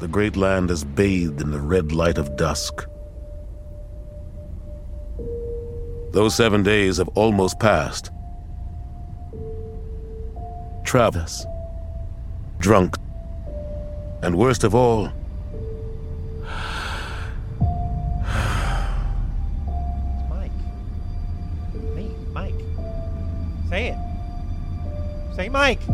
the 0.00 0.08
great 0.08 0.34
land 0.34 0.70
is 0.70 0.82
bathed 0.82 1.42
in 1.42 1.50
the 1.50 1.60
red 1.60 1.92
light 1.92 2.16
of 2.16 2.34
dusk. 2.34 2.86
Those 6.12 6.34
seven 6.34 6.62
days 6.62 6.96
have 6.96 7.08
almost 7.08 7.60
passed. 7.60 8.10
Travis, 10.84 11.44
drunk, 12.58 12.96
and 14.22 14.36
worst 14.36 14.64
of 14.64 14.74
all, 14.74 15.12
Mike. 20.30 20.50
Me, 21.94 22.10
Mike. 22.32 22.54
Say 23.68 23.88
it. 23.88 25.36
Say 25.36 25.48
Mike. 25.50 25.86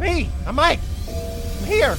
Me, 0.00 0.30
I'm 0.46 0.54
Mike. 0.54 0.80
I'm 1.60 1.66
here. 1.66 1.96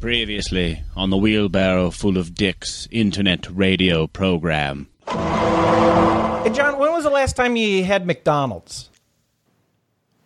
Previously 0.00 0.82
on 0.96 1.10
the 1.10 1.16
Wheelbarrow 1.16 1.90
Full 1.90 2.18
of 2.18 2.32
Dicks 2.34 2.86
internet 2.92 3.48
radio 3.50 4.06
program. 4.06 4.86
Hey, 5.08 6.50
John, 6.52 6.78
when 6.78 6.92
was 6.92 7.02
the 7.02 7.10
last 7.10 7.34
time 7.34 7.56
you 7.56 7.82
had 7.84 8.06
McDonald's? 8.06 8.90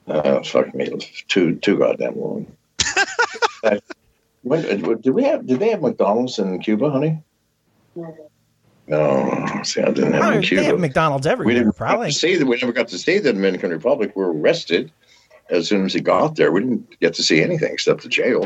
Uh, 0.06 0.42
fuck 0.42 0.74
me, 0.74 0.90
too 1.28 1.54
too 1.56 1.78
goddamn 1.78 2.18
long. 2.20 2.46
Uh, 3.64 3.78
when, 4.42 4.60
did 5.00 5.10
we 5.14 5.22
have? 5.22 5.46
Did 5.46 5.60
they 5.60 5.68
have 5.70 5.80
McDonald's 5.80 6.36
in 6.40 6.58
Cuba, 6.58 6.90
honey? 6.90 7.22
No, 8.88 9.60
see, 9.62 9.80
I 9.80 9.92
didn't 9.92 10.14
have 10.14 10.24
Oh, 10.24 10.30
it 10.30 10.34
in 10.34 10.40
they 10.40 10.46
Cuba. 10.48 10.64
have 10.64 10.80
McDonald's 10.80 11.26
we 11.28 11.30
everywhere, 11.32 11.54
didn't 11.54 11.76
probably. 11.76 12.06
Get 12.08 12.12
to 12.14 12.18
see 12.18 12.36
that. 12.38 12.46
We 12.46 12.56
never 12.56 12.72
got 12.72 12.88
to 12.88 12.98
see 12.98 13.20
the 13.20 13.32
Dominican 13.32 13.70
Republic. 13.70 14.16
We 14.16 14.24
were 14.24 14.32
arrested 14.32 14.90
as 15.48 15.68
soon 15.68 15.84
as 15.86 15.94
we 15.94 16.00
got 16.00 16.34
there. 16.34 16.50
We 16.50 16.58
didn't 16.62 16.98
get 16.98 17.14
to 17.14 17.22
see 17.22 17.40
anything 17.40 17.72
except 17.72 18.02
the 18.02 18.08
jail. 18.08 18.42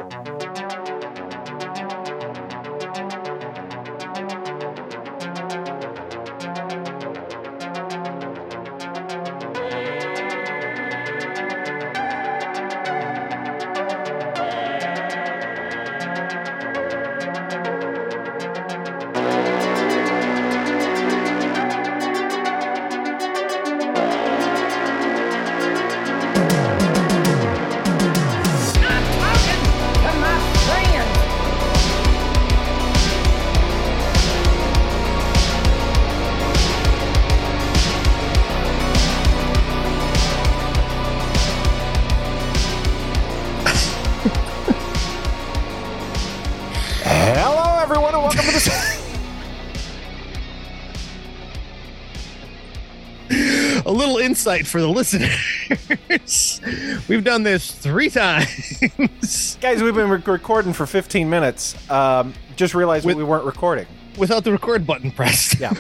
Little 54.07 54.19
insight 54.19 54.67
for 54.67 54.81
the 54.81 54.89
listeners. 54.89 56.61
We've 57.09 57.25
done 57.25 57.43
this 57.43 57.73
three 57.73 58.09
times 58.11 59.57
Guys, 59.61 59.83
we've 59.83 59.95
been 59.95 60.09
rec- 60.11 60.27
recording 60.27 60.73
for 60.73 60.87
15 60.87 61.29
minutes. 61.29 61.75
Um, 61.91 62.33
just 62.57 62.75
realized 62.75 63.05
With- 63.07 63.17
we 63.17 63.25
weren't 63.25 63.45
recording. 63.45 63.87
without 64.19 64.45
the 64.45 64.53
record 64.53 64.87
button 64.87 65.11
pressed. 65.11 65.59
Yeah. 65.61 65.73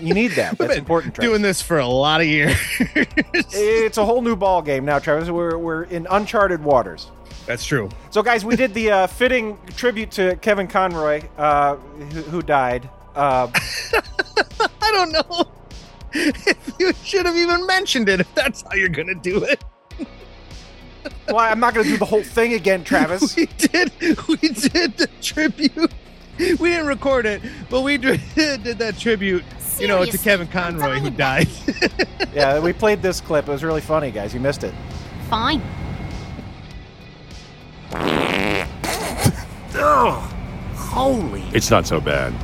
You 0.00 0.14
need 0.14 0.32
that. 0.32 0.58
That's 0.58 0.76
important, 0.76 1.14
Travis. 1.14 1.30
doing 1.30 1.42
this 1.42 1.62
for 1.62 1.78
a 1.78 1.86
lot 1.86 2.20
of 2.20 2.26
years. 2.26 2.56
It's 2.94 3.98
a 3.98 4.04
whole 4.04 4.20
new 4.22 4.36
ball 4.36 4.62
game 4.62 4.84
now, 4.84 4.98
Travis. 4.98 5.30
We're, 5.30 5.56
we're 5.56 5.84
in 5.84 6.06
uncharted 6.10 6.62
waters. 6.62 7.10
That's 7.46 7.64
true. 7.64 7.88
So, 8.10 8.22
guys, 8.22 8.44
we 8.44 8.56
did 8.56 8.72
the 8.74 8.90
uh, 8.90 9.06
fitting 9.06 9.58
tribute 9.76 10.10
to 10.12 10.36
Kevin 10.36 10.66
Conroy, 10.68 11.22
uh, 11.36 11.76
who, 11.76 12.22
who 12.22 12.42
died. 12.42 12.88
Uh, 13.14 13.48
I 13.52 14.90
don't 14.92 15.12
know 15.12 15.48
you 16.78 16.92
should 17.04 17.26
have 17.26 17.36
even 17.36 17.66
mentioned 17.66 18.08
it 18.08 18.20
if 18.20 18.34
that's 18.34 18.62
how 18.62 18.74
you're 18.74 18.88
going 18.88 19.08
to 19.08 19.14
do 19.14 19.42
it. 19.44 19.62
well, 21.28 21.38
I'm 21.38 21.60
not 21.60 21.74
going 21.74 21.84
to 21.84 21.92
do 21.92 21.98
the 21.98 22.04
whole 22.04 22.22
thing 22.22 22.54
again, 22.54 22.84
Travis. 22.84 23.34
We 23.36 23.46
did. 23.46 23.92
We 24.00 24.36
did 24.36 24.96
the 24.96 25.08
tribute. 25.20 25.92
We 26.38 26.70
didn't 26.70 26.86
record 26.86 27.26
it, 27.26 27.42
but 27.70 27.82
we 27.82 27.98
did 27.98 28.20
did 28.34 28.78
that 28.78 28.98
tribute, 28.98 29.44
you 29.78 29.86
know, 29.86 30.04
to 30.04 30.18
Kevin 30.18 30.48
Conroy 30.48 30.98
who 30.98 31.10
died. 31.10 31.48
yeah, 32.34 32.58
we 32.58 32.72
played 32.72 33.02
this 33.02 33.20
clip. 33.20 33.48
It 33.48 33.52
was 33.52 33.62
really 33.62 33.80
funny, 33.80 34.10
guys. 34.10 34.32
You 34.34 34.40
missed 34.40 34.64
it. 34.64 34.74
Fine. 35.28 35.62
oh, 39.74 40.28
Holy. 40.74 41.42
It's 41.52 41.70
not 41.70 41.86
so 41.86 42.00
bad. 42.00 42.34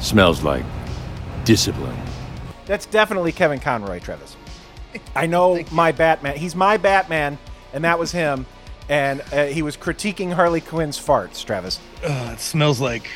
Smells 0.00 0.42
like 0.42 0.64
discipline. 1.44 1.96
That's 2.68 2.84
definitely 2.84 3.32
Kevin 3.32 3.60
Conroy, 3.60 3.98
Travis. 3.98 4.36
I 5.16 5.26
know 5.26 5.64
my 5.72 5.90
Batman. 5.90 6.36
He's 6.36 6.54
my 6.54 6.76
Batman, 6.76 7.38
and 7.72 7.82
that 7.84 7.98
was 7.98 8.12
him. 8.12 8.44
And 8.90 9.22
uh, 9.32 9.46
he 9.46 9.62
was 9.62 9.76
critiquing 9.76 10.32
Harley 10.34 10.60
Quinn's 10.60 10.98
farts, 10.98 11.44
Travis. 11.44 11.80
Uh, 12.04 12.30
it 12.34 12.40
smells 12.40 12.78
like 12.80 13.08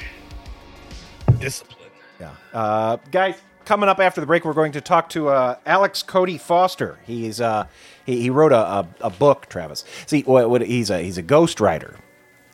discipline. 1.38 1.90
Yeah. 2.18 2.30
Uh, 2.52 2.96
guys, 3.10 3.36
coming 3.66 3.90
up 3.90 4.00
after 4.00 4.22
the 4.22 4.26
break, 4.26 4.44
we're 4.46 4.54
going 4.54 4.72
to 4.72 4.80
talk 4.80 5.10
to 5.10 5.28
uh, 5.28 5.56
Alex 5.66 6.02
Cody 6.02 6.38
Foster. 6.38 6.98
He's 7.06 7.40
uh, 7.40 7.66
he, 8.06 8.22
he 8.22 8.30
wrote 8.30 8.52
a, 8.52 8.56
a, 8.56 8.88
a 9.02 9.10
book, 9.10 9.48
Travis. 9.50 9.84
See, 10.06 10.22
what, 10.22 10.48
what, 10.48 10.62
he's 10.62 10.88
a 10.88 11.02
he's 11.02 11.18
a 11.18 11.22
ghostwriter, 11.22 11.96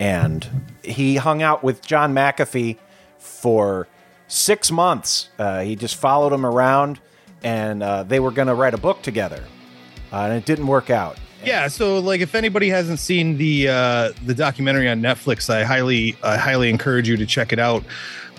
and 0.00 0.69
he 0.82 1.16
hung 1.16 1.42
out 1.42 1.62
with 1.62 1.80
John 1.80 2.12
McAfee 2.12 2.76
for 3.19 3.86
six 4.28 4.71
months. 4.71 5.28
Uh, 5.39 5.62
he 5.62 5.75
just 5.75 5.97
followed 5.97 6.33
him 6.33 6.47
around, 6.47 7.00
and 7.43 7.83
uh, 7.83 8.05
they 8.05 8.21
were 8.21 8.31
going 8.31 8.49
to 8.49 8.55
write 8.55 8.75
a 8.75 8.78
book 8.78 9.03
together, 9.03 9.44
uh, 10.12 10.16
and 10.21 10.34
it 10.34 10.44
didn't 10.44 10.66
work 10.66 10.91
out. 10.91 11.19
Yeah, 11.44 11.69
so 11.69 11.99
like 11.99 12.21
if 12.21 12.34
anybody 12.34 12.69
hasn't 12.69 12.99
seen 12.99 13.37
the 13.37 13.69
uh 13.69 14.12
the 14.27 14.34
documentary 14.34 14.89
on 14.89 15.00
Netflix, 15.00 15.49
I 15.49 15.62
highly 15.62 16.16
I 16.22 16.37
highly 16.37 16.69
encourage 16.69 17.09
you 17.09 17.16
to 17.16 17.27
check 17.27 17.53
it 17.53 17.61
out 17.61 17.84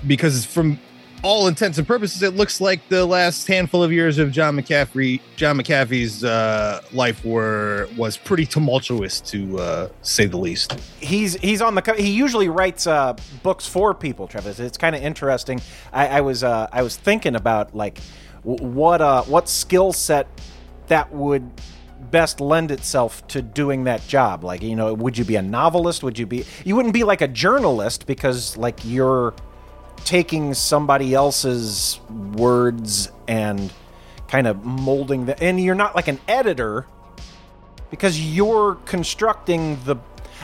because 0.05 0.45
from 0.45 0.79
all 1.21 1.47
intents 1.47 1.77
and 1.77 1.85
purposes 1.85 2.23
it 2.23 2.35
looks 2.35 2.61
like 2.61 2.87
the 2.87 3.05
last 3.05 3.47
handful 3.47 3.83
of 3.83 3.91
years 3.91 4.17
of 4.17 4.31
John 4.31 4.55
McCaffrey 4.55 5.19
John 5.35 5.57
McAfee's 5.57 6.23
uh 6.23 6.81
life 6.93 7.23
were 7.25 7.89
was 7.97 8.17
pretty 8.17 8.45
tumultuous 8.45 9.19
to 9.21 9.59
uh 9.59 9.89
say 10.01 10.25
the 10.25 10.37
least. 10.37 10.79
he's 10.99 11.33
he's 11.35 11.61
on 11.61 11.75
the 11.75 11.81
co- 11.81 11.95
he 11.95 12.11
usually 12.11 12.47
writes 12.47 12.87
uh, 12.87 13.15
books 13.43 13.65
for 13.67 13.93
people 13.93 14.27
travis. 14.27 14.59
It's 14.59 14.77
kind 14.77 14.95
of 14.95 15.01
interesting. 15.01 15.61
I, 15.91 16.07
I 16.07 16.21
was 16.21 16.43
uh, 16.43 16.67
i 16.71 16.81
was 16.81 16.95
thinking 16.95 17.35
about 17.35 17.75
like 17.75 17.99
what 18.43 19.01
uh 19.01 19.23
what 19.23 19.49
skill 19.49 19.91
set 19.91 20.27
that 20.87 21.11
would 21.11 21.49
best 22.11 22.39
lend 22.39 22.71
itself 22.71 23.27
to 23.27 23.41
doing 23.41 23.83
that 23.83 24.05
job. 24.07 24.43
Like 24.43 24.63
you 24.63 24.75
know 24.75 24.93
would 24.93 25.17
you 25.17 25.25
be 25.25 25.35
a 25.35 25.41
novelist? 25.41 26.01
Would 26.03 26.17
you 26.17 26.25
be 26.25 26.45
you 26.63 26.75
wouldn't 26.75 26.93
be 26.93 27.03
like 27.03 27.21
a 27.21 27.27
journalist 27.27 28.07
because 28.07 28.55
like 28.55 28.79
you're 28.85 29.33
taking 30.05 30.53
somebody 30.53 31.13
else's 31.13 31.99
words 32.33 33.11
and 33.27 33.71
kind 34.27 34.47
of 34.47 34.63
molding 34.63 35.25
the 35.25 35.41
and 35.41 35.59
you're 35.59 35.75
not 35.75 35.95
like 35.95 36.07
an 36.07 36.19
editor 36.27 36.85
because 37.89 38.19
you're 38.19 38.75
constructing 38.85 39.77
the 39.85 39.95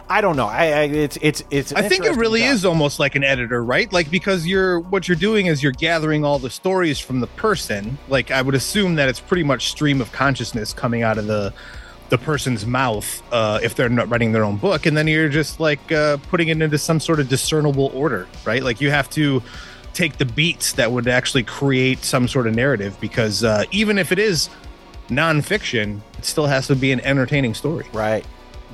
I 0.09 0.21
don't 0.21 0.35
know. 0.35 0.47
I, 0.47 0.65
I 0.65 0.81
it's 0.83 1.18
it's 1.21 1.44
it's. 1.50 1.74
I 1.74 1.88
think 1.88 2.06
it 2.06 2.15
really 2.18 2.41
job. 2.41 2.53
is 2.53 2.65
almost 2.65 3.00
like 3.00 3.15
an 3.15 3.24
editor, 3.24 3.63
right? 3.63 3.91
Like 3.91 4.12
because 4.12 4.45
you're 4.45 4.79
what 4.79 5.07
you're 5.07 5.15
doing 5.15 5.45
is 5.47 5.63
you're 5.63 5.71
gathering 5.71 6.24
all 6.24 6.38
the 6.38 6.50
stories 6.50 7.00
from 7.00 7.21
the 7.21 7.27
person. 7.27 7.97
Like 8.07 8.29
I 8.29 8.41
would 8.41 8.56
assume 8.56 8.95
that 8.95 9.09
it's 9.09 9.19
pretty 9.19 9.44
much 9.44 9.69
stream 9.69 10.01
of 10.01 10.12
consciousness 10.12 10.74
coming 10.74 11.01
out 11.01 11.18
of 11.18 11.27
the 11.27 11.53
the 12.09 12.17
person's 12.17 12.65
mouth 12.65 13.23
uh, 13.31 13.59
if 13.63 13.75
they're 13.75 13.89
not 13.89 14.09
writing 14.09 14.31
their 14.31 14.43
own 14.43 14.57
book, 14.57 14.85
and 14.85 14.95
then 14.95 15.07
you're 15.07 15.29
just 15.29 15.59
like 15.59 15.91
uh, 15.91 16.17
putting 16.29 16.49
it 16.49 16.61
into 16.61 16.77
some 16.77 16.99
sort 16.99 17.19
of 17.19 17.27
discernible 17.27 17.91
order, 17.93 18.27
right? 18.45 18.63
Like 18.63 18.79
you 18.81 18.91
have 18.91 19.09
to 19.11 19.41
take 19.93 20.17
the 20.17 20.25
beats 20.25 20.73
that 20.73 20.91
would 20.91 21.07
actually 21.07 21.43
create 21.43 22.03
some 22.03 22.27
sort 22.27 22.47
of 22.47 22.53
narrative 22.53 22.99
because 22.99 23.43
uh, 23.43 23.63
even 23.71 23.97
if 23.97 24.11
it 24.11 24.19
is 24.19 24.49
nonfiction, 25.07 26.01
it 26.17 26.25
still 26.25 26.47
has 26.47 26.67
to 26.67 26.75
be 26.75 26.91
an 26.91 26.99
entertaining 27.01 27.53
story. 27.53 27.85
right. 27.93 28.25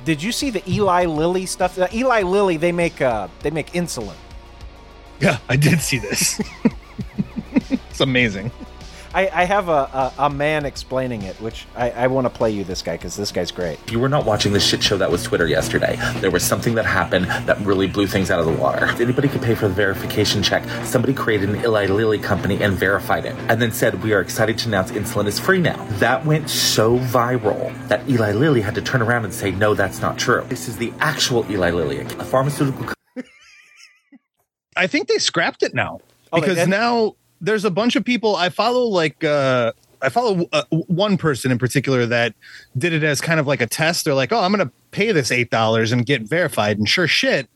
Did 0.04 0.20
you 0.20 0.32
see 0.32 0.50
the 0.50 0.68
Eli 0.68 1.04
Lilly 1.04 1.46
stuff? 1.46 1.78
Eli 1.94 2.22
Lilly, 2.22 2.56
they 2.56 2.72
make 2.72 3.00
uh 3.00 3.28
they 3.40 3.52
make 3.52 3.70
insulin. 3.70 4.16
Yeah, 5.20 5.38
I 5.48 5.54
did 5.54 5.80
see 5.80 5.98
this. 5.98 6.40
it's 7.54 8.00
amazing. 8.00 8.50
I, 9.14 9.28
I 9.28 9.44
have 9.44 9.68
a, 9.68 9.72
a, 9.72 10.14
a 10.26 10.30
man 10.30 10.64
explaining 10.64 11.22
it, 11.22 11.38
which 11.40 11.66
I, 11.76 11.90
I 11.90 12.06
want 12.06 12.24
to 12.26 12.30
play 12.30 12.50
you 12.50 12.64
this 12.64 12.80
guy 12.80 12.96
because 12.96 13.14
this 13.16 13.30
guy's 13.30 13.50
great. 13.50 13.78
If 13.84 13.92
you 13.92 14.00
were 14.00 14.08
not 14.08 14.24
watching 14.24 14.52
the 14.54 14.60
shit 14.60 14.82
show 14.82 14.96
that 14.96 15.10
was 15.10 15.22
Twitter 15.22 15.46
yesterday, 15.46 15.96
there 16.20 16.30
was 16.30 16.42
something 16.42 16.74
that 16.76 16.86
happened 16.86 17.26
that 17.26 17.58
really 17.60 17.86
blew 17.86 18.06
things 18.06 18.30
out 18.30 18.40
of 18.40 18.46
the 18.46 18.52
water. 18.52 18.86
If 18.86 19.00
anybody 19.00 19.28
could 19.28 19.42
pay 19.42 19.54
for 19.54 19.68
the 19.68 19.74
verification 19.74 20.42
check, 20.42 20.64
somebody 20.86 21.12
created 21.12 21.50
an 21.50 21.56
Eli 21.56 21.86
Lilly 21.86 22.18
company 22.18 22.62
and 22.62 22.72
verified 22.74 23.26
it, 23.26 23.34
and 23.48 23.60
then 23.60 23.70
said, 23.72 24.02
We 24.02 24.12
are 24.14 24.20
excited 24.20 24.56
to 24.58 24.68
announce 24.68 24.90
insulin 24.92 25.26
is 25.26 25.38
free 25.38 25.60
now. 25.60 25.84
That 25.98 26.24
went 26.24 26.48
so 26.48 26.98
viral 26.98 27.70
that 27.88 28.08
Eli 28.08 28.32
Lilly 28.32 28.62
had 28.62 28.74
to 28.76 28.82
turn 28.82 29.02
around 29.02 29.24
and 29.24 29.34
say, 29.34 29.50
No, 29.50 29.74
that's 29.74 30.00
not 30.00 30.18
true. 30.18 30.44
This 30.48 30.68
is 30.68 30.78
the 30.78 30.92
actual 31.00 31.44
Eli 31.50 31.70
Lilly, 31.70 32.00
a 32.00 32.24
pharmaceutical 32.24 32.86
I 34.76 34.86
think 34.86 35.08
they 35.08 35.18
scrapped 35.18 35.62
it 35.62 35.74
now 35.74 36.00
Oh, 36.32 36.40
because 36.40 36.56
did? 36.56 36.68
now 36.70 37.16
there's 37.42 37.64
a 37.66 37.70
bunch 37.70 37.96
of 37.96 38.04
people 38.04 38.34
I 38.36 38.48
follow. 38.48 38.84
Like 38.84 39.22
uh, 39.22 39.72
I 40.00 40.08
follow 40.08 40.46
uh, 40.52 40.62
one 40.70 41.16
person 41.18 41.50
in 41.52 41.58
particular 41.58 42.06
that 42.06 42.34
did 42.78 42.92
it 42.94 43.02
as 43.04 43.20
kind 43.20 43.38
of 43.38 43.46
like 43.46 43.60
a 43.60 43.66
test. 43.66 44.04
They're 44.06 44.14
like, 44.14 44.32
"Oh, 44.32 44.40
I'm 44.40 44.52
going 44.52 44.66
to 44.66 44.72
pay 44.92 45.12
this 45.12 45.30
eight 45.30 45.50
dollars 45.50 45.92
and 45.92 46.06
get 46.06 46.22
verified." 46.22 46.78
And 46.78 46.88
sure 46.88 47.06
shit, 47.06 47.48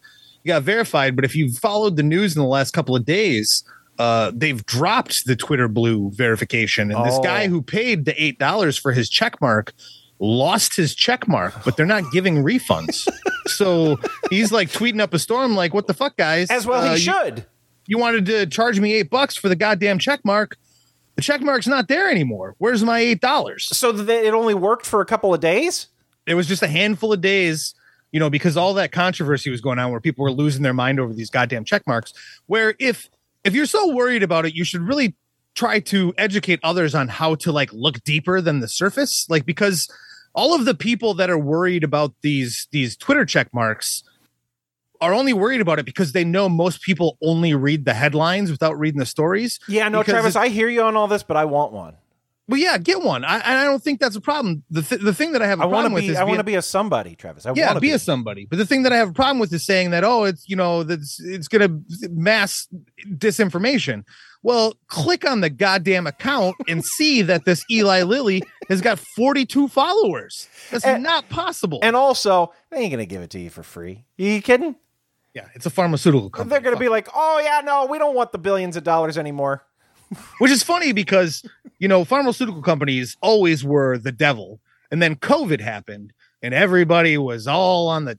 you 0.44 0.48
got 0.52 0.62
verified. 0.62 1.16
But 1.16 1.24
if 1.24 1.34
you 1.34 1.50
followed 1.52 1.96
the 1.96 2.02
news 2.02 2.36
in 2.36 2.42
the 2.42 2.48
last 2.48 2.72
couple 2.72 2.94
of 2.94 3.04
days, 3.06 3.64
uh, 3.98 4.32
they've 4.34 4.64
dropped 4.66 5.24
the 5.26 5.36
Twitter 5.36 5.68
Blue 5.68 6.10
verification, 6.12 6.90
and 6.92 7.06
this 7.06 7.14
Oh. 7.16 7.22
guy 7.22 7.48
who 7.48 7.62
paid 7.62 8.04
the 8.04 8.22
eight 8.22 8.38
dollars 8.38 8.76
for 8.76 8.92
his 8.92 9.08
check 9.08 9.40
mark 9.40 9.72
lost 10.18 10.74
his 10.76 10.94
check 10.94 11.28
mark, 11.28 11.52
but 11.64 11.76
they're 11.76 11.84
not 11.84 12.02
giving 12.10 12.36
refunds. 12.42 13.06
so 13.46 13.98
he's 14.30 14.50
like 14.50 14.70
tweeting 14.70 15.00
up 15.00 15.12
a 15.14 15.18
storm, 15.18 15.54
like, 15.54 15.74
"What 15.74 15.86
the 15.86 15.94
fuck, 15.94 16.16
guys?" 16.16 16.50
As 16.50 16.66
well, 16.66 16.82
he 16.82 16.88
Uh, 16.88 16.92
you- 16.92 16.98
should. 16.98 17.46
You 17.86 17.98
wanted 17.98 18.26
to 18.26 18.46
charge 18.46 18.80
me 18.80 18.94
eight 18.94 19.10
bucks 19.10 19.36
for 19.36 19.48
the 19.48 19.56
goddamn 19.56 19.98
check 19.98 20.24
mark. 20.24 20.56
The 21.16 21.22
check 21.22 21.40
mark's 21.40 21.66
not 21.66 21.88
there 21.88 22.10
anymore. 22.10 22.54
Where's 22.58 22.82
my 22.82 22.98
eight 23.00 23.20
dollars? 23.20 23.68
So 23.76 23.90
that 23.92 24.24
it 24.24 24.34
only 24.34 24.54
worked 24.54 24.84
for 24.84 25.00
a 25.00 25.06
couple 25.06 25.32
of 25.32 25.40
days. 25.40 25.88
It 26.26 26.34
was 26.34 26.46
just 26.46 26.62
a 26.62 26.66
handful 26.66 27.12
of 27.12 27.20
days, 27.20 27.74
you 28.12 28.20
know, 28.20 28.28
because 28.28 28.56
all 28.56 28.74
that 28.74 28.92
controversy 28.92 29.48
was 29.50 29.60
going 29.60 29.78
on 29.78 29.90
where 29.90 30.00
people 30.00 30.24
were 30.24 30.32
losing 30.32 30.62
their 30.62 30.74
mind 30.74 31.00
over 31.00 31.14
these 31.14 31.30
goddamn 31.30 31.64
check 31.64 31.86
marks. 31.86 32.12
Where 32.46 32.74
if 32.78 33.08
if 33.44 33.54
you're 33.54 33.66
so 33.66 33.94
worried 33.94 34.22
about 34.22 34.44
it, 34.44 34.54
you 34.54 34.64
should 34.64 34.82
really 34.82 35.14
try 35.54 35.80
to 35.80 36.12
educate 36.18 36.60
others 36.62 36.94
on 36.94 37.08
how 37.08 37.34
to 37.36 37.50
like 37.50 37.72
look 37.72 38.02
deeper 38.04 38.40
than 38.40 38.60
the 38.60 38.68
surface. 38.68 39.26
Like 39.30 39.46
because 39.46 39.88
all 40.34 40.54
of 40.54 40.66
the 40.66 40.74
people 40.74 41.14
that 41.14 41.30
are 41.30 41.38
worried 41.38 41.82
about 41.82 42.12
these 42.20 42.68
these 42.70 42.96
Twitter 42.96 43.24
check 43.24 43.52
marks 43.54 44.04
are 45.00 45.14
only 45.14 45.32
worried 45.32 45.60
about 45.60 45.78
it 45.78 45.84
because 45.86 46.12
they 46.12 46.24
know 46.24 46.48
most 46.48 46.82
people 46.82 47.16
only 47.22 47.54
read 47.54 47.84
the 47.84 47.94
headlines 47.94 48.50
without 48.50 48.78
reading 48.78 48.98
the 49.00 49.06
stories. 49.06 49.58
Yeah, 49.68 49.88
no, 49.88 50.02
Travis, 50.02 50.36
I 50.36 50.48
hear 50.48 50.68
you 50.68 50.82
on 50.82 50.96
all 50.96 51.08
this, 51.08 51.22
but 51.22 51.36
I 51.36 51.44
want 51.44 51.72
one. 51.72 51.96
Well, 52.48 52.60
yeah, 52.60 52.78
get 52.78 53.02
one. 53.02 53.24
I, 53.24 53.62
I 53.62 53.64
don't 53.64 53.82
think 53.82 53.98
that's 53.98 54.14
a 54.14 54.20
problem. 54.20 54.62
The 54.70 54.82
th- 54.82 55.00
the 55.00 55.12
thing 55.12 55.32
that 55.32 55.42
I 55.42 55.48
have 55.48 55.58
a 55.58 55.64
I 55.64 55.68
problem 55.68 55.90
to 55.90 55.94
with 55.96 56.04
is 56.04 56.16
I 56.16 56.22
want 56.22 56.38
to 56.38 56.44
be 56.44 56.54
a 56.54 56.62
somebody, 56.62 57.16
Travis. 57.16 57.44
I 57.44 57.52
yeah, 57.56 57.66
want 57.66 57.76
to 57.78 57.80
be, 57.80 57.90
a 57.90 57.98
somebody. 57.98 58.46
But 58.46 58.58
the 58.58 58.66
thing 58.66 58.84
that 58.84 58.92
I 58.92 58.96
have 58.98 59.10
a 59.10 59.12
problem 59.12 59.40
with 59.40 59.52
is 59.52 59.66
saying 59.66 59.90
that 59.90 60.04
oh, 60.04 60.22
it's 60.24 60.48
you 60.48 60.54
know 60.54 60.84
that's 60.84 61.18
it's 61.18 61.48
going 61.48 61.62
to 61.68 62.08
mass 62.10 62.68
disinformation. 63.04 64.04
Well, 64.44 64.74
click 64.86 65.28
on 65.28 65.40
the 65.40 65.50
goddamn 65.50 66.06
account 66.06 66.54
and 66.68 66.84
see 66.96 67.22
that 67.22 67.44
this 67.46 67.64
Eli 67.68 68.02
Lilly 68.02 68.44
has 68.68 68.80
got 68.80 69.00
42 69.00 69.66
followers. 69.66 70.48
That's 70.70 70.84
And- 70.84 71.02
not 71.02 71.28
possible. 71.28 71.80
And 71.82 71.96
also, 71.96 72.52
they 72.70 72.78
ain't 72.78 72.92
gonna 72.92 73.06
give 73.06 73.22
it 73.22 73.30
to 73.30 73.40
you 73.40 73.50
for 73.50 73.64
free. 73.64 74.04
Are 74.20 74.22
You 74.22 74.40
kidding? 74.40 74.76
Yeah, 75.36 75.48
it's 75.54 75.66
a 75.66 75.70
pharmaceutical 75.70 76.30
company. 76.30 76.50
They're 76.50 76.60
gonna 76.60 76.80
be 76.82 76.88
like, 76.88 77.08
oh 77.14 77.40
yeah, 77.44 77.60
no, 77.62 77.84
we 77.86 77.98
don't 77.98 78.14
want 78.16 78.32
the 78.32 78.38
billions 78.38 78.74
of 78.76 78.82
dollars 78.84 79.16
anymore. 79.18 79.62
which 80.38 80.50
is 80.50 80.62
funny 80.62 80.92
because 80.92 81.44
you 81.78 81.88
know 81.88 82.04
pharmaceutical 82.04 82.62
companies 82.62 83.16
always 83.20 83.64
were 83.64 83.98
the 83.98 84.12
devil 84.12 84.60
and 84.92 85.02
then 85.02 85.16
covid 85.16 85.60
happened 85.60 86.12
and 86.42 86.54
everybody 86.54 87.18
was 87.18 87.48
all 87.48 87.88
on 87.88 88.04
the 88.04 88.16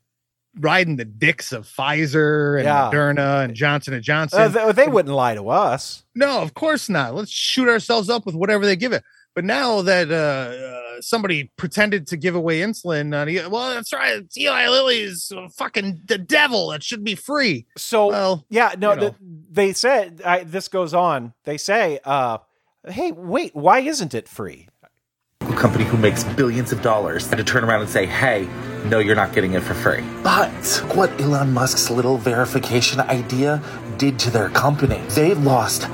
riding 0.60 0.98
the 0.98 1.06
dicks 1.06 1.54
of 1.54 1.66
pfizer 1.66 2.58
and 2.58 2.66
Yeah. 2.66 2.90
moderna 2.92 3.46
and 3.46 3.56
johnson 3.56 3.94
and 3.94 4.04
johnson 4.04 4.42
Uh, 4.42 4.50
they, 4.50 4.72
they 4.74 4.88
wouldn't 4.90 5.16
lie 5.16 5.34
to 5.36 5.48
us. 5.48 6.04
no 6.14 6.42
of 6.42 6.54
course 6.56 6.90
not 6.90 7.16
let's 7.16 7.32
shoot 7.32 7.70
ourselves 7.70 8.10
up 8.10 8.26
with 8.26 8.36
whatever 8.36 8.66
they 8.66 8.76
give 8.76 8.92
it 8.92 9.04
but 9.38 9.46
now 9.46 9.84
that 9.84 10.10
uh, 10.10 10.16
uh, 10.16 11.02
somebody 11.02 11.52
pretended 11.58 12.08
to 12.08 12.18
give 12.18 12.34
away 12.34 12.62
insulin 12.62 13.14
uh, 13.14 13.50
well 13.52 13.70
that's 13.76 13.94
right 13.94 14.18
it's 14.18 14.36
eli 14.36 14.68
lilly's 14.68 15.32
fucking 15.56 16.02
the 16.06 16.18
devil 16.18 16.72
it 16.72 16.82
should 16.82 17.04
be 17.04 17.14
free 17.14 17.68
So 17.78 18.08
well 18.08 18.46
yeah, 18.50 18.74
no, 18.78 18.90
you 18.92 18.96
know. 18.96 19.02
th- 19.02 19.14
they 19.52 19.74
said 19.74 20.22
I, 20.26 20.44
this 20.44 20.68
goes 20.68 20.94
on. 20.94 21.34
They 21.44 21.58
say, 21.58 22.00
uh, 22.04 22.40
hey, 22.88 23.12
wait, 23.12 23.56
why 23.56 23.80
isn't 23.80 24.14
it 24.14 24.28
free? 24.28 24.68
A 25.42 25.54
company 25.54 25.84
who 25.84 25.98
makes 25.98 26.24
billions 26.24 26.72
of 26.72 26.82
dollars 26.82 27.28
had 27.28 27.38
to 27.38 27.44
turn 27.44 27.64
around 27.64 27.82
and 27.82 27.90
say, 27.90 28.06
hey, 28.06 28.48
no, 28.86 29.00
you're 29.00 29.16
not 29.16 29.34
getting 29.34 29.54
it 29.54 29.64
for 29.64 29.74
free. 29.74 30.04
But 30.24 30.84
what 30.96 31.10
Elon 31.22 31.54
Musk's 31.54 31.90
little 31.90 32.18
verification 32.18 33.00
idea 33.00 33.62
did 33.98 34.20
to 34.20 34.30
their 34.32 34.50
company, 34.50 35.02
they 35.10 35.34
lost 35.34 35.88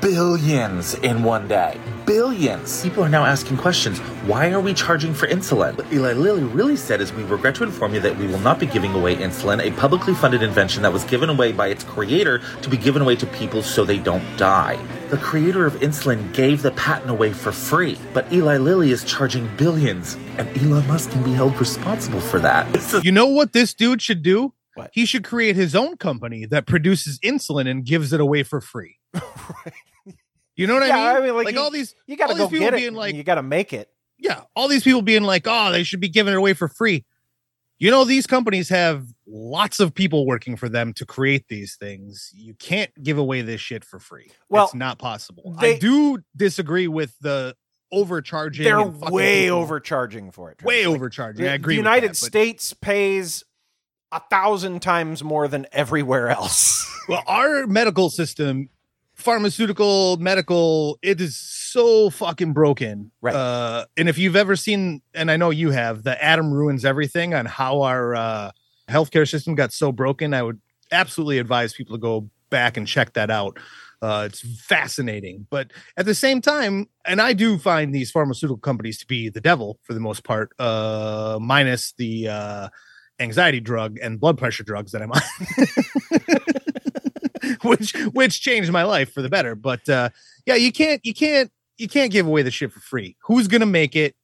billions 0.00 0.94
in 0.94 1.22
one 1.22 1.48
day. 1.48 1.78
Billions. 2.08 2.82
People 2.82 3.04
are 3.04 3.08
now 3.10 3.26
asking 3.26 3.58
questions. 3.58 3.98
Why 4.24 4.50
are 4.50 4.60
we 4.60 4.72
charging 4.72 5.12
for 5.12 5.26
insulin? 5.26 5.76
What 5.76 5.92
Eli 5.92 6.14
Lilly 6.14 6.42
really 6.42 6.74
said 6.74 7.02
is 7.02 7.12
we 7.12 7.22
regret 7.24 7.54
to 7.56 7.64
inform 7.64 7.92
you 7.92 8.00
that 8.00 8.16
we 8.16 8.26
will 8.26 8.38
not 8.38 8.58
be 8.58 8.64
giving 8.64 8.94
away 8.94 9.16
insulin, 9.16 9.60
a 9.60 9.70
publicly 9.78 10.14
funded 10.14 10.42
invention 10.42 10.82
that 10.84 10.92
was 10.92 11.04
given 11.04 11.28
away 11.28 11.52
by 11.52 11.66
its 11.66 11.84
creator 11.84 12.40
to 12.62 12.70
be 12.70 12.78
given 12.78 13.02
away 13.02 13.14
to 13.16 13.26
people 13.26 13.62
so 13.62 13.84
they 13.84 13.98
don't 13.98 14.24
die. 14.38 14.78
The 15.10 15.18
creator 15.18 15.66
of 15.66 15.74
insulin 15.74 16.32
gave 16.32 16.62
the 16.62 16.70
patent 16.70 17.10
away 17.10 17.34
for 17.34 17.52
free, 17.52 17.98
but 18.14 18.32
Eli 18.32 18.56
Lilly 18.56 18.90
is 18.90 19.04
charging 19.04 19.46
billions, 19.58 20.16
and 20.38 20.48
Elon 20.56 20.86
Musk 20.86 21.10
can 21.10 21.22
be 21.22 21.34
held 21.34 21.60
responsible 21.60 22.22
for 22.22 22.38
that. 22.40 23.04
You 23.04 23.12
know 23.12 23.26
what 23.26 23.52
this 23.52 23.74
dude 23.74 24.00
should 24.00 24.22
do? 24.22 24.54
What? 24.76 24.90
He 24.94 25.04
should 25.04 25.24
create 25.24 25.56
his 25.56 25.76
own 25.76 25.98
company 25.98 26.46
that 26.46 26.66
produces 26.66 27.18
insulin 27.18 27.68
and 27.68 27.84
gives 27.84 28.14
it 28.14 28.20
away 28.20 28.44
for 28.44 28.62
free. 28.62 28.96
You 30.58 30.66
know 30.66 30.74
what 30.74 30.86
Yeah, 30.86 30.96
I 30.98 31.14
mean? 31.14 31.22
I 31.22 31.26
mean, 31.26 31.34
like, 31.44 31.54
you- 31.54 31.60
all 31.60 31.70
these, 31.70 31.94
You 32.06 32.16
got 32.16 32.26
to 32.26 32.32
all 32.32 32.36
go 32.36 32.44
these 32.44 32.58
people 32.58 32.66
get 32.66 32.74
it. 32.74 32.78
being 32.78 32.94
like, 32.94 33.14
you 33.14 33.22
got 33.22 33.36
to 33.36 33.42
make 33.42 33.72
it. 33.72 33.88
yeah, 34.18 34.42
all 34.56 34.68
these 34.68 34.82
people 34.84 35.00
being 35.02 35.22
like, 35.22 35.44
oh, 35.46 35.72
they 35.72 35.84
should 35.84 36.00
be 36.00 36.08
giving 36.10 36.34
it 36.34 36.36
away 36.36 36.52
for 36.52 36.68
free. 36.68 37.04
You 37.78 37.92
know, 37.92 38.04
these 38.04 38.26
companies 38.26 38.68
have 38.70 39.06
lots 39.24 39.78
of 39.78 39.94
people 39.94 40.26
working 40.26 40.56
for 40.56 40.68
them 40.68 40.92
to 40.94 41.06
create 41.06 41.46
these 41.48 41.76
things. 41.76 42.30
You 42.34 42.54
can't 42.54 42.90
give 43.00 43.18
away 43.18 43.40
this 43.42 43.60
shit 43.60 43.84
for 43.84 44.00
free. 44.00 44.32
Well, 44.48 44.64
it's 44.64 44.74
not 44.74 44.98
possible. 44.98 45.56
they- 45.60 45.76
I 45.76 45.78
do 45.78 46.18
disagree 46.36 46.88
with 46.88 47.14
the 47.20 47.54
overcharging. 47.92 48.64
They're 48.64 48.82
way 48.82 49.44
people. 49.44 49.58
overcharging 49.60 50.32
for 50.32 50.50
it. 50.50 50.60
way 50.64 50.86
Like, 50.86 50.96
overcharging. 50.96 51.44
the- 51.44 51.50
I 51.52 51.54
agree. 51.54 51.76
The 51.76 51.82
with 51.82 51.86
United 51.86 52.08
that, 52.10 52.20
but- 52.20 52.26
States 52.26 52.72
pays 52.74 53.44
a 54.10 54.20
thousand 54.28 54.80
times 54.82 55.22
more 55.22 55.46
than 55.46 55.66
everywhere 55.70 56.28
else. 56.30 56.84
Well, 57.08 57.22
our 57.28 57.66
medical 57.68 58.10
system, 58.10 58.68
pharmaceutical, 59.18 60.16
medical, 60.18 60.98
it 61.02 61.20
is 61.20 61.36
so 61.36 62.08
fucking 62.08 62.52
broken. 62.52 63.10
Right. 63.20 63.34
Uh, 63.34 63.86
and 63.96 64.08
if 64.08 64.16
you've 64.16 64.36
ever 64.36 64.56
seen, 64.56 65.02
and 65.12 65.30
I 65.30 65.36
know 65.36 65.50
you 65.50 65.70
have, 65.70 66.04
the 66.04 66.22
Adam 66.22 66.52
ruins 66.52 66.84
everything 66.84 67.34
on 67.34 67.44
how 67.44 67.82
our 67.82 68.14
uh, 68.14 68.50
healthcare 68.88 69.28
system 69.28 69.54
got 69.54 69.72
so 69.72 69.92
broken, 69.92 70.32
I 70.32 70.42
would 70.42 70.60
absolutely 70.92 71.38
advise 71.38 71.74
people 71.74 71.96
to 71.96 72.00
go 72.00 72.30
back 72.48 72.76
and 72.76 72.86
check 72.86 73.12
that 73.14 73.30
out. 73.30 73.58
Uh, 74.00 74.28
it's 74.30 74.40
fascinating, 74.40 75.44
but 75.50 75.72
at 75.96 76.06
the 76.06 76.14
same 76.14 76.40
time, 76.40 76.88
and 77.04 77.20
I 77.20 77.32
do 77.32 77.58
find 77.58 77.92
these 77.92 78.12
pharmaceutical 78.12 78.58
companies 78.58 78.98
to 78.98 79.06
be 79.06 79.28
the 79.28 79.40
devil 79.40 79.80
for 79.82 79.92
the 79.92 80.00
most 80.00 80.22
part, 80.22 80.52
uh, 80.60 81.40
minus 81.42 81.92
the 81.98 82.28
uh, 82.28 82.68
anxiety 83.18 83.58
drug 83.58 83.98
and 84.00 84.20
blood 84.20 84.38
pressure 84.38 84.62
drugs 84.62 84.92
that 84.92 85.02
I'm 85.02 85.10
on. 85.10 85.20
which 87.62 87.92
which 88.12 88.40
changed 88.40 88.70
my 88.72 88.84
life 88.84 89.12
for 89.12 89.22
the 89.22 89.28
better. 89.28 89.54
But 89.54 89.88
uh, 89.88 90.10
yeah, 90.46 90.54
you 90.54 90.72
can't 90.72 91.00
you 91.04 91.14
can't 91.14 91.50
you 91.76 91.88
can't 91.88 92.12
give 92.12 92.26
away 92.26 92.42
the 92.42 92.50
shit 92.50 92.72
for 92.72 92.80
free. 92.80 93.16
Who's 93.22 93.48
gonna 93.48 93.66
make 93.66 93.96
it? 93.96 94.14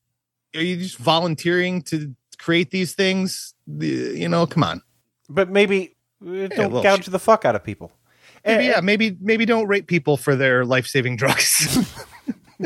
Are 0.55 0.63
you 0.63 0.77
just 0.77 0.97
volunteering 0.99 1.83
to 1.83 2.15
create 2.39 2.71
these 2.71 2.95
things? 2.95 3.55
You 3.67 4.29
know, 4.29 4.47
come 4.47 4.63
on. 4.65 4.83
but 5.29 5.51
maybe 5.51 5.97
uh, 6.23 6.49
don't 6.49 6.73
well, 6.73 6.83
gouge 6.83 7.07
the 7.07 7.19
fuck 7.19 7.45
out 7.45 7.55
of 7.55 7.65
people. 7.65 7.93
Maybe, 8.45 8.65
Eh, 8.67 8.71
yeah, 8.73 8.81
maybe 8.81 9.17
maybe 9.21 9.47
don't 9.47 9.67
rate 9.67 9.87
people 9.87 10.17
for 10.17 10.37
their 10.37 10.65
life 10.65 10.87
saving 10.87 11.17
drugs. 11.17 11.95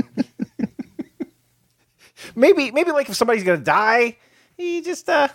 Maybe, 2.34 2.70
maybe 2.70 2.92
like 2.92 3.08
if 3.08 3.16
somebody's 3.16 3.42
gonna 3.42 3.58
die, 3.58 4.16
you 4.56 4.82
just 4.82 5.08
uh, 5.08 5.28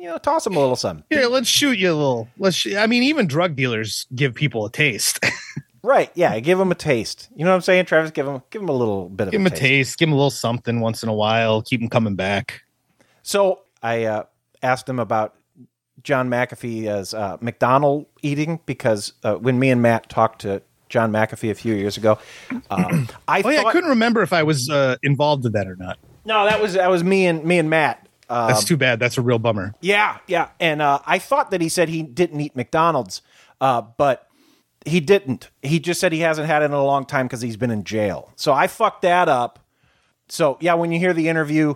you 0.00 0.06
know, 0.06 0.18
toss 0.18 0.44
them 0.44 0.56
a 0.56 0.58
little 0.58 0.76
something. 0.76 1.04
Here, 1.10 1.26
let's 1.26 1.48
shoot 1.48 1.78
you 1.78 1.92
a 1.92 1.94
little. 1.94 2.28
Let's. 2.38 2.56
Sh- 2.56 2.74
I 2.74 2.86
mean, 2.86 3.02
even 3.04 3.26
drug 3.26 3.54
dealers 3.54 4.06
give 4.14 4.34
people 4.34 4.64
a 4.64 4.70
taste. 4.70 5.20
Right? 5.82 6.10
Yeah, 6.14 6.38
give 6.40 6.58
them 6.58 6.70
a 6.70 6.74
taste. 6.74 7.30
You 7.34 7.42
know 7.42 7.52
what 7.52 7.54
I'm 7.56 7.62
saying, 7.62 7.86
Travis? 7.86 8.10
Give 8.10 8.26
them, 8.26 8.42
give 8.50 8.60
them 8.60 8.68
a 8.68 8.72
little 8.74 9.08
bit 9.08 9.28
of 9.28 9.32
give 9.32 9.40
a 9.40 9.44
them 9.44 9.46
a 9.46 9.50
taste. 9.50 9.62
taste. 9.62 9.98
Give 9.98 10.08
them 10.08 10.12
a 10.12 10.16
little 10.16 10.30
something 10.30 10.80
once 10.80 11.02
in 11.02 11.08
a 11.08 11.14
while. 11.14 11.62
Keep 11.62 11.80
them 11.80 11.88
coming 11.88 12.16
back. 12.16 12.60
So 13.22 13.62
I 13.82 14.04
uh, 14.04 14.24
asked 14.62 14.86
him 14.86 14.98
about 14.98 15.36
John 16.02 16.28
McAfee 16.28 16.84
as 16.84 17.14
uh, 17.14 17.38
McDonald 17.40 18.04
eating 18.20 18.60
because 18.66 19.14
uh, 19.24 19.36
when 19.36 19.58
me 19.58 19.70
and 19.70 19.80
Matt 19.80 20.10
talked 20.10 20.42
to 20.42 20.60
John 20.90 21.12
McAfee 21.12 21.50
a 21.50 21.54
few 21.54 21.74
years 21.74 21.96
ago. 21.96 22.18
Uh, 22.68 23.06
I 23.28 23.40
Oh 23.42 23.48
yeah, 23.48 23.62
I 23.62 23.72
couldn't 23.72 23.88
remember 23.88 24.20
if 24.20 24.34
I 24.34 24.42
was 24.42 24.68
uh, 24.68 24.96
involved 25.02 25.46
in 25.46 25.52
that 25.52 25.66
or 25.66 25.76
not. 25.76 25.98
no, 26.26 26.44
that 26.44 26.60
was 26.60 26.74
that 26.74 26.90
was 26.90 27.02
me 27.02 27.26
and 27.26 27.42
me 27.42 27.58
and 27.58 27.70
Matt. 27.70 28.06
Uh, 28.30 28.46
That's 28.46 28.64
too 28.64 28.76
bad. 28.76 29.00
That's 29.00 29.18
a 29.18 29.22
real 29.22 29.40
bummer. 29.40 29.74
Yeah, 29.80 30.18
yeah. 30.28 30.50
And 30.60 30.80
uh, 30.80 31.00
I 31.04 31.18
thought 31.18 31.50
that 31.50 31.60
he 31.60 31.68
said 31.68 31.88
he 31.88 32.04
didn't 32.04 32.40
eat 32.40 32.54
McDonald's, 32.54 33.22
uh, 33.60 33.82
but 33.98 34.28
he 34.86 35.00
didn't. 35.00 35.50
He 35.62 35.80
just 35.80 35.98
said 35.98 36.12
he 36.12 36.20
hasn't 36.20 36.46
had 36.46 36.62
it 36.62 36.66
in 36.66 36.72
a 36.72 36.84
long 36.84 37.04
time 37.04 37.26
because 37.26 37.40
he's 37.40 37.56
been 37.56 37.72
in 37.72 37.82
jail. 37.82 38.32
So 38.36 38.52
I 38.52 38.68
fucked 38.68 39.02
that 39.02 39.28
up. 39.28 39.58
So 40.28 40.58
yeah, 40.60 40.74
when 40.74 40.92
you 40.92 41.00
hear 41.00 41.12
the 41.12 41.28
interview, 41.28 41.74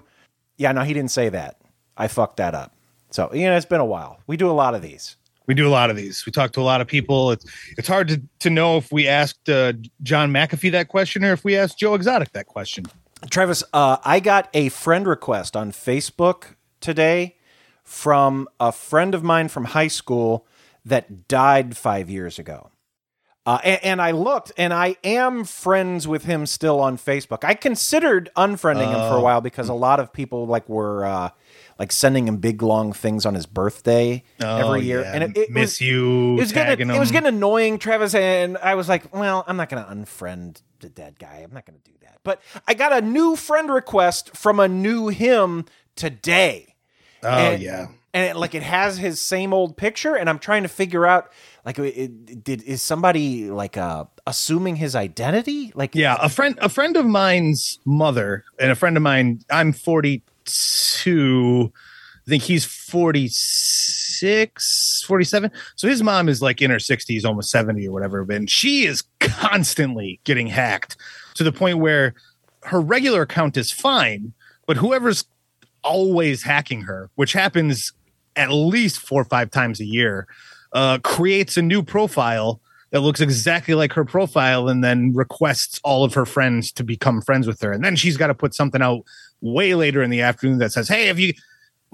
yeah, 0.57 0.71
no, 0.71 0.83
he 0.83 0.95
didn't 0.95 1.11
say 1.11 1.29
that. 1.29 1.61
I 1.97 2.07
fucked 2.07 2.37
that 2.37 2.55
up. 2.55 2.77
So 3.11 3.35
you 3.35 3.47
know, 3.47 3.57
it's 3.57 3.67
been 3.67 3.81
a 3.81 3.85
while. 3.85 4.21
We 4.29 4.37
do 4.37 4.49
a 4.49 4.53
lot 4.53 4.77
of 4.77 4.83
these. 4.83 5.17
We 5.47 5.55
do 5.55 5.67
a 5.67 5.71
lot 5.71 5.91
of 5.91 5.97
these. 5.97 6.25
We 6.25 6.31
talk 6.31 6.53
to 6.53 6.61
a 6.61 6.63
lot 6.63 6.81
of 6.81 6.87
people. 6.87 7.33
It's 7.33 7.45
it's 7.77 7.89
hard 7.89 8.07
to, 8.09 8.23
to 8.39 8.49
know 8.49 8.77
if 8.77 8.93
we 8.93 9.09
asked 9.09 9.49
uh, 9.49 9.73
John 10.05 10.33
McAfee 10.33 10.71
that 10.71 10.87
question 10.87 11.25
or 11.25 11.33
if 11.33 11.45
we 11.45 11.57
asked 11.57 11.81
Joe 11.81 11.95
Exotic 11.95 12.31
that 12.33 12.47
question. 12.47 12.87
Travis, 13.31 13.65
uh, 13.73 13.97
I 14.05 14.21
got 14.21 14.49
a 14.55 14.69
friend 14.69 15.07
request 15.07 15.57
on 15.57 15.73
Facebook 15.73 16.55
today 16.81 17.37
from 17.83 18.49
a 18.61 18.73
friend 18.73 19.15
of 19.15 19.23
mine 19.23 19.49
from 19.49 19.65
high 19.67 19.89
school 19.89 20.47
that 20.85 21.29
died 21.29 21.77
five 21.77 22.11
years 22.11 22.39
ago. 22.39 22.71
Uh, 23.47 23.59
and, 23.63 23.85
and 23.85 24.03
I 24.03 24.13
looked, 24.13 24.53
and 24.57 24.73
I 24.73 24.97
am 25.05 25.45
friends 25.45 26.09
with 26.09 26.25
him 26.25 26.47
still 26.47 26.81
on 26.81 26.97
Facebook. 26.97 27.45
I 27.45 27.53
considered 27.53 28.31
unfriending 28.37 28.87
him 28.89 29.11
for 29.11 29.17
a 29.17 29.21
while 29.21 29.43
because 29.43 29.69
a 29.69 29.75
lot 29.75 30.01
of 30.01 30.15
people 30.15 30.47
like 30.47 30.67
were 30.67 31.05
uh, 31.05 31.29
like 31.79 31.93
sending 31.93 32.27
him 32.27 32.39
big 32.39 32.63
long 32.63 32.95
things 32.95 33.27
on 33.27 33.35
his 33.35 33.45
birthday 33.45 34.23
every 34.41 34.83
year, 34.85 35.01
Oh, 35.01 35.03
yeah. 35.03 35.13
and 35.13 35.23
it, 35.25 35.37
it 35.37 35.51
miss 35.51 35.73
was, 35.73 35.81
you. 35.83 36.37
it 36.37 36.41
was 36.41 36.53
getting 36.53 36.89
it 36.89 36.99
was 36.99 37.11
getting 37.13 37.29
annoying, 37.35 37.79
Travis, 37.79 38.15
and 38.15 38.57
I 38.57 38.77
was 38.77 38.89
like, 38.89 39.15
well, 39.15 39.45
I'm 39.47 39.59
not 39.59 39.69
going 39.69 39.85
to 39.85 39.91
unfriend 39.91 40.63
the 40.85 40.91
dead 40.91 41.19
guy. 41.19 41.41
I'm 41.45 41.53
not 41.53 41.67
going 41.67 41.79
to 41.83 41.91
do 41.91 41.97
that. 42.03 42.19
But 42.23 42.41
I 42.69 42.75
got 42.75 42.93
a 42.93 43.01
new 43.01 43.35
friend 43.37 43.71
request 43.71 44.37
from 44.37 44.61
a 44.61 44.69
new 44.69 45.09
him 45.09 45.65
today. 45.97 46.75
Oh 47.23 47.29
and- 47.29 47.63
yeah. 47.63 47.87
And 48.13 48.31
it, 48.31 48.37
like 48.37 48.55
it 48.55 48.63
has 48.63 48.97
his 48.97 49.21
same 49.21 49.53
old 49.53 49.77
picture, 49.77 50.15
and 50.15 50.31
I'm 50.31 50.39
trying 50.39 50.63
to 50.63 50.69
figure 50.69 51.05
out 51.05 51.33
like 51.65 51.81
it, 51.81 51.97
it- 51.99 52.45
did 52.45 52.63
is 52.63 52.81
somebody 52.81 53.51
like 53.51 53.77
uh 53.77 54.05
assuming 54.25 54.77
his 54.77 54.95
identity? 54.95 55.73
Like 55.75 55.97
Yeah, 55.97 56.17
a 56.21 56.29
friend 56.29 56.57
a 56.63 56.69
friend 56.69 56.97
of 56.97 57.07
mine's 57.07 57.81
mother 57.85 58.45
and 58.61 58.71
a 58.71 58.77
friend 58.77 58.97
of 58.97 59.03
mine, 59.03 59.41
I'm 59.51 59.73
42. 59.73 61.73
I 62.25 62.31
think 62.31 62.45
he's 62.45 62.65
46, 62.65 64.04
47. 64.21 65.51
So 65.77 65.89
his 65.89 66.03
mom 66.03 66.29
is 66.29 66.43
like 66.43 66.63
in 66.63 66.71
her 66.71 66.77
60s, 66.77 67.25
almost 67.25 67.51
70 67.51 67.87
or 67.89 67.93
whatever, 67.93 68.27
and 68.31 68.49
she 68.49 68.85
is 68.85 69.03
constantly 69.21 70.21
getting 70.25 70.47
hacked 70.47 70.97
to 71.35 71.45
the 71.45 71.53
point 71.53 71.79
where 71.79 72.15
her 72.65 72.81
regular 72.81 73.23
account 73.23 73.57
is 73.57 73.71
fine, 73.71 74.33
but 74.67 74.77
whoever's 74.77 75.25
always 75.83 76.43
hacking 76.43 76.83
her, 76.83 77.11
which 77.15 77.33
happens 77.33 77.93
at 78.37 78.51
least 78.51 78.99
four 78.99 79.23
or 79.23 79.27
five 79.27 79.51
times 79.51 79.81
a 79.81 79.85
year, 79.85 80.27
uh, 80.73 80.99
creates 80.99 81.57
a 81.57 81.63
new 81.63 81.83
profile 81.83 82.61
that 82.91 83.01
looks 83.01 83.21
exactly 83.21 83.75
like 83.75 83.93
her 83.93 84.05
profile 84.05 84.69
and 84.69 84.83
then 84.83 85.13
requests 85.15 85.81
all 85.83 86.05
of 86.05 86.15
her 86.15 86.25
friends 86.25 86.71
to 86.73 86.85
become 86.85 87.21
friends 87.21 87.47
with 87.47 87.61
her. 87.61 87.73
And 87.73 87.85
then 87.85 87.97
she's 87.97 88.17
got 88.17 88.29
to 88.29 88.35
put 88.35 88.55
something 88.55 88.81
out 88.81 89.03
way 89.41 89.75
later 89.75 90.03
in 90.03 90.11
the 90.11 90.21
afternoon 90.21 90.59
that 90.59 90.73
says, 90.73 90.89
Hey, 90.89 91.07
have 91.07 91.19
you 91.19 91.35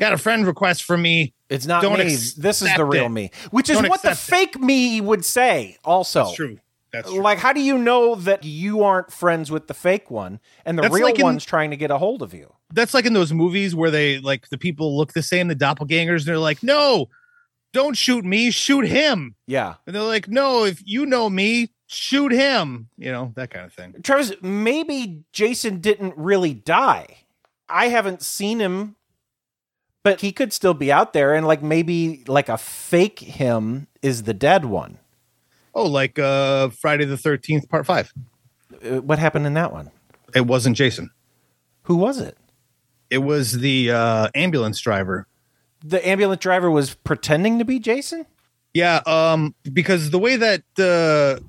got 0.00 0.12
a 0.12 0.18
friend 0.18 0.46
request 0.46 0.82
from 0.82 1.02
me? 1.02 1.34
it's 1.48 1.66
not 1.66 1.82
Don't 1.82 1.98
me. 1.98 2.04
This 2.04 2.62
is 2.62 2.74
the 2.76 2.84
real 2.84 3.06
it. 3.06 3.08
me, 3.10 3.30
which 3.50 3.68
is 3.70 3.78
Don't 3.78 3.88
what 3.88 4.02
the 4.02 4.10
accept 4.10 4.28
it. 4.28 4.36
fake 4.54 4.60
me 4.60 5.00
would 5.00 5.24
say. 5.24 5.78
Also, 5.84 6.24
That's 6.24 6.34
true. 6.36 6.58
That's 6.92 7.08
true. 7.10 7.20
Like, 7.22 7.38
how 7.38 7.52
do 7.52 7.60
you 7.60 7.78
know 7.78 8.16
that 8.16 8.42
you 8.44 8.82
aren't 8.82 9.12
friends 9.12 9.50
with 9.50 9.68
the 9.68 9.74
fake 9.74 10.10
one 10.10 10.40
and 10.64 10.76
the 10.76 10.82
That's 10.82 10.94
real 10.94 11.04
like 11.06 11.18
in- 11.20 11.24
one's 11.24 11.44
trying 11.44 11.70
to 11.70 11.76
get 11.76 11.90
a 11.92 11.98
hold 11.98 12.20
of 12.22 12.34
you? 12.34 12.52
That's 12.72 12.94
like 12.94 13.04
in 13.06 13.12
those 13.12 13.32
movies 13.32 13.74
where 13.74 13.90
they 13.90 14.18
like 14.20 14.48
the 14.48 14.58
people 14.58 14.96
look 14.96 15.12
the 15.12 15.22
same, 15.22 15.46
the 15.48 15.54
doppelgangers, 15.56 16.18
and 16.18 16.26
they're 16.26 16.38
like, 16.38 16.62
No, 16.62 17.08
don't 17.72 17.96
shoot 17.96 18.24
me, 18.24 18.50
shoot 18.50 18.86
him. 18.86 19.34
Yeah. 19.46 19.74
And 19.86 19.94
they're 19.94 20.02
like, 20.02 20.28
No, 20.28 20.64
if 20.64 20.82
you 20.84 21.06
know 21.06 21.28
me, 21.30 21.70
shoot 21.86 22.32
him. 22.32 22.88
You 22.96 23.10
know, 23.12 23.32
that 23.36 23.50
kind 23.50 23.66
of 23.66 23.72
thing. 23.72 23.94
Travis, 24.02 24.32
maybe 24.42 25.22
Jason 25.32 25.80
didn't 25.80 26.16
really 26.16 26.54
die. 26.54 27.18
I 27.68 27.86
haven't 27.88 28.22
seen 28.22 28.58
him, 28.60 28.96
but 30.02 30.20
he 30.20 30.32
could 30.32 30.52
still 30.52 30.74
be 30.74 30.90
out 30.90 31.12
there, 31.12 31.34
and 31.34 31.46
like 31.46 31.62
maybe 31.62 32.24
like 32.26 32.48
a 32.48 32.58
fake 32.58 33.18
him 33.18 33.86
is 34.02 34.24
the 34.24 34.34
dead 34.34 34.64
one. 34.64 34.98
Oh, 35.74 35.86
like 35.86 36.18
uh 36.18 36.70
Friday 36.70 37.04
the 37.04 37.16
thirteenth, 37.18 37.68
part 37.68 37.86
five. 37.86 38.12
Uh, 38.84 39.00
What 39.02 39.18
happened 39.18 39.46
in 39.46 39.54
that 39.54 39.72
one? 39.72 39.90
It 40.34 40.46
wasn't 40.46 40.76
Jason. 40.76 41.10
Who 41.82 41.96
was 41.96 42.18
it? 42.18 42.36
It 43.10 43.18
was 43.18 43.52
the 43.60 43.90
uh 43.90 44.28
ambulance 44.34 44.80
driver. 44.80 45.26
The 45.84 46.06
ambulance 46.06 46.42
driver 46.42 46.70
was 46.70 46.94
pretending 46.94 47.58
to 47.58 47.64
be 47.64 47.78
Jason. 47.78 48.26
Yeah, 48.74 49.00
um, 49.06 49.54
because 49.72 50.10
the 50.10 50.18
way 50.18 50.36
that 50.36 50.62
uh, 50.78 51.42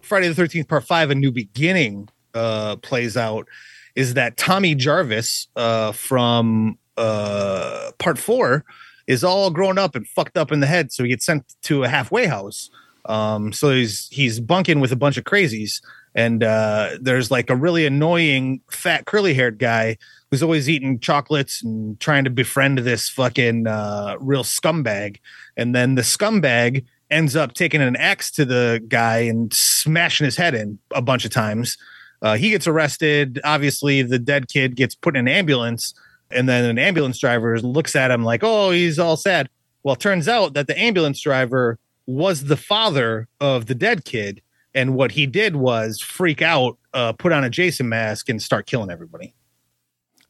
Friday 0.00 0.28
the 0.28 0.34
Thirteenth 0.34 0.68
Part 0.68 0.84
Five: 0.84 1.10
A 1.10 1.14
New 1.14 1.32
Beginning 1.32 2.08
uh, 2.32 2.76
plays 2.76 3.16
out 3.16 3.48
is 3.94 4.14
that 4.14 4.36
Tommy 4.36 4.74
Jarvis 4.74 5.48
uh, 5.56 5.92
from 5.92 6.78
uh, 6.96 7.90
Part 7.98 8.18
Four 8.18 8.64
is 9.06 9.22
all 9.22 9.50
grown 9.50 9.78
up 9.78 9.94
and 9.94 10.06
fucked 10.08 10.36
up 10.36 10.50
in 10.52 10.60
the 10.60 10.66
head, 10.66 10.92
so 10.92 11.02
he 11.02 11.10
gets 11.10 11.26
sent 11.26 11.54
to 11.62 11.84
a 11.84 11.88
halfway 11.88 12.26
house. 12.26 12.70
Um, 13.06 13.52
so 13.52 13.70
he's 13.70 14.08
he's 14.10 14.40
bunking 14.40 14.80
with 14.80 14.92
a 14.92 14.96
bunch 14.96 15.16
of 15.16 15.24
crazies, 15.24 15.82
and 16.14 16.42
uh, 16.42 16.96
there's 17.00 17.30
like 17.30 17.50
a 17.50 17.56
really 17.56 17.84
annoying 17.86 18.60
fat 18.70 19.04
curly 19.04 19.34
haired 19.34 19.58
guy 19.58 19.98
who's 20.30 20.42
always 20.42 20.68
eating 20.68 20.98
chocolates 20.98 21.62
and 21.62 22.00
trying 22.00 22.24
to 22.24 22.30
befriend 22.30 22.78
this 22.78 23.08
fucking 23.08 23.66
uh, 23.66 24.16
real 24.20 24.42
scumbag. 24.42 25.18
And 25.56 25.74
then 25.74 25.94
the 25.94 26.02
scumbag 26.02 26.84
ends 27.10 27.36
up 27.36 27.54
taking 27.54 27.80
an 27.80 27.94
axe 27.96 28.30
to 28.32 28.44
the 28.44 28.82
guy 28.88 29.18
and 29.18 29.52
smashing 29.52 30.24
his 30.24 30.36
head 30.36 30.54
in 30.54 30.78
a 30.92 31.02
bunch 31.02 31.24
of 31.24 31.30
times. 31.30 31.76
Uh, 32.22 32.36
he 32.36 32.50
gets 32.50 32.66
arrested. 32.66 33.40
Obviously, 33.44 34.02
the 34.02 34.18
dead 34.18 34.48
kid 34.48 34.76
gets 34.76 34.94
put 34.94 35.14
in 35.14 35.28
an 35.28 35.32
ambulance, 35.32 35.94
and 36.30 36.48
then 36.48 36.64
an 36.64 36.78
ambulance 36.78 37.18
driver 37.18 37.58
looks 37.60 37.96
at 37.96 38.10
him 38.10 38.24
like, 38.24 38.42
"Oh, 38.42 38.70
he's 38.70 38.98
all 38.98 39.16
sad." 39.16 39.48
Well, 39.82 39.94
it 39.94 40.00
turns 40.00 40.28
out 40.28 40.54
that 40.54 40.66
the 40.66 40.78
ambulance 40.78 41.20
driver 41.20 41.78
was 42.06 42.44
the 42.44 42.56
father 42.56 43.28
of 43.40 43.66
the 43.66 43.74
dead 43.74 44.04
kid, 44.04 44.42
and 44.74 44.94
what 44.94 45.12
he 45.12 45.26
did 45.26 45.56
was 45.56 46.00
freak 46.00 46.42
out, 46.42 46.78
uh, 46.92 47.12
put 47.12 47.32
on 47.32 47.44
a 47.44 47.50
Jason 47.50 47.88
mask, 47.88 48.28
and 48.28 48.42
start 48.42 48.66
killing 48.66 48.90
everybody. 48.90 49.34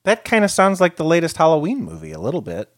That 0.04 0.24
kind 0.24 0.44
of 0.44 0.50
sounds 0.50 0.80
like 0.80 0.96
the 0.96 1.04
latest 1.04 1.36
Halloween 1.36 1.82
movie 1.82 2.12
a 2.12 2.20
little 2.20 2.42
bit. 2.42 2.70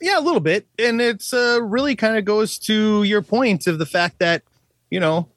Yeah, 0.00 0.18
a 0.18 0.20
little 0.20 0.40
bit, 0.40 0.66
and 0.78 1.00
it's 1.00 1.32
uh, 1.32 1.60
really 1.62 1.94
kind 1.94 2.16
of 2.18 2.24
goes 2.24 2.58
to 2.60 3.04
your 3.04 3.22
point 3.22 3.66
of 3.68 3.78
the 3.78 3.86
fact 3.86 4.18
that 4.18 4.42
you 4.90 4.98
know 4.98 5.28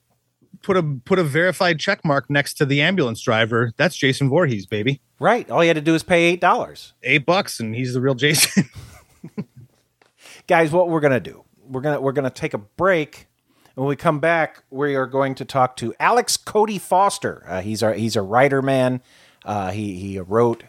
put 0.65 0.77
a 0.77 0.84
put 0.84 1.19
a 1.19 1.24
verified 1.24 1.79
check 1.79 2.03
mark 2.03 2.29
next 2.29 2.55
to 2.55 2.65
the 2.65 2.81
ambulance 2.81 3.22
driver. 3.22 3.72
That's 3.77 3.95
Jason 3.95 4.29
Voorhees, 4.29 4.65
baby. 4.65 5.01
Right. 5.19 5.50
All 5.50 5.63
you 5.63 5.69
had 5.69 5.75
to 5.75 5.81
do 5.81 5.95
is 5.95 6.03
pay 6.03 6.24
eight 6.24 6.41
dollars. 6.41 6.93
Eight 7.03 7.25
bucks, 7.25 7.60
and 7.60 7.75
he's 7.75 7.93
the 7.93 8.01
real 8.01 8.15
Jason. 8.15 8.69
guys 10.48 10.72
what 10.72 10.89
we're 10.89 11.00
gonna 11.00 11.19
do 11.19 11.43
we're 11.67 11.81
gonna 11.81 12.00
we're 12.00 12.12
gonna 12.12 12.29
take 12.29 12.53
a 12.53 12.57
break 12.57 13.27
and 13.75 13.84
when 13.84 13.88
we 13.88 13.95
come 13.95 14.19
back 14.19 14.63
we 14.69 14.95
are 14.95 15.07
going 15.07 15.34
to 15.34 15.43
talk 15.43 15.75
to 15.75 15.93
alex 16.00 16.38
cody 16.38 16.77
foster 16.77 17.43
uh, 17.48 17.62
he's 17.62 17.81
our 17.81 17.93
he's 17.93 18.15
a 18.15 18.22
writer 18.22 18.62
man 18.62 19.01
uh, 19.45 19.72
he 19.72 19.98
he 19.98 20.19
wrote 20.19 20.63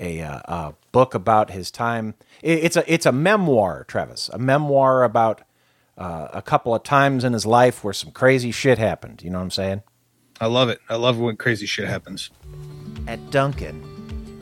a, 0.00 0.20
uh, 0.20 0.40
a 0.44 0.74
book 0.92 1.14
about 1.14 1.50
his 1.50 1.70
time 1.70 2.14
it, 2.42 2.64
it's 2.64 2.76
a 2.76 2.92
it's 2.92 3.06
a 3.06 3.12
memoir 3.12 3.84
travis 3.84 4.30
a 4.32 4.38
memoir 4.38 5.02
about 5.02 5.42
uh, 5.98 6.28
a 6.32 6.40
couple 6.40 6.74
of 6.74 6.82
times 6.82 7.24
in 7.24 7.32
his 7.32 7.44
life 7.44 7.84
where 7.84 7.92
some 7.92 8.12
crazy 8.12 8.50
shit 8.50 8.78
happened 8.78 9.22
you 9.22 9.30
know 9.30 9.38
what 9.38 9.44
i'm 9.44 9.50
saying 9.50 9.82
I 10.40 10.46
love 10.46 10.68
it. 10.68 10.80
I 10.88 10.94
love 10.94 11.18
when 11.18 11.36
crazy 11.36 11.66
shit 11.66 11.88
happens. 11.88 12.30
At 13.08 13.30
Dunkin', 13.30 13.84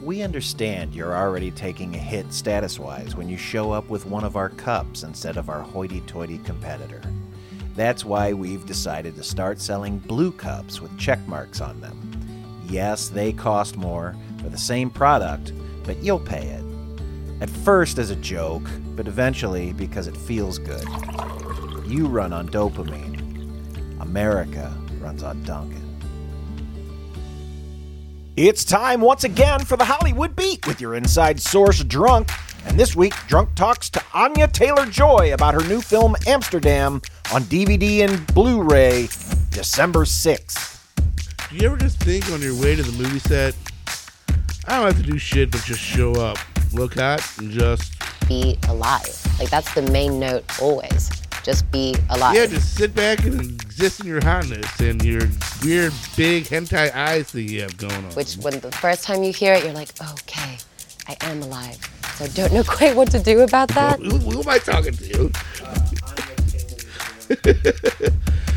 we 0.05 0.21
understand 0.23 0.95
you're 0.95 1.17
already 1.17 1.51
taking 1.51 1.95
a 1.95 1.99
hit 1.99 2.33
status 2.35 2.79
wise 2.79 3.17
when 3.17 3.31
you 3.31 3.39
show 3.39 3.73
up 3.73 3.89
with 3.89 4.05
one 4.05 4.23
of 4.23 4.37
our 4.37 4.51
cups 4.51 5.05
instead 5.05 5.39
of 5.39 5.49
our 5.49 5.63
hoity 5.63 6.03
toity 6.03 6.39
competitor. 6.39 7.01
That's 7.75 8.05
why 8.05 8.35
we've 8.35 8.67
decided 8.67 9.17
to 9.17 9.23
start 9.23 9.59
selling 9.59 9.99
blue 9.99 10.33
cups 10.33 10.83
with 10.83 10.97
check 10.99 11.27
marks 11.27 11.63
on 11.63 11.81
them. 11.81 11.99
Yes, 12.69 13.09
they 13.09 13.33
cost 13.33 13.77
more 13.77 14.15
for 14.43 14.51
the 14.51 14.59
same 14.59 14.91
product, 14.91 15.53
but 15.85 16.03
you'll 16.03 16.21
pay 16.21 16.47
it. 16.47 16.65
At 17.41 17.49
first 17.49 17.99
as 17.99 18.11
a 18.11 18.17
joke, 18.17 18.69
but 18.97 19.09
eventually 19.09 19.73
because 19.73 20.09
it 20.09 20.17
feels 20.17 20.59
good. 20.59 20.87
You 21.87 22.07
run 22.09 22.33
on 22.33 22.49
dopamine. 22.49 24.01
America 24.01 24.77
runs 25.01 25.23
on 25.23 25.41
Dunkin'. 25.45 25.83
It's 28.37 28.65
time 28.65 29.01
once 29.01 29.23
again 29.23 29.65
for 29.65 29.77
the 29.77 29.85
Hollywood 29.85 30.35
Beat 30.35 30.67
with 30.67 30.81
your 30.81 30.97
inside 30.97 31.41
source, 31.41 31.85
Drunk. 31.85 32.31
And 32.67 32.79
this 32.79 32.97
week, 32.97 33.15
Drunk 33.29 33.55
talks 33.55 33.89
to 33.91 34.03
Anya 34.13 34.49
Taylor 34.49 34.87
Joy 34.87 35.33
about 35.33 35.55
her 35.55 35.63
new 35.69 35.81
film 35.81 36.17
Amsterdam 36.27 37.01
on 37.33 37.45
DVD 37.45 38.01
and 38.01 38.27
Blu 38.35 38.63
ray. 38.63 39.03
December 39.51 40.01
6th. 40.01 40.81
Do 41.49 41.57
you 41.57 41.67
ever 41.67 41.77
just 41.77 42.01
think 42.01 42.29
on 42.33 42.43
your 42.43 42.61
way 42.61 42.75
to 42.75 42.83
the 42.83 43.01
movie 43.01 43.21
set, 43.21 43.55
I 44.67 44.77
don't 44.77 44.93
have 44.93 44.97
to 44.97 45.09
do 45.09 45.19
shit 45.19 45.53
but 45.53 45.63
just 45.63 45.81
show 45.81 46.15
up, 46.15 46.37
look 46.73 46.95
hot, 46.95 47.23
and 47.39 47.51
just 47.51 47.93
be 48.29 48.59
alive. 48.69 49.25
Like 49.39 49.51
that's 49.51 49.73
the 49.73 49.83
main 49.83 50.19
note 50.19 50.45
always. 50.61 51.11
Just 51.47 51.71
be 51.71 51.95
alive. 52.11 52.35
yeah, 52.35 52.47
just 52.47 52.75
sit 52.75 52.93
back 52.93 53.25
and 53.25 53.41
exist 53.41 54.01
in 54.01 54.09
your 54.09 54.21
hotness 54.21 54.81
and 54.81 55.01
your 55.05 55.23
weird 55.63 55.93
big 56.17 56.43
hentai 56.43 56.93
eyes 56.93 57.31
that 57.31 57.43
you 57.43 57.61
have 57.61 57.77
going 57.77 57.95
on. 57.95 58.11
Which 58.15 58.35
when 58.39 58.59
the 58.59 58.73
first 58.73 59.05
time 59.05 59.23
you 59.23 59.33
hear 59.33 59.55
it, 59.55 59.63
you're 59.63 59.73
like, 59.73 59.91
okay, 60.15 60.59
I 61.07 61.17
am 61.21 61.43
alive. 61.43 61.79
So 62.17 62.25
I 62.25 62.29
don't 62.31 62.53
know 62.53 62.65
quite 62.67 62.97
what 62.97 63.13
to 63.13 63.21
do 63.21 63.43
about 63.43 63.69
that. 63.69 64.01
who, 64.01 64.19
who 64.19 64.41
am 64.41 64.49
I 64.49 64.59
talking 64.59 64.95
to? 64.95 65.31
I 67.31 68.11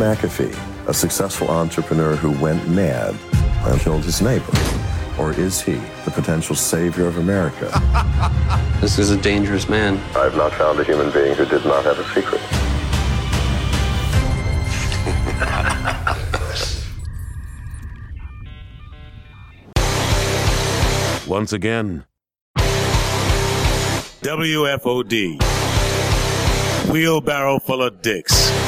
McAfee 0.00 0.56
a 0.88 0.94
successful 0.94 1.48
entrepreneur 1.48 2.16
who 2.16 2.30
went 2.42 2.66
mad 2.68 3.14
and 3.66 3.80
killed 3.80 4.02
his 4.02 4.22
neighbor? 4.22 4.50
Or 5.18 5.32
is 5.32 5.60
he 5.60 5.74
the 6.06 6.10
potential 6.10 6.56
savior 6.56 7.06
of 7.06 7.18
America? 7.18 7.70
This 8.80 8.98
is 8.98 9.10
a 9.10 9.16
dangerous 9.18 9.68
man. 9.68 9.98
I've 10.16 10.34
not 10.34 10.54
found 10.54 10.80
a 10.80 10.84
human 10.84 11.10
being 11.10 11.34
who 11.34 11.44
did 11.44 11.66
not 11.66 11.84
have 11.84 11.98
a 11.98 12.04
secret. 12.14 12.40
Once 21.28 21.52
again, 21.52 22.06
WFOD. 24.22 25.42
Wheelbarrow 26.90 27.58
full 27.58 27.82
of 27.82 28.00
dicks. 28.00 28.59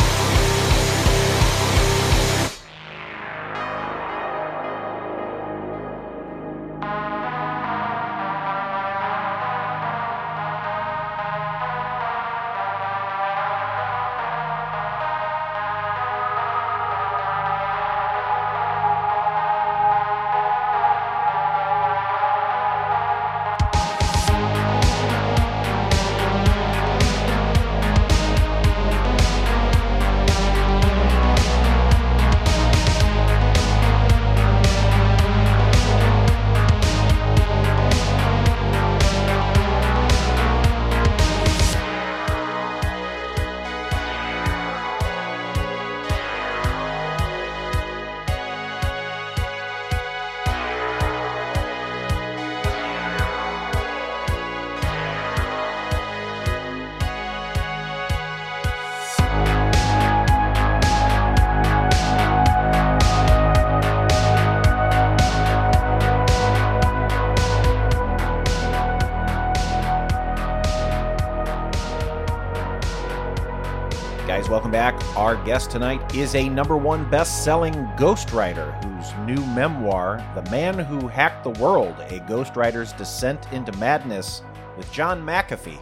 Our 75.16 75.36
guest 75.44 75.70
tonight 75.70 76.14
is 76.14 76.34
a 76.34 76.48
number 76.48 76.74
one 76.74 77.08
best 77.10 77.44
selling 77.44 77.74
ghostwriter 77.98 78.82
whose 78.82 79.12
new 79.26 79.44
memoir, 79.54 80.24
The 80.34 80.50
Man 80.50 80.78
Who 80.78 81.06
Hacked 81.06 81.44
the 81.44 81.50
World 81.62 81.94
A 82.08 82.20
Ghostwriter's 82.20 82.94
Descent 82.94 83.46
into 83.52 83.76
Madness 83.76 84.40
with 84.74 84.90
John 84.90 85.20
McAfee, 85.20 85.78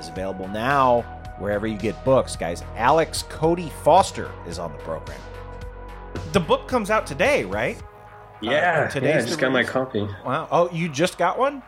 is 0.00 0.08
available 0.08 0.48
now 0.48 1.02
wherever 1.38 1.64
you 1.64 1.78
get 1.78 2.04
books. 2.04 2.34
Guys, 2.34 2.64
Alex 2.74 3.22
Cody 3.28 3.70
Foster 3.84 4.28
is 4.48 4.58
on 4.58 4.72
the 4.72 4.78
program. 4.78 5.20
The 6.32 6.40
book 6.40 6.66
comes 6.66 6.90
out 6.90 7.06
today, 7.06 7.44
right? 7.44 7.76
Uh, 7.78 7.82
yeah, 8.40 8.88
today. 8.88 9.10
yeah, 9.10 9.18
I 9.18 9.20
just 9.20 9.38
got 9.38 9.52
my 9.52 9.62
copy. 9.62 10.08
Wow. 10.26 10.48
Oh, 10.50 10.68
you 10.72 10.88
just 10.88 11.18
got 11.18 11.38
one? 11.38 11.62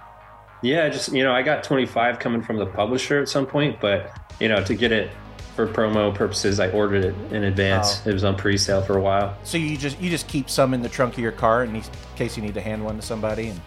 Yeah, 0.62 0.88
just 0.88 1.12
you 1.12 1.22
know, 1.22 1.33
I 1.33 1.42
got 1.42 1.62
25 1.62 2.18
coming 2.18 2.42
from 2.42 2.57
the 2.57 2.66
publisher 2.66 3.20
at 3.20 3.29
some 3.29 3.46
point, 3.46 3.81
but 3.81 4.11
you 4.40 4.48
know, 4.48 4.64
to 4.64 4.74
get 4.74 4.90
it 4.90 5.12
for 5.55 5.67
promo 5.67 6.14
purposes, 6.14 6.61
I 6.61 6.71
ordered 6.71 7.05
it 7.05 7.14
in 7.33 7.45
advance. 7.45 8.03
Oh. 8.05 8.11
It 8.11 8.12
was 8.12 8.25
on 8.25 8.37
pre-sale 8.37 8.83
for 8.83 8.97
a 8.99 9.01
while. 9.01 9.37
So 9.45 9.57
you 9.57 9.77
just 9.77 10.01
you 10.01 10.11
just 10.11 10.27
keep 10.29 10.51
some 10.51 10.75
in 10.75 10.83
the 10.83 10.88
trunk 10.88 11.14
of 11.14 11.21
your 11.21 11.33
car 11.33 11.64
in 11.64 11.83
case 12.17 12.37
you 12.37 12.43
need 12.43 12.55
to 12.55 12.61
hand 12.61 12.85
one 12.85 12.97
to 12.97 13.03
somebody 13.03 13.49
and 13.49 13.61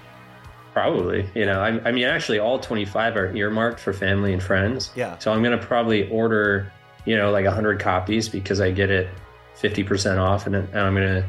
Probably, 0.74 1.28
you 1.34 1.44
know, 1.48 1.60
I, 1.60 1.70
I 1.90 1.92
mean, 1.92 2.04
actually, 2.04 2.38
all 2.38 2.60
25 2.60 3.16
are 3.16 3.36
earmarked 3.36 3.80
for 3.80 3.94
family 3.94 4.32
and 4.32 4.44
friends. 4.44 4.92
Yeah. 4.96 5.18
So 5.18 5.34
I'm 5.34 5.42
gonna 5.42 5.58
probably 5.58 6.08
order, 6.12 6.72
you 7.04 7.18
know, 7.18 7.32
like 7.32 7.46
100 7.46 7.80
copies 7.80 8.30
because 8.30 8.62
I 8.62 8.70
get 8.70 8.92
it 8.92 9.10
50% 9.60 10.20
off, 10.20 10.46
and, 10.46 10.56
and 10.56 10.80
I'm 10.80 10.94
gonna 10.94 11.28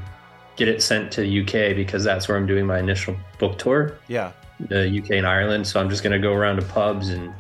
get 0.57 0.69
it 0.69 0.83
sent 0.83 1.11
to 1.13 1.23
the 1.23 1.41
UK 1.41 1.75
because 1.75 2.05
that's 2.05 2.29
where 2.29 2.37
I'm 2.37 2.47
doing 2.47 2.67
my 2.67 2.79
initial 2.79 3.17
book 3.39 3.57
tour. 3.57 3.99
yeah. 4.07 4.33
the 4.61 5.01
UK 5.03 5.13
and 5.13 5.27
Ireland. 5.27 5.67
So 5.67 5.81
I'm 5.81 5.89
just 5.89 6.03
gonna 6.03 6.19
go 6.19 6.35
around 6.35 6.57
to 6.57 6.63
pubs 6.67 7.09
and 7.09 7.33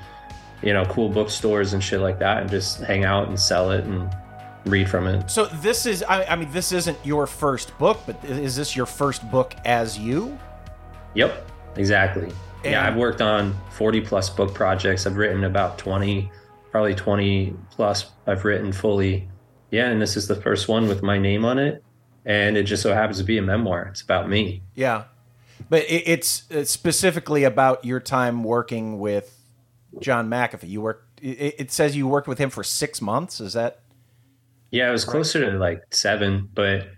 you 0.62 0.72
know 0.72 0.84
cool 0.86 1.08
bookstores 1.08 1.72
and 1.72 1.82
shit 1.82 2.00
like 2.00 2.18
that, 2.18 2.42
and 2.42 2.50
just 2.50 2.80
hang 2.80 3.04
out 3.04 3.28
and 3.28 3.38
sell 3.38 3.70
it 3.70 3.84
and 3.84 4.10
read 4.64 4.88
from 4.88 5.06
it. 5.06 5.30
So 5.30 5.46
this 5.46 5.86
is 5.86 6.02
I, 6.02 6.24
I 6.24 6.36
mean 6.36 6.50
this 6.52 6.72
isn't 6.72 6.98
your 7.04 7.26
first 7.26 7.76
book, 7.78 8.00
but 8.06 8.22
is 8.24 8.56
this 8.56 8.76
your 8.76 8.86
first 8.86 9.28
book 9.30 9.54
as 9.64 9.98
you? 9.98 10.38
Yep, 11.14 11.50
exactly. 11.76 12.30
yeah, 12.64 12.86
I've 12.86 12.96
worked 12.96 13.20
on 13.22 13.56
40 13.70 14.02
plus 14.02 14.30
book 14.30 14.54
projects. 14.54 15.06
I've 15.06 15.16
written 15.16 15.44
about 15.44 15.78
20, 15.78 16.30
probably 16.70 16.94
20 16.94 17.54
plus. 17.70 18.10
I've 18.26 18.44
written 18.44 18.72
fully. 18.72 19.28
Yeah, 19.70 19.88
and 19.88 20.00
this 20.00 20.16
is 20.16 20.28
the 20.28 20.36
first 20.36 20.68
one 20.68 20.88
with 20.88 21.02
my 21.02 21.18
name 21.18 21.44
on 21.44 21.58
it, 21.58 21.82
and 22.24 22.56
it 22.56 22.64
just 22.64 22.82
so 22.82 22.94
happens 22.94 23.18
to 23.18 23.24
be 23.24 23.38
a 23.38 23.42
memoir. 23.42 23.88
It's 23.90 24.00
about 24.02 24.28
me. 24.28 24.62
Yeah. 24.74 25.04
But 25.68 25.84
it's, 25.88 26.44
it's 26.50 26.70
specifically 26.70 27.44
about 27.44 27.84
your 27.84 28.00
time 28.00 28.44
working 28.44 28.98
with 28.98 29.37
John 30.00 30.28
McAfee. 30.28 30.68
You 30.68 30.80
worked 30.80 31.20
it, 31.22 31.54
it 31.58 31.72
says 31.72 31.96
you 31.96 32.06
worked 32.06 32.28
with 32.28 32.38
him 32.38 32.50
for 32.50 32.62
6 32.62 33.00
months, 33.02 33.40
is 33.40 33.52
that 33.54 33.80
Yeah, 34.70 34.88
it 34.88 34.92
was 34.92 35.04
closer 35.04 35.50
to 35.50 35.58
like 35.58 35.82
seven, 35.90 36.48
but 36.54 36.88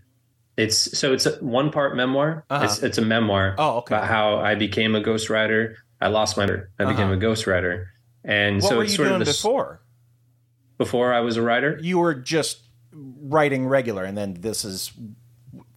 It's 0.57 0.99
so 0.99 1.13
it's 1.13 1.27
a 1.27 1.33
one 1.37 1.71
part 1.71 1.97
memoir. 1.97 2.45
Uh-huh. 2.51 2.65
It's 2.65 2.83
it's 2.83 2.99
a 2.99 3.03
memoir. 3.03 3.55
Oh, 3.59 3.79
okay. 3.79 3.95
About 3.95 4.09
how 4.09 4.37
I 4.39 4.55
became 4.55 4.95
a 4.95 5.01
ghostwriter. 5.01 5.75
I 6.01 6.09
lost 6.09 6.37
my. 6.37 6.45
I 6.45 6.85
became 6.85 7.11
Uh-huh. 7.11 7.13
a 7.13 7.17
ghostwriter, 7.17 7.87
and 8.25 8.57
what 8.63 8.69
so 8.69 8.77
were 8.77 8.83
it's 8.83 8.93
you 8.93 8.97
sort 8.97 9.09
doing 9.09 9.21
of 9.23 9.27
this, 9.27 9.37
before? 9.41 9.81
before 10.79 11.13
I 11.13 11.21
was 11.21 11.37
a 11.37 11.43
writer. 11.43 11.79
You 11.83 11.99
were 11.99 12.15
just 12.15 12.63
writing 12.93 13.67
regular, 13.69 14.05
and 14.05 14.17
then 14.17 14.35
this 14.41 14.65
is 14.65 14.93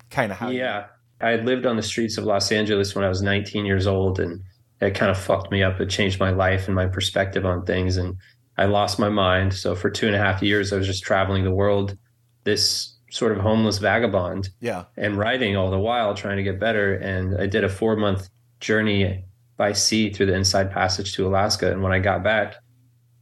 kind 0.10 0.32
of 0.32 0.38
how. 0.39 0.49
Yeah. 0.49 0.86
I 1.21 1.30
had 1.30 1.45
lived 1.45 1.65
on 1.65 1.76
the 1.78 1.84
streets 1.84 2.17
of 2.17 2.26
Los 2.26 2.52
Angeles 2.52 2.95
when 2.95 3.06
I 3.06 3.10
was 3.10 3.21
19 3.21 3.65
years 3.65 3.86
old, 3.88 4.19
and 4.19 4.41
it 4.83 4.95
kind 4.95 5.11
of 5.11 5.17
fucked 5.17 5.51
me 5.51 5.63
up. 5.63 5.79
It 5.79 5.89
changed 5.89 6.19
my 6.19 6.31
life 6.31 6.67
and 6.67 6.75
my 6.75 6.87
perspective 6.87 7.45
on 7.45 7.65
things. 7.65 7.97
And 7.97 8.17
I 8.57 8.65
lost 8.65 8.99
my 8.99 9.09
mind. 9.09 9.53
So 9.53 9.75
for 9.75 9.89
two 9.89 10.07
and 10.07 10.15
a 10.15 10.19
half 10.19 10.41
years, 10.41 10.73
I 10.73 10.77
was 10.77 10.87
just 10.87 11.03
traveling 11.03 11.43
the 11.43 11.51
world, 11.51 11.97
this 12.43 12.95
sort 13.09 13.31
of 13.31 13.39
homeless 13.39 13.77
vagabond, 13.77 14.49
yeah. 14.59 14.85
and 14.97 15.17
writing 15.17 15.55
all 15.55 15.71
the 15.71 15.79
while, 15.79 16.13
trying 16.15 16.37
to 16.37 16.43
get 16.43 16.59
better. 16.59 16.95
And 16.95 17.39
I 17.39 17.47
did 17.47 17.63
a 17.63 17.69
four 17.69 17.95
month 17.95 18.29
journey 18.59 19.23
by 19.57 19.73
sea 19.73 20.11
through 20.11 20.27
the 20.27 20.35
Inside 20.35 20.71
Passage 20.71 21.13
to 21.15 21.27
Alaska. 21.27 21.71
And 21.71 21.81
when 21.81 21.93
I 21.93 21.99
got 21.99 22.23
back 22.23 22.55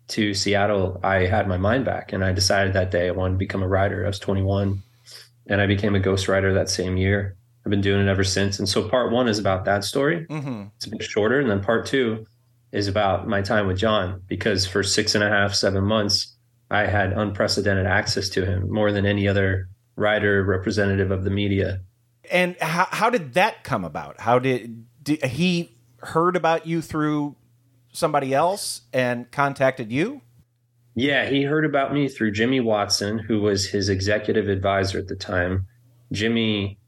to 0.10 0.34
Seattle, 0.34 1.00
I 1.04 1.26
had 1.26 1.48
my 1.48 1.58
mind 1.58 1.86
back, 1.86 2.12
and 2.12 2.24
I 2.24 2.34
decided 2.34 2.74
that 2.74 2.92
day 2.92 3.08
I 3.08 3.12
wanted 3.12 3.34
to 3.34 3.38
become 3.38 3.64
a 3.64 3.68
writer. 3.68 4.04
I 4.04 4.08
was 4.08 4.20
21, 4.20 4.82
and 5.48 5.62
I 5.62 5.68
became 5.68 5.96
a 5.96 6.00
ghostwriter 6.00 6.54
that 6.54 6.70
same 6.70 6.98
year. 6.98 7.38
I've 7.66 7.70
been 7.70 7.82
doing 7.82 8.06
it 8.06 8.10
ever 8.10 8.24
since. 8.24 8.60
And 8.60 8.68
so 8.68 8.88
part 8.90 9.12
one 9.12 9.28
is 9.28 9.40
about 9.40 9.66
that 9.66 9.84
story. 9.84 10.26
Mm-hmm. 10.30 10.64
It's 10.78 10.88
a 10.88 10.90
bit 10.90 11.04
shorter. 11.04 11.40
And 11.40 11.50
then 11.50 11.62
part 11.62 11.86
two 11.86 12.26
is 12.72 12.88
about 12.88 13.28
my 13.28 13.42
time 13.42 13.68
with 13.68 13.78
John, 13.78 14.22
because 14.28 14.66
for 14.66 14.82
six 14.82 15.14
and 15.14 15.24
a 15.24 15.30
half, 15.30 15.54
seven 15.54 15.84
months, 15.84 16.36
I 16.70 16.88
had 16.88 17.12
unprecedented 17.14 17.86
access 17.86 18.30
to 18.30 18.46
him 18.46 18.72
more 18.72 18.92
than 18.92 19.06
any 19.06 19.28
other 19.28 19.68
writer, 19.96 20.44
representative 20.44 21.12
of 21.12 21.24
the 21.24 21.30
media. 21.30 21.82
And 22.32 22.56
how 22.62 22.88
how 22.90 23.10
did 23.10 23.34
that 23.34 23.64
come 23.64 23.84
about? 23.84 24.22
How 24.22 24.40
did, 24.40 24.86
did 25.04 25.24
he 25.24 25.78
heard 25.98 26.36
about 26.36 26.66
you 26.66 26.82
through 26.82 27.36
somebody 27.92 28.34
else 28.34 28.82
and 28.94 29.30
contacted 29.32 29.92
you? 29.92 30.22
Yeah, 30.96 31.30
he 31.30 31.44
heard 31.44 31.66
about 31.66 31.94
me 31.94 32.08
through 32.08 32.32
Jimmy 32.32 32.60
Watson, 32.60 33.20
who 33.20 33.42
was 33.42 33.70
his 33.70 33.90
executive 33.90 34.48
advisor 34.48 34.98
at 34.98 35.08
the 35.08 35.16
time. 35.16 35.68
Jimmy 36.12 36.80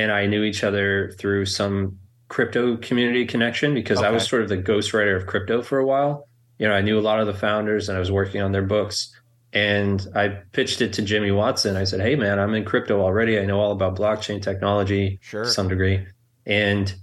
and 0.00 0.10
I 0.10 0.26
knew 0.26 0.42
each 0.42 0.64
other 0.64 1.12
through 1.18 1.46
some 1.46 1.98
crypto 2.28 2.76
community 2.78 3.26
connection 3.26 3.74
because 3.74 4.00
I 4.02 4.10
was 4.10 4.26
sort 4.26 4.42
of 4.42 4.48
the 4.48 4.56
ghostwriter 4.56 5.16
of 5.16 5.26
crypto 5.26 5.62
for 5.62 5.78
a 5.78 5.86
while. 5.86 6.26
You 6.58 6.68
know, 6.68 6.74
I 6.74 6.80
knew 6.80 6.98
a 6.98 7.02
lot 7.02 7.20
of 7.20 7.26
the 7.26 7.34
founders 7.34 7.88
and 7.88 7.96
I 7.96 8.00
was 8.00 8.10
working 8.10 8.40
on 8.40 8.52
their 8.52 8.62
books. 8.62 9.14
And 9.52 10.06
I 10.14 10.28
pitched 10.52 10.80
it 10.80 10.92
to 10.94 11.02
Jimmy 11.02 11.32
Watson. 11.32 11.76
I 11.76 11.84
said, 11.84 12.00
Hey, 12.00 12.14
man, 12.14 12.38
I'm 12.38 12.54
in 12.54 12.64
crypto 12.64 13.00
already. 13.00 13.38
I 13.38 13.44
know 13.44 13.58
all 13.60 13.72
about 13.72 13.96
blockchain 13.96 14.40
technology 14.40 15.18
Sure. 15.22 15.44
to 15.44 15.50
some 15.50 15.68
degree. 15.68 16.06
And 16.46 16.94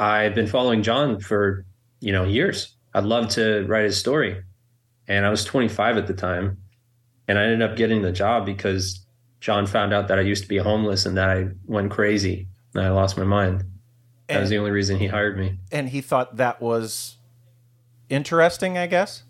I've 0.00 0.34
been 0.34 0.46
following 0.46 0.82
John 0.82 1.20
for, 1.20 1.66
you 2.00 2.12
know, 2.12 2.24
years. 2.24 2.74
I'd 2.94 3.04
love 3.04 3.28
to 3.30 3.64
write 3.68 3.84
his 3.84 3.98
story. 3.98 4.42
And 5.06 5.26
I 5.26 5.30
was 5.30 5.44
25 5.44 5.98
at 5.98 6.06
the 6.06 6.14
time. 6.14 6.56
And 7.28 7.38
I 7.38 7.44
ended 7.44 7.62
up 7.62 7.76
getting 7.76 8.02
the 8.02 8.12
job 8.12 8.46
because 8.46 9.04
John 9.42 9.66
found 9.66 9.92
out 9.92 10.06
that 10.06 10.20
I 10.20 10.22
used 10.22 10.44
to 10.44 10.48
be 10.48 10.58
homeless 10.58 11.04
and 11.04 11.16
that 11.16 11.28
I 11.28 11.48
went 11.66 11.90
crazy 11.90 12.46
and 12.74 12.84
I 12.84 12.90
lost 12.90 13.18
my 13.18 13.24
mind. 13.24 13.64
That 14.28 14.40
was 14.40 14.50
the 14.50 14.56
only 14.56 14.70
reason 14.70 15.00
he 15.00 15.08
hired 15.08 15.36
me. 15.36 15.58
And 15.72 15.88
he 15.88 16.00
thought 16.00 16.36
that 16.36 16.62
was 16.62 17.18
interesting, 18.08 18.78
I 18.78 18.86
guess. 18.86 19.24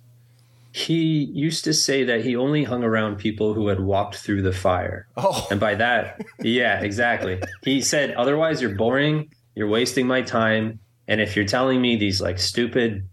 He 0.70 1.25
used 1.33 1.64
to 1.64 1.72
say 1.72 2.05
that 2.05 2.25
he 2.25 2.37
only 2.37 2.62
hung 2.62 2.85
around 2.85 3.16
people 3.16 3.55
who 3.55 3.68
had 3.68 3.81
walked 3.81 4.16
through 4.16 4.42
the 4.42 4.53
fire. 4.53 5.09
Oh. 5.16 5.46
And 5.51 5.59
by 5.59 5.77
that, 5.77 6.20
yeah, 6.42 6.81
exactly. 6.81 7.40
He 7.62 7.81
said, 7.81 8.12
otherwise, 8.12 8.61
you're 8.61 8.75
boring, 8.75 9.33
you're 9.55 9.66
wasting 9.66 10.07
my 10.07 10.20
time. 10.20 10.79
And 11.09 11.22
if 11.22 11.37
you're 11.37 11.46
telling 11.46 11.81
me 11.81 11.96
these 11.96 12.20
like 12.20 12.38
stupid 12.38 13.09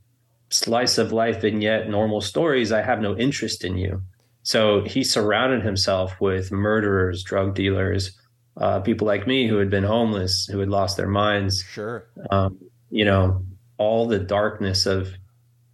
slice 0.50 0.98
of 0.98 1.14
life 1.14 1.40
vignette 1.42 1.90
normal 1.90 2.20
stories, 2.20 2.74
I 2.74 2.82
have 2.82 3.00
no 3.00 3.16
interest 3.18 3.64
in 3.64 3.78
you. 3.78 4.04
So 4.50 4.84
he 4.84 5.04
surrounded 5.04 5.62
himself 5.62 6.20
with 6.20 6.52
murderers, 6.52 7.22
drug 7.22 7.54
dealers, 7.54 8.20
uh, 8.58 8.80
people 8.80 9.06
like 9.06 9.28
me 9.28 9.48
who 9.48 9.58
had 9.58 9.70
been 9.70 9.84
homeless, 9.84 10.48
who 10.52 10.58
had 10.58 10.70
lost 10.70 10.98
their 10.98 11.08
minds. 11.08 11.62
Sure. 11.62 12.08
Um, 12.32 12.58
you 12.90 13.06
know, 13.06 13.46
all 13.78 14.08
the 14.08 14.18
darkness 14.18 14.88
of 14.88 15.10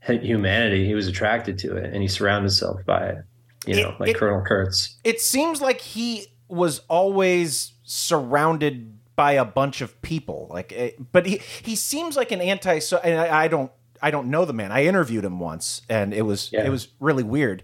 humanity. 0.02 0.86
He 0.86 0.94
was 0.94 1.08
attracted 1.08 1.58
to 1.60 1.78
it, 1.78 1.86
and 1.94 2.02
he 2.02 2.10
surrounded 2.10 2.48
himself 2.50 2.82
by 2.86 3.08
it. 3.12 3.18
You 3.66 3.82
know, 3.82 3.96
like 3.98 4.10
it- 4.10 4.18
Colonel 4.18 4.44
Kurtz. 4.46 4.98
It 5.06 5.22
seems 5.22 5.62
like 5.62 5.80
he 5.80 6.28
was 6.50 6.80
always 6.90 7.72
surrounded 7.84 8.92
by 9.16 9.32
a 9.32 9.46
bunch 9.46 9.80
of 9.80 10.02
people. 10.02 10.48
Like, 10.52 10.74
eh, 10.76 10.92
but 11.14 11.26
he 11.26 11.38
he 11.64 11.78
seems 11.78 12.18
like 12.18 12.34
an 12.34 12.42
anti. 12.42 12.80
So, 12.80 12.98
and 12.98 13.18
I, 13.18 13.46
I 13.46 13.48
don't 13.48 13.72
I 14.02 14.12
don't 14.12 14.30
know 14.30 14.44
the 14.44 14.52
man. 14.52 14.74
I 14.74 14.84
interviewed 14.84 15.24
him 15.24 15.40
once, 15.40 15.82
and 15.88 16.14
it 16.14 16.24
was 16.24 16.50
Yeah. 16.52 16.66
it 16.66 16.70
was 16.70 16.90
really 17.00 17.24
weird. 17.24 17.64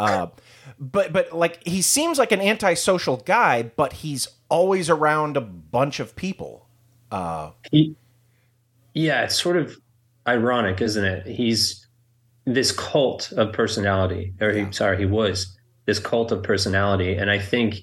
Uh, 0.00 0.28
but 0.78 1.12
but 1.12 1.32
like 1.32 1.66
he 1.66 1.82
seems 1.82 2.18
like 2.18 2.32
an 2.32 2.40
antisocial 2.40 3.18
guy, 3.18 3.62
but 3.62 3.92
he's 3.92 4.26
always 4.48 4.88
around 4.88 5.36
a 5.36 5.40
bunch 5.40 6.00
of 6.00 6.16
people. 6.16 6.66
Uh, 7.10 7.50
He, 7.70 7.94
yeah, 8.94 9.24
it's 9.24 9.40
sort 9.40 9.56
of 9.56 9.76
ironic, 10.26 10.80
isn't 10.80 11.04
it? 11.04 11.26
He's 11.26 11.86
this 12.46 12.72
cult 12.72 13.30
of 13.32 13.52
personality, 13.52 14.32
or 14.40 14.52
he, 14.52 14.72
sorry, 14.72 14.96
he 14.98 15.06
was 15.06 15.56
this 15.86 15.98
cult 15.98 16.32
of 16.32 16.42
personality, 16.42 17.14
and 17.14 17.30
I 17.30 17.38
think 17.38 17.82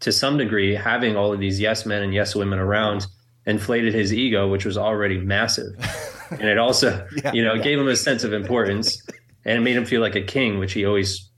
to 0.00 0.12
some 0.12 0.36
degree, 0.36 0.74
having 0.74 1.16
all 1.16 1.32
of 1.32 1.40
these 1.40 1.58
yes 1.58 1.86
men 1.86 2.02
and 2.02 2.12
yes 2.12 2.34
women 2.34 2.58
around 2.58 3.06
inflated 3.46 3.94
his 3.94 4.12
ego, 4.12 4.48
which 4.48 4.64
was 4.64 4.76
already 4.76 5.18
massive, 5.18 5.72
and 6.30 6.42
it 6.42 6.58
also, 6.58 7.06
Yeah, 7.24 7.32
you 7.32 7.42
know, 7.42 7.54
yeah. 7.54 7.62
gave 7.62 7.78
him 7.78 7.88
a 7.88 7.96
sense 7.96 8.22
of 8.24 8.32
importance, 8.32 9.00
and 9.44 9.58
it 9.58 9.60
made 9.62 9.76
him 9.76 9.86
feel 9.86 10.00
like 10.02 10.14
a 10.14 10.22
king, 10.22 10.58
which 10.58 10.72
he 10.74 10.84
always 10.84 11.30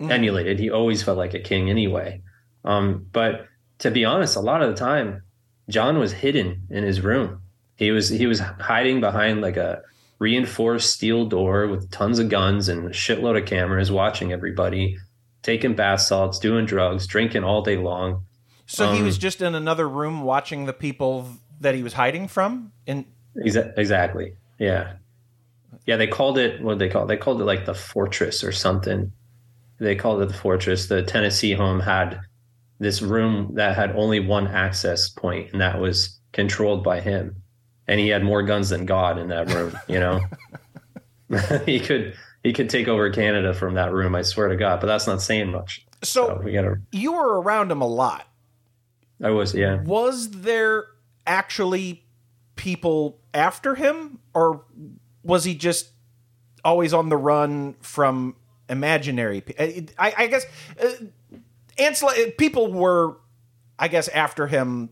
emulated. 0.00 0.58
He 0.58 0.70
always 0.70 1.02
felt 1.02 1.18
like 1.18 1.34
a 1.34 1.40
king 1.40 1.70
anyway. 1.70 2.22
Um, 2.64 3.06
but 3.12 3.46
to 3.80 3.90
be 3.90 4.04
honest, 4.04 4.36
a 4.36 4.40
lot 4.40 4.62
of 4.62 4.70
the 4.70 4.76
time, 4.76 5.22
John 5.68 5.98
was 5.98 6.12
hidden 6.12 6.62
in 6.70 6.84
his 6.84 7.00
room. 7.00 7.42
He 7.76 7.90
was 7.90 8.08
he 8.08 8.26
was 8.26 8.38
hiding 8.40 9.00
behind 9.00 9.40
like 9.40 9.56
a 9.56 9.82
reinforced 10.18 10.90
steel 10.90 11.26
door 11.26 11.66
with 11.66 11.90
tons 11.90 12.18
of 12.20 12.28
guns 12.28 12.68
and 12.68 12.86
a 12.86 12.90
shitload 12.90 13.36
of 13.40 13.46
cameras 13.46 13.90
watching 13.90 14.32
everybody, 14.32 14.96
taking 15.42 15.74
bath 15.74 16.00
salts, 16.00 16.38
doing 16.38 16.64
drugs, 16.64 17.06
drinking 17.06 17.42
all 17.44 17.62
day 17.62 17.76
long. 17.76 18.24
so 18.66 18.92
he 18.92 18.98
Um, 19.00 19.04
was 19.04 19.18
just 19.18 19.42
in 19.42 19.54
another 19.56 19.88
room 19.88 20.22
watching 20.22 20.66
the 20.66 20.72
people 20.72 21.28
that 21.60 21.74
he 21.74 21.82
was 21.82 21.92
hiding 21.94 22.28
from. 22.28 22.72
And 22.86 23.04
Exa- 23.36 23.76
exactly. 23.76 24.34
Yeah. 24.58 24.92
Yeah, 25.86 25.96
they 25.96 26.06
called 26.06 26.38
it 26.38 26.62
what 26.62 26.78
did 26.78 26.88
they 26.88 26.92
call 26.92 27.04
it? 27.04 27.08
They 27.08 27.16
called 27.16 27.40
it 27.40 27.44
like 27.44 27.66
the 27.66 27.74
fortress 27.74 28.44
or 28.44 28.52
something. 28.52 29.12
They 29.82 29.96
called 29.96 30.22
it 30.22 30.28
the 30.28 30.34
fortress. 30.34 30.86
The 30.86 31.02
Tennessee 31.02 31.52
home 31.52 31.80
had 31.80 32.20
this 32.78 33.02
room 33.02 33.50
that 33.54 33.76
had 33.76 33.96
only 33.96 34.20
one 34.20 34.46
access 34.46 35.08
point, 35.08 35.52
and 35.52 35.60
that 35.60 35.80
was 35.80 36.20
controlled 36.32 36.84
by 36.84 37.00
him. 37.00 37.36
And 37.88 37.98
he 37.98 38.08
had 38.08 38.22
more 38.22 38.42
guns 38.42 38.68
than 38.68 38.86
God 38.86 39.18
in 39.18 39.28
that 39.28 39.52
room, 39.52 39.76
you 39.88 39.98
know. 39.98 40.20
he 41.66 41.80
could 41.80 42.14
he 42.44 42.52
could 42.52 42.70
take 42.70 42.86
over 42.86 43.10
Canada 43.10 43.54
from 43.54 43.74
that 43.74 43.92
room, 43.92 44.14
I 44.14 44.22
swear 44.22 44.48
to 44.48 44.56
God. 44.56 44.80
But 44.80 44.86
that's 44.86 45.06
not 45.06 45.20
saying 45.20 45.50
much. 45.50 45.84
so 46.02 46.40
we 46.44 46.52
gotta 46.52 46.76
you 46.92 47.12
were 47.12 47.40
around 47.40 47.72
him 47.72 47.80
a 47.80 47.88
lot. 47.88 48.28
I 49.22 49.30
was, 49.30 49.54
yeah. 49.54 49.80
was 49.82 50.30
there 50.30 50.86
actually 51.26 52.04
people 52.56 53.20
after 53.32 53.76
him 53.76 54.18
or 54.34 54.64
was 55.22 55.44
he 55.44 55.54
just 55.54 55.90
always 56.64 56.92
on 56.92 57.08
the 57.08 57.16
run 57.16 57.74
from 57.80 58.34
imaginary 58.72 59.42
i, 59.98 60.14
I 60.16 60.26
guess 60.26 60.46
uh, 60.82 60.92
Ansel, 61.78 62.08
uh, 62.08 62.30
people 62.38 62.72
were 62.72 63.18
i 63.78 63.88
guess 63.88 64.08
after 64.08 64.46
him 64.46 64.90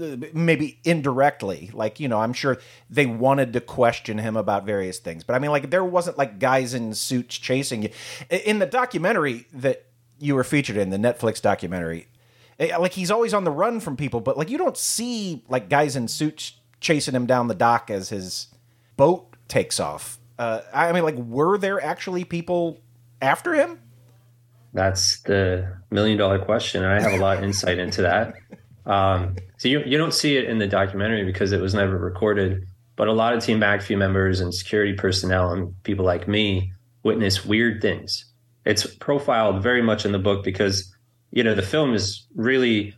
uh, 0.00 0.16
maybe 0.32 0.78
indirectly. 0.84 1.70
Like 1.72 1.98
you 1.98 2.06
know 2.06 2.20
i'm 2.20 2.32
sure 2.32 2.58
they 2.88 3.06
wanted 3.06 3.52
to 3.54 3.60
question 3.60 4.18
him 4.18 4.36
about 4.36 4.64
various 4.64 4.98
things. 5.00 5.24
But 5.24 5.34
i 5.34 5.40
mean 5.40 5.50
like 5.50 5.70
there 5.70 5.84
wasn't 5.84 6.16
like 6.16 6.38
guys 6.38 6.72
in 6.72 6.94
suits 6.94 7.36
chasing 7.36 7.82
you. 7.82 7.90
In 8.30 8.60
the 8.60 8.66
documentary 8.66 9.46
that 9.52 9.86
you 10.18 10.34
were 10.34 10.44
featured 10.44 10.76
in 10.76 10.90
the 10.90 10.96
netflix 10.96 11.40
documentary 11.40 12.08
eh, 12.58 12.76
like 12.76 12.92
he's 12.92 13.10
always 13.10 13.32
on 13.32 13.44
the 13.44 13.50
run 13.50 13.80
from 13.80 13.96
people 13.96 14.20
but 14.20 14.36
like 14.36 14.50
you 14.50 14.58
don't 14.58 14.76
see 14.76 15.44
like 15.48 15.68
guys 15.68 15.96
in 15.96 16.08
suits 16.08 16.54
chasing 16.80 17.14
him 17.14 17.26
down 17.26 17.48
the 17.48 17.54
dock 17.54 17.90
as 17.90 18.08
his 18.08 18.48
boat 18.96 19.36
takes 19.46 19.80
off 19.80 20.18
uh, 20.38 20.60
i 20.72 20.92
mean 20.92 21.02
like 21.02 21.16
were 21.16 21.58
there 21.58 21.82
actually 21.82 22.24
people 22.24 22.78
after 23.20 23.54
him 23.54 23.78
That's 24.74 25.22
the 25.22 25.76
million 25.90 26.18
dollar 26.18 26.38
question. 26.38 26.84
And 26.84 26.92
I 26.92 27.00
have 27.00 27.18
a 27.18 27.22
lot 27.22 27.38
of 27.38 27.44
insight 27.44 27.78
into 27.78 28.02
that. 28.02 28.34
Um, 28.86 29.36
so 29.56 29.68
you, 29.68 29.82
you 29.84 29.98
don't 29.98 30.14
see 30.14 30.36
it 30.36 30.44
in 30.44 30.58
the 30.58 30.66
documentary 30.66 31.24
because 31.24 31.52
it 31.52 31.60
was 31.60 31.74
never 31.74 31.98
recorded, 31.98 32.64
but 32.96 33.08
a 33.08 33.12
lot 33.12 33.34
of 33.34 33.42
Team 33.42 33.60
McAfee 33.60 33.98
members 33.98 34.40
and 34.40 34.54
security 34.54 34.92
personnel 34.94 35.52
and 35.52 35.74
people 35.82 36.04
like 36.04 36.28
me 36.28 36.72
witness 37.02 37.44
weird 37.44 37.82
things. 37.82 38.24
It's 38.64 38.86
profiled 38.96 39.62
very 39.62 39.82
much 39.82 40.04
in 40.04 40.12
the 40.12 40.18
book 40.18 40.44
because, 40.44 40.94
you 41.30 41.42
know, 41.42 41.54
the 41.54 41.62
film 41.62 41.94
is 41.94 42.26
really 42.34 42.94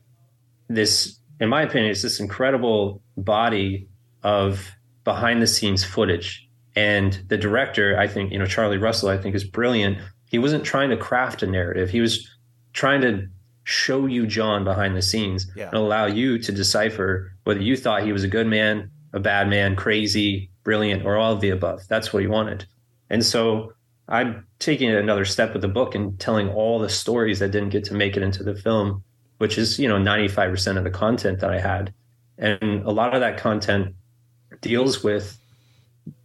this, 0.68 1.18
in 1.40 1.48
my 1.48 1.62
opinion, 1.62 1.90
it's 1.92 2.03
this 2.03 2.20
incredible 2.20 3.03
body 3.16 3.88
of 4.22 4.70
behind 5.05 5.40
the 5.40 5.46
scenes 5.46 5.85
footage. 5.85 6.48
And 6.76 7.20
the 7.28 7.37
director, 7.37 7.98
I 7.98 8.06
think, 8.06 8.33
you 8.33 8.38
know, 8.38 8.46
Charlie 8.46 8.78
Russell, 8.78 9.09
I 9.09 9.18
think 9.18 9.35
is 9.35 9.44
brilliant. 9.44 9.98
He 10.28 10.38
wasn't 10.38 10.64
trying 10.64 10.90
to 10.90 10.96
craft 10.96 11.42
a 11.42 11.46
narrative. 11.46 11.90
He 11.90 12.00
was 12.00 12.28
trying 12.72 13.00
to 13.00 13.26
show 13.64 14.06
you 14.06 14.26
John 14.26 14.64
behind 14.64 14.96
the 14.96 15.02
scenes 15.02 15.46
Yeah. 15.56 15.66
and 15.68 15.74
allow 15.74 16.06
you 16.06 16.38
to 16.38 16.52
decipher 16.52 17.33
whether 17.44 17.61
you 17.61 17.76
thought 17.76 18.04
he 18.04 18.12
was 18.12 18.24
a 18.24 18.28
good 18.28 18.46
man, 18.46 18.90
a 19.12 19.20
bad 19.20 19.48
man, 19.48 19.76
crazy, 19.76 20.50
brilliant, 20.64 21.04
or 21.04 21.16
all 21.16 21.33
of 21.33 21.40
the 21.40 21.50
above. 21.50 21.83
That's 21.88 22.12
what 22.12 22.22
he 22.22 22.28
wanted. 22.28 22.64
And 23.11 23.24
so 23.24 23.72
I'm 24.09 24.46
taking 24.61 24.88
it 24.88 24.96
another 24.96 25.24
step 25.24 25.52
with 25.52 25.62
the 25.62 25.68
book 25.68 25.94
and 25.94 26.18
telling 26.20 26.48
all 26.48 26.78
the 26.78 26.88
stories 26.88 27.38
that 27.40 27.50
didn't 27.50 27.70
get 27.70 27.85
to 27.85 27.94
make 27.94 28.16
it 28.16 28.22
into 28.22 28.42
the 28.42 28.54
film, 28.54 29.02
which 29.38 29.59
is, 29.59 29.78
you 29.78 29.88
know, 29.88 29.98
95% 29.98 30.76
of 30.76 30.85
the 30.85 30.90
content 30.90 31.40
that 31.40 31.50
I 31.50 31.59
had. 31.61 31.92
And 32.38 32.85
a 32.85 32.90
lot 32.90 33.14
of 33.14 33.20
that 33.20 33.38
content 33.38 33.94
deals 34.61 35.02
with 35.04 35.39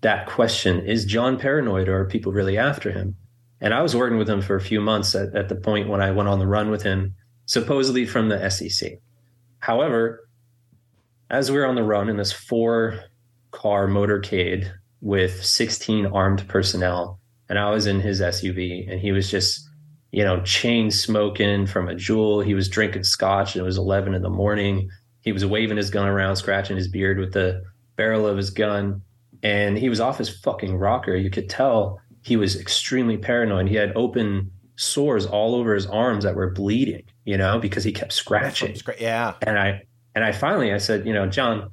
that 0.02 0.28
question 0.28 0.86
is 0.86 1.06
John 1.06 1.40
paranoid 1.40 1.88
or 1.88 2.02
are 2.02 2.06
people 2.06 2.32
really 2.32 2.58
after 2.58 2.92
him? 2.92 3.16
And 3.62 3.74
I 3.74 3.82
was 3.82 3.96
working 3.96 4.18
with 4.18 4.30
him 4.30 4.42
for 4.42 4.56
a 4.56 4.62
few 4.62 4.82
months 4.82 5.16
at, 5.16 5.36
at 5.36 5.50
the 5.50 5.56
point 5.56 5.90
when 5.90 6.02
I 6.02 6.12
went 6.12 6.30
on 6.30 6.40
the 6.40 6.48
run 6.48 6.70
with 6.70 6.84
him, 6.84 7.16
supposedly 7.46 8.06
from 8.06 8.30
the 8.30 8.50
SEC. 8.50 9.00
However, 9.60 10.28
as 11.30 11.52
we're 11.52 11.66
on 11.66 11.76
the 11.76 11.84
run 11.84 12.10
in 12.10 12.18
this 12.18 12.32
four 12.32 13.00
car 13.52 13.88
motorcade 13.88 14.72
with 15.02 15.44
16 15.44 16.06
armed 16.08 16.48
personnel, 16.48 17.20
and 17.50 17.58
I 17.58 17.70
was 17.72 17.88
in 17.88 18.00
his 18.00 18.22
SUV, 18.22 18.92
and 18.92 19.00
he 19.00 19.12
was 19.12 19.30
just, 19.30 19.68
you 20.12 20.24
know, 20.24 20.42
chain 20.42 20.92
smoking 20.92 21.68
from 21.68 21.90
a 21.90 21.96
Juul. 21.96 22.44
He 22.44 22.54
was 22.54 22.70
drinking 22.70 23.04
scotch, 23.04 23.56
and 23.56 23.62
it 23.62 23.66
was 23.66 23.78
11 23.78 24.14
in 24.14 24.22
the 24.22 24.30
morning. 24.30 24.90
He 25.22 25.32
was 25.32 25.46
waving 25.46 25.78
his 25.78 25.90
gun 25.90 26.08
around, 26.08 26.36
scratching 26.36 26.78
his 26.78 26.88
beard 26.88 27.20
with 27.20 27.34
the 27.34 27.64
barrel 27.96 28.28
of 28.28 28.38
his 28.38 28.50
gun, 28.50 29.02
and 29.43 29.78
he 29.78 29.89
was 29.89 30.00
off 30.00 30.17
his 30.17 30.30
fucking 30.30 30.76
rocker. 30.78 31.15
You 31.15 31.30
could 31.30 31.50
tell 31.50 32.00
he 32.21 32.38
was 32.38 32.60
extremely 32.60 33.17
paranoid. 33.17 33.67
He 33.67 33.76
had 33.76 33.93
open 33.95 34.52
sores 34.78 35.26
all 35.26 35.56
over 35.56 35.74
his 35.74 35.86
arms 35.86 36.24
that 36.24 36.36
were 36.36 36.52
bleeding, 36.52 37.04
you 37.24 37.38
know, 37.38 37.60
because 37.60 37.84
he 37.84 37.91
kept 37.91 38.13
scratching. 38.13 38.76
Yeah. 39.00 39.34
And 39.41 39.58
I 39.58 39.84
and 40.15 40.24
I 40.24 40.32
finally 40.32 40.74
I 40.74 40.78
said, 40.78 41.06
you 41.06 41.13
know, 41.13 41.28
John, 41.28 41.71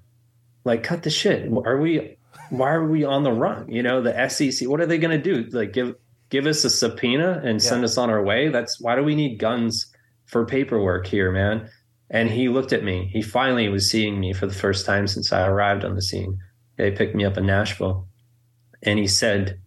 like 0.64 0.82
cut 0.82 1.02
the 1.02 1.10
shit. 1.10 1.50
Are 1.64 1.78
we 1.78 2.16
why 2.50 2.70
are 2.72 2.86
we 2.86 3.04
on 3.04 3.22
the 3.22 3.32
run? 3.32 3.70
You 3.70 3.82
know, 3.82 4.02
the 4.02 4.28
SEC, 4.28 4.68
what 4.68 4.80
are 4.80 4.86
they 4.86 4.98
gonna 4.98 5.22
do? 5.22 5.46
Like 5.52 5.72
give 5.72 5.94
give 6.30 6.46
us 6.46 6.64
a 6.64 6.70
subpoena 6.70 7.40
and 7.44 7.62
send 7.62 7.84
us 7.84 7.98
on 7.98 8.10
our 8.10 8.22
way? 8.22 8.48
That's 8.48 8.80
why 8.80 8.96
do 8.96 9.02
we 9.02 9.14
need 9.14 9.38
guns 9.38 9.92
for 10.26 10.46
paperwork 10.46 11.06
here, 11.06 11.30
man? 11.30 11.68
And 12.10 12.30
he 12.30 12.48
looked 12.48 12.72
at 12.72 12.84
me. 12.84 13.10
He 13.12 13.22
finally 13.22 13.68
was 13.68 13.90
seeing 13.90 14.20
me 14.20 14.32
for 14.32 14.46
the 14.46 14.54
first 14.54 14.84
time 14.84 15.06
since 15.06 15.32
I 15.32 15.46
arrived 15.46 15.84
on 15.84 15.94
the 15.94 16.02
scene. 16.02 16.38
They 16.76 16.90
picked 16.90 17.14
me 17.14 17.24
up 17.24 17.36
in 17.36 17.46
Nashville. 17.46 18.06
And 18.82 18.98
he 18.98 19.06
said, 19.06 19.60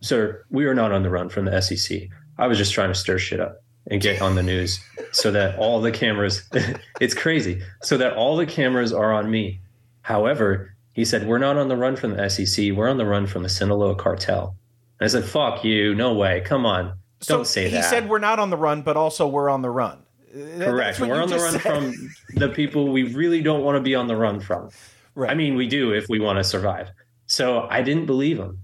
Sir, 0.00 0.44
we 0.50 0.66
are 0.66 0.74
not 0.74 0.92
on 0.92 1.02
the 1.02 1.10
run 1.10 1.28
from 1.28 1.44
the 1.44 1.60
SEC. 1.60 2.02
I 2.38 2.46
was 2.46 2.58
just 2.58 2.72
trying 2.72 2.88
to 2.88 2.94
stir 2.94 3.18
shit 3.18 3.40
up 3.40 3.62
and 3.86 4.00
get 4.00 4.20
on 4.20 4.34
the 4.34 4.42
news 4.42 4.80
so 5.12 5.30
that 5.32 5.58
all 5.58 5.80
the 5.80 5.92
cameras, 5.92 6.48
it's 7.00 7.14
crazy, 7.14 7.62
so 7.82 7.96
that 7.98 8.14
all 8.14 8.36
the 8.36 8.46
cameras 8.46 8.92
are 8.92 9.12
on 9.12 9.30
me. 9.30 9.60
However, 10.02 10.74
he 10.92 11.04
said, 11.04 11.26
We're 11.26 11.38
not 11.38 11.56
on 11.56 11.68
the 11.68 11.76
run 11.76 11.96
from 11.96 12.14
the 12.14 12.28
SEC. 12.28 12.72
We're 12.72 12.88
on 12.88 12.98
the 12.98 13.06
run 13.06 13.26
from 13.26 13.44
the 13.44 13.48
Sinaloa 13.48 13.94
cartel. 13.94 14.56
And 14.98 15.06
I 15.06 15.08
said, 15.08 15.24
Fuck 15.24 15.64
you. 15.64 15.94
No 15.94 16.14
way. 16.14 16.42
Come 16.44 16.66
on. 16.66 16.94
Don't 17.26 17.46
say 17.46 17.64
he 17.64 17.70
that. 17.70 17.84
He 17.84 17.88
said 17.88 18.08
we're 18.08 18.18
not 18.18 18.38
on 18.38 18.50
the 18.50 18.56
run, 18.56 18.82
but 18.82 18.96
also 18.96 19.26
we're 19.26 19.48
on 19.48 19.62
the 19.62 19.70
run. 19.70 19.98
Correct. 20.32 20.98
We're 20.98 21.20
on 21.20 21.28
the 21.28 21.36
run 21.36 21.52
said. 21.52 21.60
from 21.60 22.10
the 22.34 22.48
people 22.48 22.90
we 22.90 23.02
really 23.02 23.42
don't 23.42 23.62
want 23.62 23.76
to 23.76 23.80
be 23.80 23.94
on 23.94 24.06
the 24.06 24.16
run 24.16 24.40
from. 24.40 24.70
Right. 25.14 25.30
I 25.30 25.34
mean, 25.34 25.54
we 25.56 25.66
do 25.66 25.92
if 25.92 26.06
we 26.08 26.18
want 26.18 26.38
to 26.38 26.44
survive. 26.44 26.88
So 27.26 27.66
I 27.70 27.82
didn't 27.82 28.06
believe 28.06 28.38
him. 28.38 28.58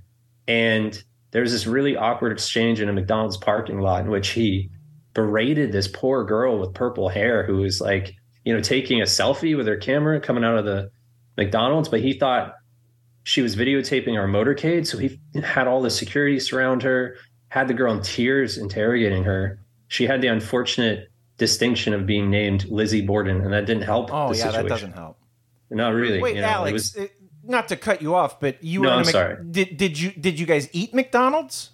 And 0.47 1.03
there 1.31 1.43
was 1.43 1.53
this 1.53 1.67
really 1.67 1.97
awkward 1.97 2.33
exchange 2.33 2.81
in 2.81 2.89
a 2.89 2.93
McDonald's 2.93 3.37
parking 3.37 3.81
lot 3.81 4.05
in 4.05 4.11
which 4.11 4.31
he 4.31 4.71
berated 5.15 5.73
this 5.73 5.89
poor 5.89 6.25
girl 6.25 6.59
with 6.59 6.75
purple 6.75 7.09
hair 7.09 7.45
who 7.45 7.59
was 7.59 7.81
like, 7.81 8.15
you 8.45 8.55
know, 8.55 8.61
taking 8.61 9.01
a 9.01 9.05
selfie 9.05 9.57
with 9.57 9.67
her 9.67 9.77
camera 9.77 10.21
coming 10.21 10.45
out 10.45 10.57
of 10.57 10.65
the 10.65 10.91
McDonald's, 11.37 11.89
but 11.89 12.01
he 12.01 12.15
thought 12.15 12.55
she 13.25 13.43
was 13.43 13.57
videotaping 13.57 14.19
our 14.19 14.27
motorcade. 14.27 14.87
So 14.87 14.97
he 14.97 15.21
had 15.43 15.67
all 15.67 15.83
the 15.83 15.91
security 15.91 16.41
surround 16.41 16.83
her, 16.83 17.17
had 17.49 17.69
the 17.69 17.75
girl 17.75 17.93
in 17.93 18.03
tears 18.03 18.57
interrogating 18.57 19.25
her. 19.25 19.61
She 19.89 20.07
had 20.07 20.23
the 20.23 20.29
unfortunate 20.29 21.09
distinction 21.37 21.93
of 21.93 22.07
being 22.07 22.31
named 22.31 22.65
Lizzie 22.67 23.03
Borden, 23.03 23.41
and 23.43 23.53
that 23.53 23.67
didn't 23.67 23.83
help. 23.83 24.13
Oh 24.13 24.33
yeah, 24.33 24.51
that 24.51 24.67
doesn't 24.67 24.93
help. 24.93 25.19
Not 25.71 25.91
really. 25.95 26.21
Wait, 26.21 26.37
you 26.37 26.43
know, 26.43 26.49
Alex, 26.49 26.95
was- 26.97 27.09
not 27.45 27.69
to 27.69 27.77
cut 27.77 28.03
you 28.03 28.15
off, 28.15 28.41
but 28.41 28.63
you 28.63 28.81
No, 28.83 28.89
were 28.89 28.95
I'm 28.95 29.01
Mc- 29.03 29.11
sorry. 29.11 29.37
Did 29.51 29.77
did 29.77 29.99
you 29.99 30.11
did 30.13 30.39
you 30.39 30.47
guys 30.47 30.69
eat 30.73 30.95
McDonald's? 30.95 31.71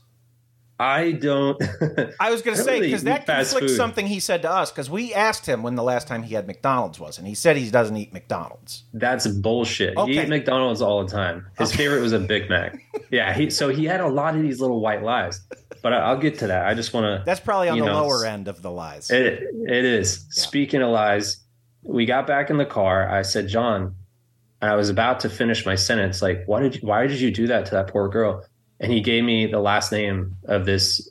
I 0.78 1.12
don't. 1.12 1.56
I 2.20 2.32
was 2.32 2.42
going 2.42 2.56
to 2.56 2.62
say 2.62 2.80
because 2.80 3.02
eat 3.02 3.04
that 3.04 3.26
conflicts 3.26 3.70
food. 3.72 3.76
something 3.76 4.06
he 4.08 4.18
said 4.18 4.42
to 4.42 4.50
us 4.50 4.72
because 4.72 4.90
we 4.90 5.14
asked 5.14 5.46
him 5.46 5.62
when 5.62 5.76
the 5.76 5.84
last 5.84 6.08
time 6.08 6.24
he 6.24 6.34
had 6.34 6.48
McDonald's 6.48 6.98
was, 6.98 7.16
and 7.16 7.28
he 7.28 7.34
said 7.34 7.56
he 7.56 7.70
doesn't 7.70 7.96
eat 7.96 8.12
McDonald's. 8.12 8.82
That's 8.92 9.24
bullshit. 9.28 9.96
Okay. 9.96 10.12
He 10.14 10.18
ate 10.18 10.28
McDonald's 10.28 10.82
all 10.82 11.04
the 11.04 11.10
time. 11.12 11.46
His 11.58 11.72
favorite 11.72 12.00
was 12.00 12.12
a 12.12 12.18
Big 12.18 12.50
Mac. 12.50 12.76
Yeah, 13.10 13.32
he 13.32 13.50
so 13.50 13.68
he 13.68 13.84
had 13.84 14.00
a 14.00 14.08
lot 14.08 14.34
of 14.34 14.42
these 14.42 14.60
little 14.60 14.80
white 14.80 15.04
lies. 15.04 15.40
But 15.82 15.92
I, 15.92 15.98
I'll 15.98 16.16
get 16.18 16.36
to 16.40 16.48
that. 16.48 16.66
I 16.66 16.74
just 16.74 16.92
want 16.92 17.04
to. 17.04 17.22
That's 17.24 17.38
probably 17.38 17.68
on 17.68 17.78
the 17.78 17.84
know, 17.84 18.02
lower 18.06 18.24
end 18.24 18.48
of 18.48 18.60
the 18.62 18.70
lies. 18.72 19.08
It 19.10 19.44
it 19.68 19.84
is. 19.84 20.26
Speaking 20.30 20.82
of 20.82 20.90
lies, 20.90 21.36
we 21.84 22.06
got 22.06 22.26
back 22.26 22.50
in 22.50 22.56
the 22.56 22.66
car. 22.66 23.08
I 23.08 23.22
said, 23.22 23.48
John, 23.48 23.94
and 24.60 24.70
I 24.70 24.76
was 24.76 24.88
about 24.88 25.20
to 25.20 25.28
finish 25.28 25.66
my 25.66 25.74
sentence. 25.74 26.22
Like, 26.22 26.44
why 26.46 26.60
did 26.60 26.76
you, 26.76 26.80
why 26.82 27.06
did 27.06 27.20
you 27.20 27.30
do 27.30 27.46
that 27.48 27.66
to 27.66 27.72
that 27.72 27.88
poor 27.88 28.08
girl? 28.08 28.44
And 28.80 28.90
he 28.90 29.00
gave 29.00 29.22
me 29.22 29.46
the 29.46 29.60
last 29.60 29.92
name 29.92 30.36
of 30.44 30.64
this 30.64 31.10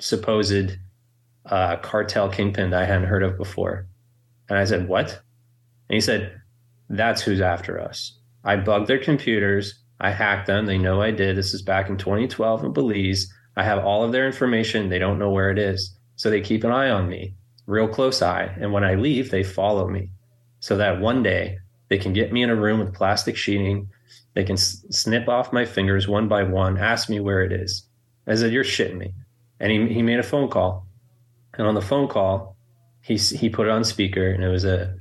supposed 0.00 0.76
uh, 1.46 1.76
cartel 1.76 2.28
kingpin 2.28 2.70
that 2.70 2.82
I 2.82 2.86
hadn't 2.86 3.08
heard 3.08 3.22
of 3.22 3.38
before. 3.38 3.86
And 4.48 4.58
I 4.58 4.64
said, 4.64 4.88
what? 4.88 5.10
And 5.88 5.94
he 5.94 6.00
said, 6.00 6.40
that's 6.90 7.22
who's 7.22 7.40
after 7.40 7.80
us. 7.80 8.18
I 8.44 8.56
bugged 8.56 8.88
their 8.88 8.98
computers. 8.98 9.80
I 10.00 10.10
hacked 10.10 10.46
them. 10.46 10.66
They 10.66 10.78
know 10.78 11.00
I 11.00 11.10
did. 11.10 11.36
This 11.36 11.54
is 11.54 11.62
back 11.62 11.88
in 11.88 11.96
2012 11.96 12.64
in 12.64 12.72
Belize. 12.72 13.32
I 13.56 13.64
have 13.64 13.84
all 13.84 14.04
of 14.04 14.12
their 14.12 14.26
information. 14.26 14.88
They 14.88 14.98
don't 14.98 15.18
know 15.18 15.30
where 15.30 15.50
it 15.50 15.58
is. 15.58 15.96
So 16.16 16.30
they 16.30 16.40
keep 16.40 16.64
an 16.64 16.70
eye 16.70 16.90
on 16.90 17.08
me, 17.08 17.34
real 17.68 17.86
close 17.86 18.22
eye. 18.22 18.52
And 18.58 18.72
when 18.72 18.82
I 18.82 18.94
leave, 18.94 19.30
they 19.30 19.44
follow 19.44 19.86
me 19.86 20.10
so 20.58 20.76
that 20.78 21.00
one 21.00 21.22
day 21.22 21.58
they 21.88 21.98
can 21.98 22.12
get 22.12 22.32
me 22.32 22.42
in 22.42 22.50
a 22.50 22.56
room 22.56 22.80
with 22.80 22.94
plastic 22.94 23.36
sheeting. 23.36 23.88
They 24.34 24.42
can 24.42 24.54
s- 24.54 24.84
snip 24.90 25.28
off 25.28 25.52
my 25.52 25.64
fingers 25.64 26.08
one 26.08 26.28
by 26.28 26.42
one, 26.42 26.78
ask 26.78 27.08
me 27.08 27.20
where 27.20 27.42
it 27.42 27.52
is. 27.52 27.84
I 28.26 28.34
said, 28.34 28.52
You're 28.52 28.64
shitting 28.64 28.96
me. 28.96 29.12
And 29.60 29.70
he, 29.70 29.94
he 29.94 30.02
made 30.02 30.18
a 30.18 30.24
phone 30.24 30.48
call. 30.48 30.86
And 31.54 31.66
on 31.66 31.74
the 31.74 31.82
phone 31.82 32.08
call, 32.08 32.56
he, 33.02 33.16
he 33.16 33.50
put 33.50 33.66
it 33.66 33.70
on 33.70 33.84
speaker 33.84 34.30
and 34.30 34.42
it 34.42 34.48
was 34.48 34.64
a, 34.64 34.96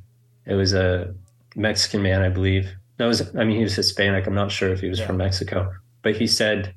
it 0.45 0.55
was 0.55 0.73
a 0.73 1.13
Mexican 1.55 2.01
man, 2.01 2.21
I 2.21 2.29
believe. 2.29 2.73
No, 2.99 3.05
it 3.05 3.09
was, 3.09 3.35
I 3.35 3.43
mean, 3.45 3.57
he 3.57 3.63
was 3.63 3.75
Hispanic. 3.75 4.27
I'm 4.27 4.35
not 4.35 4.51
sure 4.51 4.69
if 4.69 4.81
he 4.81 4.89
was 4.89 4.99
from 4.99 5.17
Mexico, 5.17 5.71
but 6.01 6.17
he 6.17 6.27
said, 6.27 6.73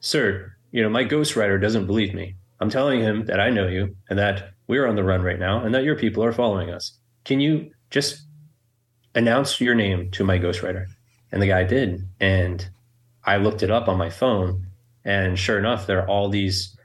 Sir, 0.00 0.52
you 0.70 0.82
know, 0.82 0.88
my 0.88 1.04
ghostwriter 1.04 1.60
doesn't 1.60 1.86
believe 1.86 2.14
me. 2.14 2.36
I'm 2.60 2.70
telling 2.70 3.00
him 3.00 3.26
that 3.26 3.40
I 3.40 3.50
know 3.50 3.68
you 3.68 3.96
and 4.08 4.18
that 4.18 4.50
we're 4.70 4.86
on 4.86 4.94
the 4.94 5.04
run 5.04 5.22
right 5.22 5.38
now 5.38 5.62
and 5.62 5.74
that 5.74 5.84
your 5.84 5.96
people 5.96 6.24
are 6.24 6.32
following 6.32 6.70
us. 6.70 6.96
Can 7.24 7.40
you 7.40 7.72
just 7.90 8.22
announce 9.16 9.60
your 9.60 9.74
name 9.74 10.10
to 10.12 10.24
my 10.24 10.38
ghostwriter? 10.38 10.86
And 11.32 11.42
the 11.42 11.48
guy 11.48 11.64
did. 11.64 12.08
And 12.20 12.66
I 13.24 13.36
looked 13.36 13.64
it 13.64 13.70
up 13.70 13.88
on 13.88 13.98
my 13.98 14.10
phone. 14.10 14.66
And 15.04 15.36
sure 15.36 15.58
enough, 15.58 15.86
there 15.86 16.00
are 16.00 16.08
all 16.08 16.28
these 16.28 16.76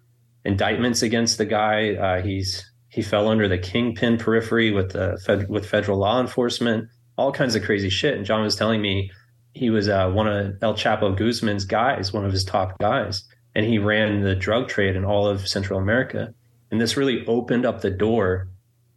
indictments 0.44 1.04
against 1.04 1.38
the 1.38 1.46
guy. 1.46 1.96
Uh, 1.96 2.22
he's 2.22 2.70
he 2.90 3.02
fell 3.02 3.28
under 3.28 3.48
the 3.48 3.58
kingpin 3.58 4.18
periphery 4.18 4.72
with 4.72 4.94
the 4.94 5.22
fed, 5.26 5.50
with 5.50 5.66
federal 5.68 6.00
law 6.00 6.20
enforcement, 6.20 6.88
all 7.18 7.32
kinds 7.32 7.54
of 7.56 7.64
crazy 7.64 7.90
shit. 7.90 8.16
And 8.16 8.26
John 8.26 8.42
was 8.42 8.56
telling 8.56 8.82
me 8.82 9.12
he 9.54 9.70
was 9.70 9.90
uh, 9.90 10.10
one 10.10 10.28
of 10.28 10.56
El 10.62 10.74
Chapo 10.76 11.16
Guzman's 11.16 11.66
guys, 11.66 12.14
one 12.14 12.26
of 12.26 12.32
his 12.32 12.46
top 12.46 12.80
guys, 12.80 13.24
and 13.54 13.66
he 13.66 13.78
ran 13.78 14.22
the 14.22 14.36
drug 14.36 14.70
trade 14.70 14.96
in 14.96 15.06
all 15.06 15.28
of 15.28 15.48
Central 15.48 15.78
America. 15.78 16.34
And 16.76 16.82
this 16.82 16.98
really 16.98 17.26
opened 17.26 17.66
up 17.66 17.80
the 17.80 17.90
door 17.90 18.50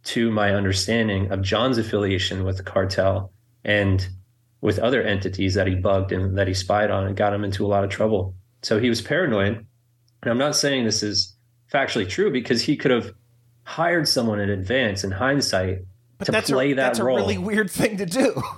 to 0.03 0.29
my 0.31 0.53
understanding 0.53 1.31
of 1.31 1.41
John's 1.41 1.77
affiliation 1.77 2.43
with 2.43 2.57
the 2.57 2.63
cartel 2.63 3.31
and 3.63 4.05
with 4.59 4.79
other 4.79 5.01
entities 5.01 5.53
that 5.53 5.65
he 5.65 5.75
bugged 5.75 6.11
and 6.11 6.37
that 6.37 6.45
he 6.45 6.53
spied 6.53 6.91
on 6.91 7.05
and 7.05 7.15
got 7.15 7.33
him 7.33 7.45
into 7.45 7.65
a 7.65 7.69
lot 7.69 7.85
of 7.85 7.89
trouble. 7.89 8.35
So 8.63 8.81
he 8.81 8.89
was 8.89 9.01
paranoid. 9.01 9.65
And 10.21 10.29
I'm 10.29 10.37
not 10.37 10.57
saying 10.57 10.83
this 10.83 11.01
is 11.03 11.37
factually 11.71 12.07
true 12.09 12.29
because 12.33 12.61
he 12.63 12.75
could 12.75 12.91
have 12.91 13.13
hired 13.63 14.09
someone 14.09 14.41
in 14.41 14.49
advance 14.49 15.05
in 15.05 15.11
hindsight 15.11 15.85
But 16.17 16.25
to 16.25 16.33
play 16.33 16.73
a, 16.73 16.75
that 16.75 16.81
that's 16.81 16.99
role. 16.99 17.15
That's 17.15 17.27
a 17.29 17.29
really 17.29 17.37
weird 17.37 17.71
thing 17.71 17.95
to 17.95 18.05
do. 18.05 18.41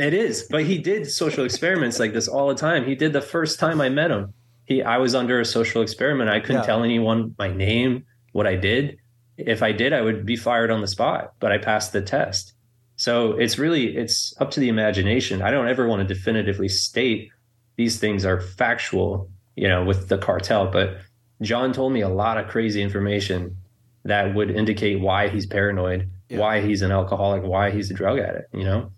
It 0.00 0.14
is, 0.14 0.48
but 0.50 0.64
he 0.64 0.78
did 0.78 1.08
social 1.08 1.44
experiments 1.44 2.00
like 2.00 2.12
this 2.12 2.26
all 2.26 2.48
the 2.48 2.56
time. 2.56 2.84
He 2.84 2.96
did 2.96 3.12
the 3.12 3.20
first 3.22 3.60
time 3.60 3.80
I 3.80 3.88
met 3.88 4.10
him. 4.10 4.34
He, 4.64 4.82
I 4.82 4.98
was 4.98 5.14
under 5.14 5.38
a 5.38 5.44
social 5.44 5.80
experiment. 5.80 6.28
I 6.28 6.40
couldn't 6.40 6.62
Yeah. 6.62 6.66
tell 6.66 6.82
anyone 6.82 7.36
my 7.38 7.52
name, 7.54 8.04
what 8.36 8.46
I 8.46 8.56
did. 8.56 8.98
If 9.38 9.62
I 9.62 9.72
did, 9.72 9.92
I 9.92 10.02
would 10.02 10.26
be 10.26 10.36
fired 10.36 10.70
on 10.70 10.80
the 10.80 10.86
spot. 10.86 11.32
But 11.40 11.52
I 11.52 11.58
passed 11.58 11.92
the 11.92 12.02
test. 12.02 12.52
So 12.96 13.32
it's 13.32 13.58
really 13.58 13.96
it's 13.96 14.34
up 14.40 14.50
to 14.52 14.60
the 14.60 14.68
imagination. 14.68 15.42
I 15.42 15.50
don't 15.50 15.68
ever 15.68 15.86
want 15.86 16.06
to 16.06 16.14
definitively 16.14 16.68
state 16.68 17.30
these 17.76 17.98
things 17.98 18.24
are 18.24 18.40
factual, 18.40 19.30
you 19.54 19.68
know, 19.68 19.84
with 19.84 20.08
the 20.08 20.18
cartel, 20.18 20.70
but 20.70 20.98
John 21.42 21.72
told 21.72 21.92
me 21.92 22.00
a 22.00 22.08
lot 22.08 22.38
of 22.38 22.48
crazy 22.48 22.82
information 22.82 23.56
that 24.04 24.34
would 24.34 24.50
indicate 24.50 25.00
why 25.00 25.28
he's 25.28 25.46
paranoid, 25.46 26.10
why 26.30 26.62
he's 26.62 26.80
an 26.80 26.90
alcoholic, 26.90 27.42
why 27.42 27.70
he's 27.70 27.90
a 27.90 27.94
drug 27.94 28.18
addict, 28.18 28.54
you 28.54 28.64
know? 28.64 28.92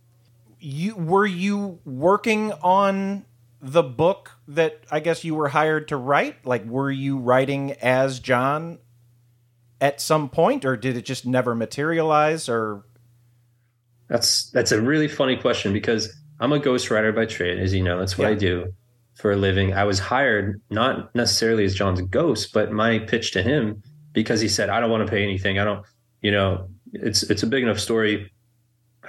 You 0.61 0.97
were 0.97 1.27
you 1.27 1.81
working 1.85 2.53
on 2.63 3.25
the 3.61 3.83
book 3.83 4.33
that 4.47 4.81
I 4.91 5.01
guess 5.01 5.25
you 5.25 5.35
were 5.35 5.49
hired 5.49 5.89
to 5.89 5.97
write? 5.97 6.45
Like 6.47 6.65
were 6.65 6.91
you 6.91 7.19
writing 7.19 7.73
as 7.73 8.21
John 8.21 8.79
at 9.81 10.01
some 10.01 10.29
point 10.29 10.65
or 10.65 10.77
did 10.77 10.97
it 10.97 11.05
just 11.05 11.25
never 11.27 11.55
materialize 11.55 12.49
or 12.49 12.85
That's 14.09 14.51
that's 14.51 14.73
a 14.73 14.81
really 14.81 15.09
funny 15.09 15.37
question 15.37 15.73
because 15.73 16.15
I'm 16.41 16.53
a 16.53 16.61
ghostwriter 16.61 17.15
by 17.15 17.27
trade, 17.27 17.59
as 17.59 17.75
you 17.75 17.83
know. 17.83 17.99
That's 17.99 18.17
what 18.17 18.27
Yeah. 18.27 18.31
I 18.31 18.35
do 18.35 18.73
for 19.17 19.33
a 19.33 19.37
living. 19.37 19.75
I 19.75 19.85
was 19.85 19.99
hired 19.99 20.61
not 20.71 21.15
necessarily 21.15 21.65
as 21.65 21.75
John's 21.75 22.01
ghost, 22.03 22.53
but 22.55 22.71
my 22.73 23.01
pitch 23.01 23.33
to 23.33 23.43
him 23.43 23.83
because 24.13 24.41
he 24.41 24.49
said, 24.49 24.69
I 24.71 24.81
don't 24.81 24.91
want 24.91 25.05
to 25.07 25.11
pay 25.11 25.23
anything. 25.23 25.59
I 25.59 25.65
don't, 25.65 25.85
you 26.23 26.31
know, 26.31 26.69
it's 26.93 27.23
it's 27.25 27.43
a 27.43 27.47
big 27.47 27.63
enough 27.63 27.79
story. 27.81 28.33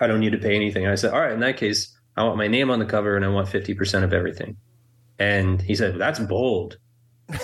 I 0.01 0.07
don't 0.07 0.19
need 0.19 0.31
to 0.31 0.37
pay 0.37 0.55
anything. 0.55 0.83
And 0.83 0.91
I 0.91 0.95
said, 0.95 1.13
All 1.13 1.19
right, 1.21 1.31
in 1.33 1.39
that 1.41 1.57
case, 1.57 1.95
I 2.17 2.23
want 2.23 2.37
my 2.37 2.47
name 2.47 2.69
on 2.71 2.79
the 2.79 2.85
cover 2.85 3.15
and 3.15 3.23
I 3.23 3.29
want 3.29 3.47
50% 3.47 4.03
of 4.03 4.13
everything. 4.13 4.57
And 5.19 5.61
he 5.61 5.75
said, 5.75 5.97
That's 5.97 6.19
bold. 6.19 6.77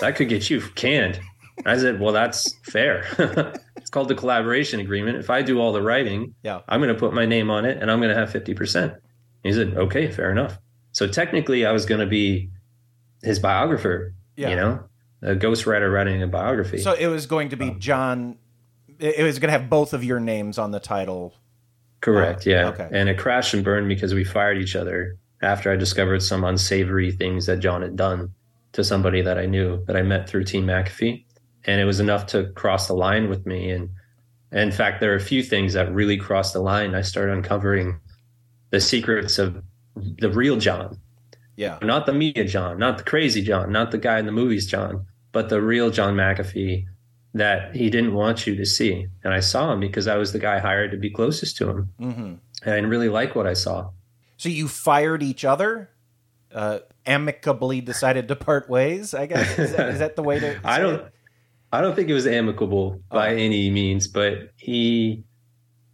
That 0.00 0.16
could 0.16 0.28
get 0.28 0.50
you 0.50 0.60
canned. 0.74 1.20
I 1.64 1.78
said, 1.78 2.00
Well, 2.00 2.12
that's 2.12 2.54
fair. 2.64 3.04
it's 3.76 3.90
called 3.90 4.08
the 4.08 4.14
collaboration 4.14 4.80
agreement. 4.80 5.18
If 5.18 5.30
I 5.30 5.42
do 5.42 5.60
all 5.60 5.72
the 5.72 5.82
writing, 5.82 6.34
Yeah. 6.42 6.60
I'm 6.68 6.80
going 6.80 6.92
to 6.92 6.98
put 6.98 7.14
my 7.14 7.26
name 7.26 7.50
on 7.50 7.64
it 7.64 7.78
and 7.80 7.90
I'm 7.90 8.00
going 8.00 8.14
to 8.14 8.20
have 8.20 8.30
50%. 8.30 8.98
He 9.42 9.52
said, 9.52 9.74
okay, 9.76 10.10
fair 10.10 10.30
enough. 10.32 10.58
So 10.92 11.06
technically, 11.06 11.64
I 11.64 11.72
was 11.72 11.86
going 11.86 12.00
to 12.00 12.06
be 12.06 12.50
his 13.22 13.38
biographer, 13.38 14.14
Yeah. 14.36 14.50
you 14.50 14.56
know, 14.56 14.84
a 15.22 15.34
ghostwriter 15.36 15.92
writing 15.92 16.22
a 16.22 16.26
biography. 16.26 16.78
So 16.78 16.92
it 16.92 17.06
was 17.06 17.26
going 17.26 17.50
to 17.50 17.56
be 17.56 17.68
um, 17.68 17.80
John 17.80 18.38
it 18.98 19.18
it 19.18 19.22
was 19.24 19.38
going 19.38 19.48
to 19.52 19.58
have 19.58 19.68
both 19.70 19.92
of 19.92 20.02
your 20.04 20.20
names 20.20 20.58
on 20.58 20.70
the 20.70 20.80
title. 20.80 21.34
Correct. 22.00 22.46
yeah. 22.46 22.68
okay. 22.68 22.88
And 22.90 23.08
it 23.08 23.18
crashed 23.18 23.54
and 23.54 23.64
burned 23.64 23.88
because 23.88 24.14
we 24.14 24.24
fired 24.24 24.58
each 24.58 24.76
other 24.76 25.18
after 25.42 25.72
I 25.72 25.76
discovered 25.76 26.22
some 26.22 26.44
unsavory 26.44 27.10
things 27.12 27.46
that 27.46 27.58
John 27.60 27.82
had 27.82 27.96
done 27.96 28.32
to 28.72 28.84
somebody 28.84 29.22
that 29.22 29.38
I 29.38 29.46
knew 29.46 29.84
that 29.86 29.96
I 29.96 30.02
met 30.02 30.28
through 30.28 30.44
Team 30.44 30.66
McAfee. 30.66 31.24
And 31.66 31.80
it 31.80 31.84
was 31.84 32.00
enough 32.00 32.26
to 32.26 32.48
cross 32.52 32.86
the 32.86 32.94
line 32.94 33.28
with 33.28 33.44
me. 33.44 33.70
And 33.70 33.90
in 34.52 34.70
fact, 34.72 35.00
there 35.00 35.12
are 35.12 35.16
a 35.16 35.20
few 35.20 35.42
things 35.42 35.72
that 35.74 35.92
really 35.92 36.16
crossed 36.16 36.52
the 36.52 36.60
line. 36.60 36.94
I 36.94 37.02
started 37.02 37.32
uncovering 37.34 37.98
the 38.70 38.80
secrets 38.80 39.38
of 39.38 39.62
the 39.96 40.30
real 40.30 40.56
John, 40.56 40.98
Yeah. 41.56 41.78
not 41.82 42.06
the 42.06 42.12
media 42.12 42.44
John, 42.44 42.78
not 42.78 42.98
the 42.98 43.04
crazy 43.04 43.42
John, 43.42 43.72
not 43.72 43.90
the 43.90 43.98
guy 43.98 44.18
in 44.18 44.26
the 44.26 44.32
movies 44.32 44.66
John, 44.66 45.06
but 45.32 45.48
the 45.48 45.60
real 45.60 45.90
John 45.90 46.14
McAfee 46.14 46.86
that 47.34 47.74
he 47.76 47.90
didn't 47.90 48.14
want 48.14 48.46
you 48.46 48.54
to 48.56 48.64
see. 48.64 49.06
And 49.24 49.34
I 49.34 49.40
saw 49.40 49.72
him 49.72 49.80
because 49.80 50.06
I 50.08 50.16
was 50.16 50.32
the 50.32 50.38
guy 50.38 50.58
hired 50.58 50.92
to 50.92 50.96
be 50.96 51.10
closest 51.10 51.56
to 51.58 51.68
him. 51.68 51.90
Mhm. 52.00 52.38
And 52.62 52.72
I 52.72 52.76
didn't 52.76 52.88
really 52.90 53.08
like 53.10 53.34
what 53.34 53.46
I 53.46 53.52
saw. 53.52 53.90
So 54.38 54.48
you 54.48 54.68
fired 54.68 55.22
each 55.22 55.44
other? 55.44 55.90
Uh, 56.54 56.78
amicably 57.04 57.80
decided 57.82 58.28
to 58.28 58.36
part 58.36 58.70
ways, 58.70 59.12
I 59.12 59.26
guess. 59.26 59.58
Is 59.58 59.72
that, 59.76 59.88
is 59.90 59.98
that 59.98 60.16
the 60.16 60.22
way 60.22 60.38
to 60.40 60.58
I 60.64 60.78
don't 60.78 60.94
it? 60.94 61.12
I 61.72 61.80
don't 61.80 61.94
think 61.94 62.08
it 62.08 62.14
was 62.14 62.26
amicable 62.26 63.00
by 63.10 63.32
oh. 63.32 63.36
any 63.36 63.70
means, 63.70 64.08
but 64.08 64.50
he 64.56 65.24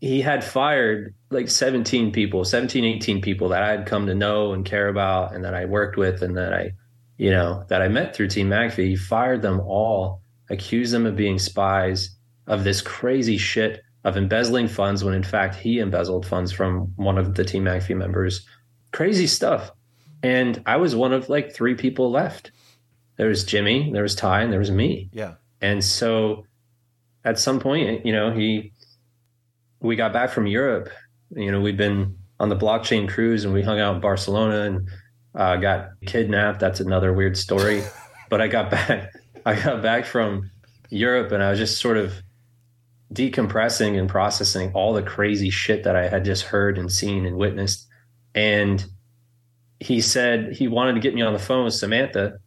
he 0.00 0.20
had 0.20 0.42
fired 0.42 1.14
like 1.30 1.48
17 1.48 2.10
people, 2.10 2.44
17, 2.44 2.84
18 2.84 3.20
people 3.20 3.48
that 3.50 3.62
I 3.62 3.70
had 3.70 3.86
come 3.86 4.06
to 4.06 4.14
know 4.14 4.52
and 4.52 4.64
care 4.64 4.88
about 4.88 5.32
and 5.32 5.44
that 5.44 5.54
I 5.54 5.64
worked 5.64 5.96
with 5.96 6.22
and 6.22 6.36
that 6.36 6.52
I, 6.52 6.72
you 7.18 7.30
know, 7.30 7.64
that 7.68 7.82
I 7.82 7.88
met 7.88 8.14
through 8.14 8.28
Team 8.28 8.48
McAfee. 8.48 8.88
He 8.88 8.96
fired 8.96 9.42
them 9.42 9.60
all, 9.60 10.20
accused 10.50 10.92
them 10.92 11.06
of 11.06 11.14
being 11.14 11.38
spies, 11.38 12.16
of 12.48 12.64
this 12.64 12.80
crazy 12.80 13.38
shit, 13.38 13.80
of 14.02 14.16
embezzling 14.16 14.66
funds 14.66 15.04
when 15.04 15.14
in 15.14 15.22
fact 15.22 15.54
he 15.54 15.78
embezzled 15.78 16.26
funds 16.26 16.50
from 16.50 16.92
one 16.96 17.16
of 17.16 17.36
the 17.36 17.44
Team 17.44 17.64
McAfee 17.64 17.96
members. 17.96 18.44
Crazy 18.92 19.28
stuff. 19.28 19.70
And 20.24 20.62
I 20.66 20.76
was 20.76 20.96
one 20.96 21.12
of 21.12 21.28
like 21.28 21.54
three 21.54 21.76
people 21.76 22.10
left. 22.10 22.50
There 23.18 23.28
was 23.28 23.44
Jimmy, 23.44 23.92
there 23.92 24.02
was 24.02 24.16
Ty, 24.16 24.42
and 24.42 24.52
there 24.52 24.58
was 24.58 24.72
me. 24.72 25.10
Yeah. 25.12 25.34
And 25.62 25.82
so 25.82 26.44
at 27.24 27.38
some 27.38 27.60
point, 27.60 28.04
you 28.04 28.12
know, 28.12 28.32
he 28.32 28.72
we 29.80 29.96
got 29.96 30.12
back 30.12 30.30
from 30.30 30.46
Europe. 30.46 30.90
You 31.30 31.50
know, 31.50 31.60
we'd 31.60 31.76
been 31.76 32.18
on 32.38 32.48
the 32.48 32.56
blockchain 32.56 33.08
cruise 33.08 33.44
and 33.44 33.54
we 33.54 33.62
hung 33.62 33.80
out 33.80 33.94
in 33.94 34.00
Barcelona 34.00 34.62
and 34.62 34.88
uh, 35.34 35.56
got 35.56 35.90
kidnapped. 36.04 36.60
That's 36.60 36.80
another 36.80 37.12
weird 37.12 37.36
story. 37.36 37.82
but 38.28 38.40
I 38.40 38.48
got 38.48 38.70
back 38.70 39.12
I 39.46 39.54
got 39.60 39.82
back 39.82 40.04
from 40.04 40.50
Europe 40.90 41.32
and 41.32 41.42
I 41.42 41.50
was 41.50 41.58
just 41.58 41.80
sort 41.80 41.96
of 41.96 42.12
decompressing 43.12 43.98
and 43.98 44.08
processing 44.08 44.72
all 44.72 44.92
the 44.92 45.02
crazy 45.02 45.50
shit 45.50 45.84
that 45.84 45.96
I 45.96 46.08
had 46.08 46.24
just 46.24 46.44
heard 46.44 46.78
and 46.78 46.90
seen 46.90 47.26
and 47.26 47.36
witnessed. 47.36 47.86
And 48.34 48.84
he 49.80 50.00
said 50.00 50.52
he 50.52 50.68
wanted 50.68 50.94
to 50.94 51.00
get 51.00 51.14
me 51.14 51.22
on 51.22 51.32
the 51.32 51.38
phone 51.38 51.64
with 51.64 51.74
Samantha, 51.74 52.38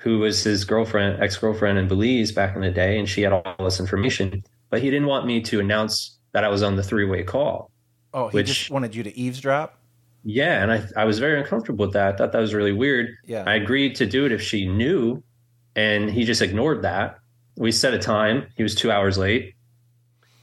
who 0.00 0.18
was 0.18 0.42
his 0.42 0.64
girlfriend, 0.64 1.22
ex 1.22 1.36
girlfriend 1.36 1.78
in 1.78 1.86
Belize 1.86 2.32
back 2.32 2.56
in 2.56 2.62
the 2.62 2.70
day, 2.70 2.98
and 2.98 3.08
she 3.08 3.20
had 3.22 3.32
all 3.32 3.54
this 3.58 3.80
information. 3.80 4.42
But 4.70 4.80
he 4.82 4.90
didn't 4.90 5.08
want 5.08 5.26
me 5.26 5.40
to 5.42 5.60
announce 5.60 6.18
that 6.32 6.42
I 6.44 6.48
was 6.48 6.62
on 6.62 6.76
the 6.76 6.82
three 6.82 7.04
way 7.04 7.22
call. 7.22 7.70
Oh, 8.14 8.28
he 8.28 8.36
Which- 8.36 8.46
just 8.46 8.70
wanted 8.70 8.94
you 8.94 9.02
to 9.02 9.16
eavesdrop? 9.16 9.76
Yeah, 10.24 10.62
and 10.62 10.70
I 10.72 10.82
I 10.96 11.04
was 11.04 11.18
very 11.18 11.38
uncomfortable 11.40 11.86
with 11.86 11.94
that. 11.94 12.14
I 12.14 12.16
thought 12.16 12.32
that 12.32 12.40
was 12.40 12.52
really 12.54 12.72
weird. 12.72 13.08
Yeah. 13.26 13.44
I 13.46 13.54
agreed 13.54 13.94
to 13.96 14.06
do 14.06 14.26
it 14.26 14.32
if 14.32 14.42
she 14.42 14.66
knew, 14.66 15.22
and 15.76 16.10
he 16.10 16.24
just 16.24 16.42
ignored 16.42 16.82
that. 16.82 17.18
We 17.56 17.72
set 17.72 17.94
a 17.94 17.98
time. 17.98 18.46
He 18.56 18.62
was 18.62 18.74
two 18.74 18.90
hours 18.90 19.16
late. 19.16 19.54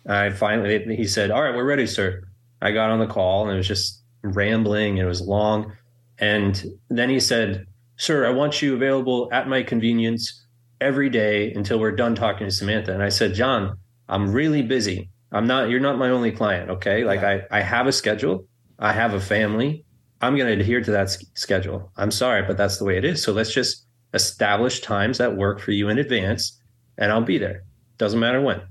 I 0.08 0.30
finally 0.32 0.96
he 0.96 1.06
said, 1.06 1.30
"All 1.32 1.42
right, 1.44 1.56
we're 1.56 1.64
ready, 1.66 1.86
sir." 1.86 2.24
I 2.62 2.72
got 2.72 2.90
on 2.90 2.98
the 3.00 3.06
call 3.08 3.44
and 3.44 3.54
it 3.54 3.58
was 3.58 3.68
just 3.68 4.02
rambling 4.24 4.98
and 4.98 5.06
it 5.06 5.10
was 5.10 5.22
long. 5.22 5.74
And 6.18 6.64
then 6.90 7.10
he 7.10 7.20
said, 7.20 7.68
"Sir, 7.98 8.26
I 8.26 8.30
want 8.30 8.62
you 8.62 8.74
available 8.76 9.30
at 9.32 9.48
my 9.48 9.64
convenience 9.64 10.46
every 10.80 11.10
day 11.10 11.52
until 11.54 11.80
we're 11.80 11.96
done 11.96 12.16
talking 12.16 12.48
to 12.48 12.52
Samantha." 12.52 12.94
And 12.94 13.04
I 13.04 13.10
said, 13.10 13.34
"John, 13.34 13.78
I'm 14.08 14.32
really 14.32 14.62
busy. 14.62 15.10
I'm 15.32 15.48
not. 15.48 15.70
You're 15.70 15.80
not 15.80 15.98
my 15.98 16.10
only 16.10 16.32
client. 16.32 16.70
Okay, 16.70 17.04
like 17.04 17.24
I 17.24 17.44
I 17.52 17.62
have 17.62 17.88
a 17.88 17.92
schedule. 17.92 18.48
I 18.80 18.94
have 18.94 19.14
a 19.14 19.20
family. 19.20 19.84
I'm 20.22 20.36
going 20.36 20.48
to 20.48 20.60
adhere 20.62 20.82
to 20.82 20.92
that 20.92 21.10
schedule. 21.36 21.92
I'm 21.98 22.12
sorry, 22.12 22.42
but 22.44 22.58
that's 22.58 22.78
the 22.78 22.86
way 22.86 22.98
it 22.98 23.06
is. 23.06 23.22
So 23.22 23.34
let's 23.34 23.54
just 23.54 23.86
establish 24.14 24.82
times 24.82 25.18
that 25.20 25.36
work 25.36 25.60
for 25.60 25.72
you 25.72 25.90
in 25.90 26.00
advance, 26.00 26.60
and 26.98 27.12
I'll 27.12 27.22
be 27.22 27.38
there. 27.38 27.64
Doesn't 27.98 28.20
matter 28.20 28.42
when." 28.42 28.62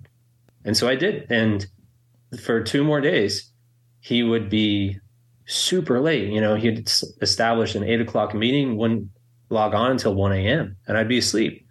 And 0.64 0.76
so 0.76 0.88
I 0.88 0.96
did. 0.96 1.26
And 1.30 1.66
for 2.40 2.62
two 2.62 2.82
more 2.82 3.00
days, 3.00 3.52
he 4.00 4.22
would 4.22 4.48
be 4.50 4.98
super 5.46 6.00
late. 6.00 6.28
You 6.32 6.40
know, 6.40 6.56
he'd 6.56 6.88
s- 6.88 7.04
establish 7.22 7.74
an 7.74 7.84
eight 7.84 8.00
o'clock 8.00 8.34
meeting, 8.34 8.76
wouldn't 8.76 9.08
log 9.48 9.74
on 9.74 9.92
until 9.92 10.14
1 10.14 10.32
a.m., 10.32 10.76
and 10.86 10.96
I'd 10.96 11.08
be 11.08 11.18
asleep. 11.18 11.66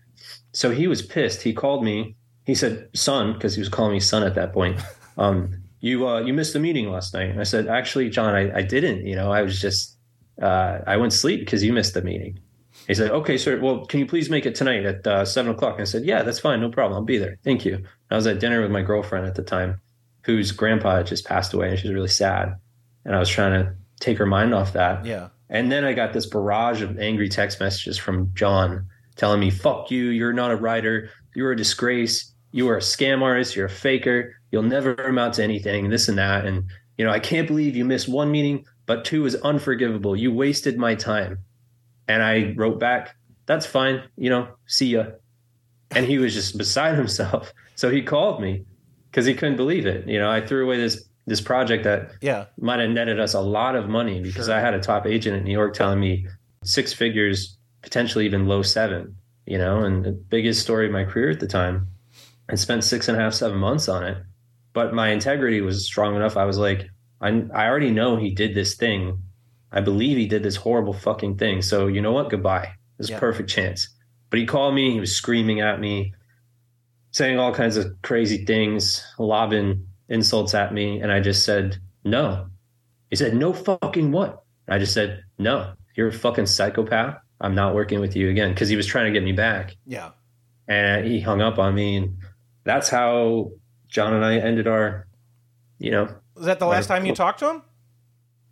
So 0.53 0.71
he 0.71 0.87
was 0.87 1.01
pissed. 1.01 1.41
He 1.41 1.53
called 1.53 1.83
me. 1.83 2.15
He 2.45 2.55
said, 2.55 2.89
son, 2.93 3.33
because 3.33 3.55
he 3.55 3.61
was 3.61 3.69
calling 3.69 3.93
me 3.93 3.99
son 3.99 4.23
at 4.23 4.35
that 4.35 4.53
point. 4.53 4.79
Um, 5.17 5.63
you 5.79 6.05
uh, 6.09 6.19
you 6.19 6.33
missed 6.33 6.51
the 6.51 6.59
meeting 6.59 6.91
last 6.91 7.13
night. 7.13 7.29
And 7.29 7.39
I 7.39 7.43
said, 7.43 7.67
actually, 7.67 8.09
John, 8.09 8.35
I, 8.35 8.57
I 8.57 8.61
didn't. 8.63 9.05
You 9.05 9.15
know, 9.15 9.31
I 9.31 9.43
was 9.43 9.61
just 9.61 9.95
uh, 10.41 10.79
I 10.85 10.97
went 10.97 11.11
to 11.11 11.17
sleep 11.17 11.39
because 11.39 11.63
you 11.63 11.71
missed 11.71 11.93
the 11.93 12.01
meeting. 12.01 12.39
He 12.87 12.93
said, 12.93 13.11
okay, 13.11 13.37
sir. 13.37 13.59
Well, 13.59 13.85
can 13.85 13.99
you 13.99 14.05
please 14.05 14.29
make 14.29 14.45
it 14.45 14.55
tonight 14.55 14.85
at 14.85 15.07
uh, 15.07 15.25
seven 15.25 15.51
o'clock? 15.51 15.75
And 15.75 15.81
I 15.81 15.85
said, 15.85 16.03
yeah, 16.03 16.23
that's 16.23 16.39
fine. 16.39 16.61
No 16.61 16.69
problem. 16.69 16.97
I'll 16.97 17.05
be 17.05 17.17
there. 17.17 17.37
Thank 17.43 17.65
you. 17.65 17.83
I 18.11 18.15
was 18.15 18.27
at 18.27 18.39
dinner 18.39 18.61
with 18.61 18.71
my 18.71 18.81
girlfriend 18.81 19.25
at 19.25 19.35
the 19.35 19.43
time, 19.43 19.79
whose 20.23 20.51
grandpa 20.51 20.97
had 20.97 21.07
just 21.07 21.25
passed 21.25 21.53
away, 21.53 21.69
and 21.69 21.79
she 21.79 21.87
was 21.87 21.95
really 21.95 22.07
sad. 22.07 22.55
And 23.05 23.15
I 23.15 23.19
was 23.19 23.29
trying 23.29 23.63
to 23.63 23.73
take 23.99 24.17
her 24.17 24.25
mind 24.25 24.53
off 24.53 24.73
that. 24.73 25.05
Yeah. 25.05 25.29
And 25.49 25.71
then 25.71 25.85
I 25.85 25.93
got 25.93 26.13
this 26.13 26.25
barrage 26.25 26.81
of 26.81 26.99
angry 26.99 27.29
text 27.29 27.59
messages 27.59 27.97
from 27.97 28.31
John 28.33 28.87
telling 29.15 29.39
me, 29.39 29.49
fuck 29.49 29.91
you, 29.91 30.05
you're 30.05 30.33
not 30.33 30.51
a 30.51 30.55
writer, 30.55 31.09
you're 31.35 31.51
a 31.51 31.57
disgrace, 31.57 32.33
you 32.51 32.67
are 32.69 32.77
a 32.77 32.81
scam 32.81 33.21
artist, 33.21 33.55
you're 33.55 33.67
a 33.67 33.69
faker, 33.69 34.35
you'll 34.51 34.63
never 34.63 34.93
amount 34.95 35.35
to 35.35 35.43
anything, 35.43 35.89
this 35.89 36.07
and 36.07 36.17
that. 36.17 36.45
And, 36.45 36.65
you 36.97 37.05
know, 37.05 37.11
I 37.11 37.19
can't 37.19 37.47
believe 37.47 37.75
you 37.75 37.85
missed 37.85 38.07
one 38.07 38.31
meeting, 38.31 38.65
but 38.85 39.05
two 39.05 39.25
is 39.25 39.35
unforgivable. 39.35 40.15
You 40.15 40.33
wasted 40.33 40.77
my 40.77 40.95
time. 40.95 41.39
And 42.07 42.23
I 42.23 42.53
wrote 42.55 42.79
back, 42.79 43.15
that's 43.45 43.65
fine, 43.65 44.03
you 44.17 44.29
know, 44.29 44.47
see 44.65 44.87
ya. 44.87 45.05
And 45.91 46.05
he 46.05 46.17
was 46.17 46.33
just 46.33 46.57
beside 46.57 46.95
himself. 46.95 47.53
So 47.77 47.91
he 47.91 48.01
called 48.01 48.41
me 48.41 48.63
because 49.11 49.25
he 49.25 49.33
couldn't 49.33 49.57
believe 49.57 49.85
it. 49.85 50.07
You 50.07 50.17
know, 50.17 50.31
I 50.31 50.39
threw 50.39 50.63
away 50.63 50.77
this 50.77 51.09
this 51.27 51.41
project 51.41 51.83
that 51.85 52.11
Yeah. 52.21 52.45
might 52.59 52.79
have 52.79 52.89
netted 52.91 53.19
us 53.19 53.33
a 53.33 53.41
lot 53.41 53.75
of 53.75 53.89
money 53.89 54.21
because 54.21 54.47
I 54.49 54.59
had 54.59 54.73
a 54.73 54.79
top 54.79 55.05
agent 55.07 55.35
in 55.37 55.43
New 55.43 55.51
York 55.51 55.73
telling 55.73 55.99
me 55.99 56.27
six 56.63 56.93
figures, 56.93 57.57
potentially 57.81 58.25
even 58.25 58.47
low 58.47 58.61
seven, 58.61 59.15
you 59.45 59.57
know, 59.57 59.83
and 59.83 60.03
the 60.05 60.11
biggest 60.11 60.61
story 60.61 60.85
of 60.87 60.91
my 60.91 61.03
career 61.03 61.29
at 61.31 61.39
the 61.39 61.47
time. 61.47 61.87
And 62.47 62.59
spent 62.59 62.83
six 62.83 63.07
and 63.07 63.17
a 63.17 63.21
half, 63.21 63.33
seven 63.33 63.57
months 63.57 63.89
on 63.89 64.03
it. 64.03 64.17
But 64.73 64.93
my 64.93 65.09
integrity 65.09 65.61
was 65.61 65.83
strong 65.83 66.15
enough. 66.15 66.37
I 66.37 66.45
was 66.45 66.59
like, 66.59 66.87
I 67.19 67.29
I 67.51 67.65
already 67.65 67.89
know 67.89 68.17
he 68.17 68.35
did 68.35 68.53
this 68.53 68.75
thing. 68.75 69.19
I 69.71 69.81
believe 69.81 70.15
he 70.17 70.27
did 70.27 70.43
this 70.43 70.55
horrible 70.57 70.93
fucking 70.93 71.37
thing. 71.37 71.63
So 71.63 71.87
you 71.87 72.01
know 72.01 72.11
what? 72.11 72.29
Goodbye. 72.29 72.69
There's 72.99 73.09
Yeah. 73.09 73.17
a 73.17 73.19
perfect 73.19 73.49
chance. 73.49 73.89
But 74.29 74.37
he 74.39 74.45
called 74.45 74.75
me. 74.75 74.91
He 74.91 74.99
was 74.99 75.15
screaming 75.15 75.59
at 75.61 75.79
me, 75.79 76.13
saying 77.11 77.39
all 77.39 77.51
kinds 77.53 77.77
of 77.77 77.87
crazy 78.03 78.45
things, 78.45 79.03
lobbing 79.17 79.87
insults 80.09 80.53
at 80.53 80.73
me, 80.73 80.99
and 80.99 81.11
I 81.11 81.19
just 81.19 81.43
said 81.45 81.77
no. 82.03 82.47
He 83.09 83.15
said 83.15 83.35
no 83.35 83.53
fucking 83.53 84.11
what? 84.11 84.43
I 84.67 84.79
just 84.79 84.93
said 84.93 85.23
no. 85.37 85.73
You're 85.95 86.07
a 86.09 86.13
fucking 86.13 86.45
psychopath. 86.47 87.17
I'm 87.41 87.55
not 87.55 87.75
working 87.75 87.99
with 87.99 88.15
you 88.15 88.29
again 88.29 88.49
because 88.53 88.69
he 88.69 88.75
was 88.75 88.85
trying 88.87 89.05
to 89.05 89.11
get 89.11 89.23
me 89.23 89.31
back 89.33 89.75
Yeah. 89.85 90.11
and 90.67 91.05
he 91.05 91.19
hung 91.19 91.41
up 91.41 91.59
on 91.59 91.75
me 91.75 91.97
and 91.97 92.17
that's 92.63 92.89
how 92.89 93.51
john 93.87 94.13
and 94.13 94.25
i 94.25 94.37
ended 94.37 94.67
our 94.67 95.05
you 95.77 95.91
know 95.91 96.07
Was 96.33 96.45
that 96.45 96.59
the 96.59 96.65
last 96.65 96.87
time 96.87 97.05
you 97.05 97.13
talked 97.13 97.39
to 97.39 97.49
him? 97.51 97.61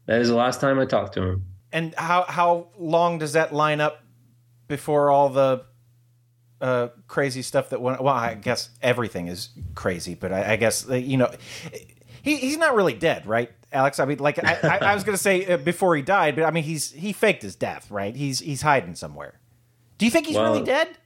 that 0.06 0.20
is 0.22 0.28
the 0.28 0.36
last 0.36 0.60
time 0.62 0.78
i 0.80 0.86
talked 0.86 1.14
to 1.16 1.24
him 1.24 1.45
And 1.72 1.95
how 1.95 2.24
how 2.28 2.68
long 2.78 3.18
does 3.20 3.34
that 3.34 3.54
line 3.54 3.80
up 3.82 4.04
before 4.68 5.10
all 5.10 5.30
the 5.30 5.64
uh, 6.64 6.88
crazy 7.07 7.41
stuff 7.43 7.70
that 7.70 7.82
went? 7.82 8.01
Well, 8.01 8.14
I 8.14 8.34
guess 8.36 8.70
everything 8.82 9.28
is 9.28 9.49
crazy, 9.76 10.16
but 10.16 10.32
I, 10.34 10.53
I 10.53 10.55
guess 10.55 10.89
uh, 10.89 10.95
you 10.95 11.18
know 11.18 11.30
he, 12.24 12.38
he's 12.38 12.57
not 12.57 12.74
really 12.76 12.93
dead, 12.93 13.26
right, 13.28 13.51
Alex? 13.72 13.99
I 13.99 14.05
mean, 14.05 14.20
like 14.20 14.43
I, 14.43 14.57
I, 14.64 14.78
I 14.78 14.93
was 14.95 15.03
going 15.03 15.16
to 15.16 15.22
say 15.22 15.45
uh, 15.45 15.57
before 15.57 15.95
he 15.95 16.01
died, 16.01 16.36
but 16.36 16.45
I 16.45 16.51
mean 16.51 16.64
he's 16.64 16.91
he 16.91 17.14
faked 17.14 17.41
his 17.43 17.55
death, 17.55 17.91
right? 17.91 18.16
He's 18.16 18.39
he's 18.39 18.61
hiding 18.61 18.95
somewhere. 18.95 19.39
Do 19.97 20.05
you 20.05 20.11
think 20.11 20.26
he's 20.26 20.38
Well- 20.38 20.53
really 20.53 20.66
dead? 20.66 20.97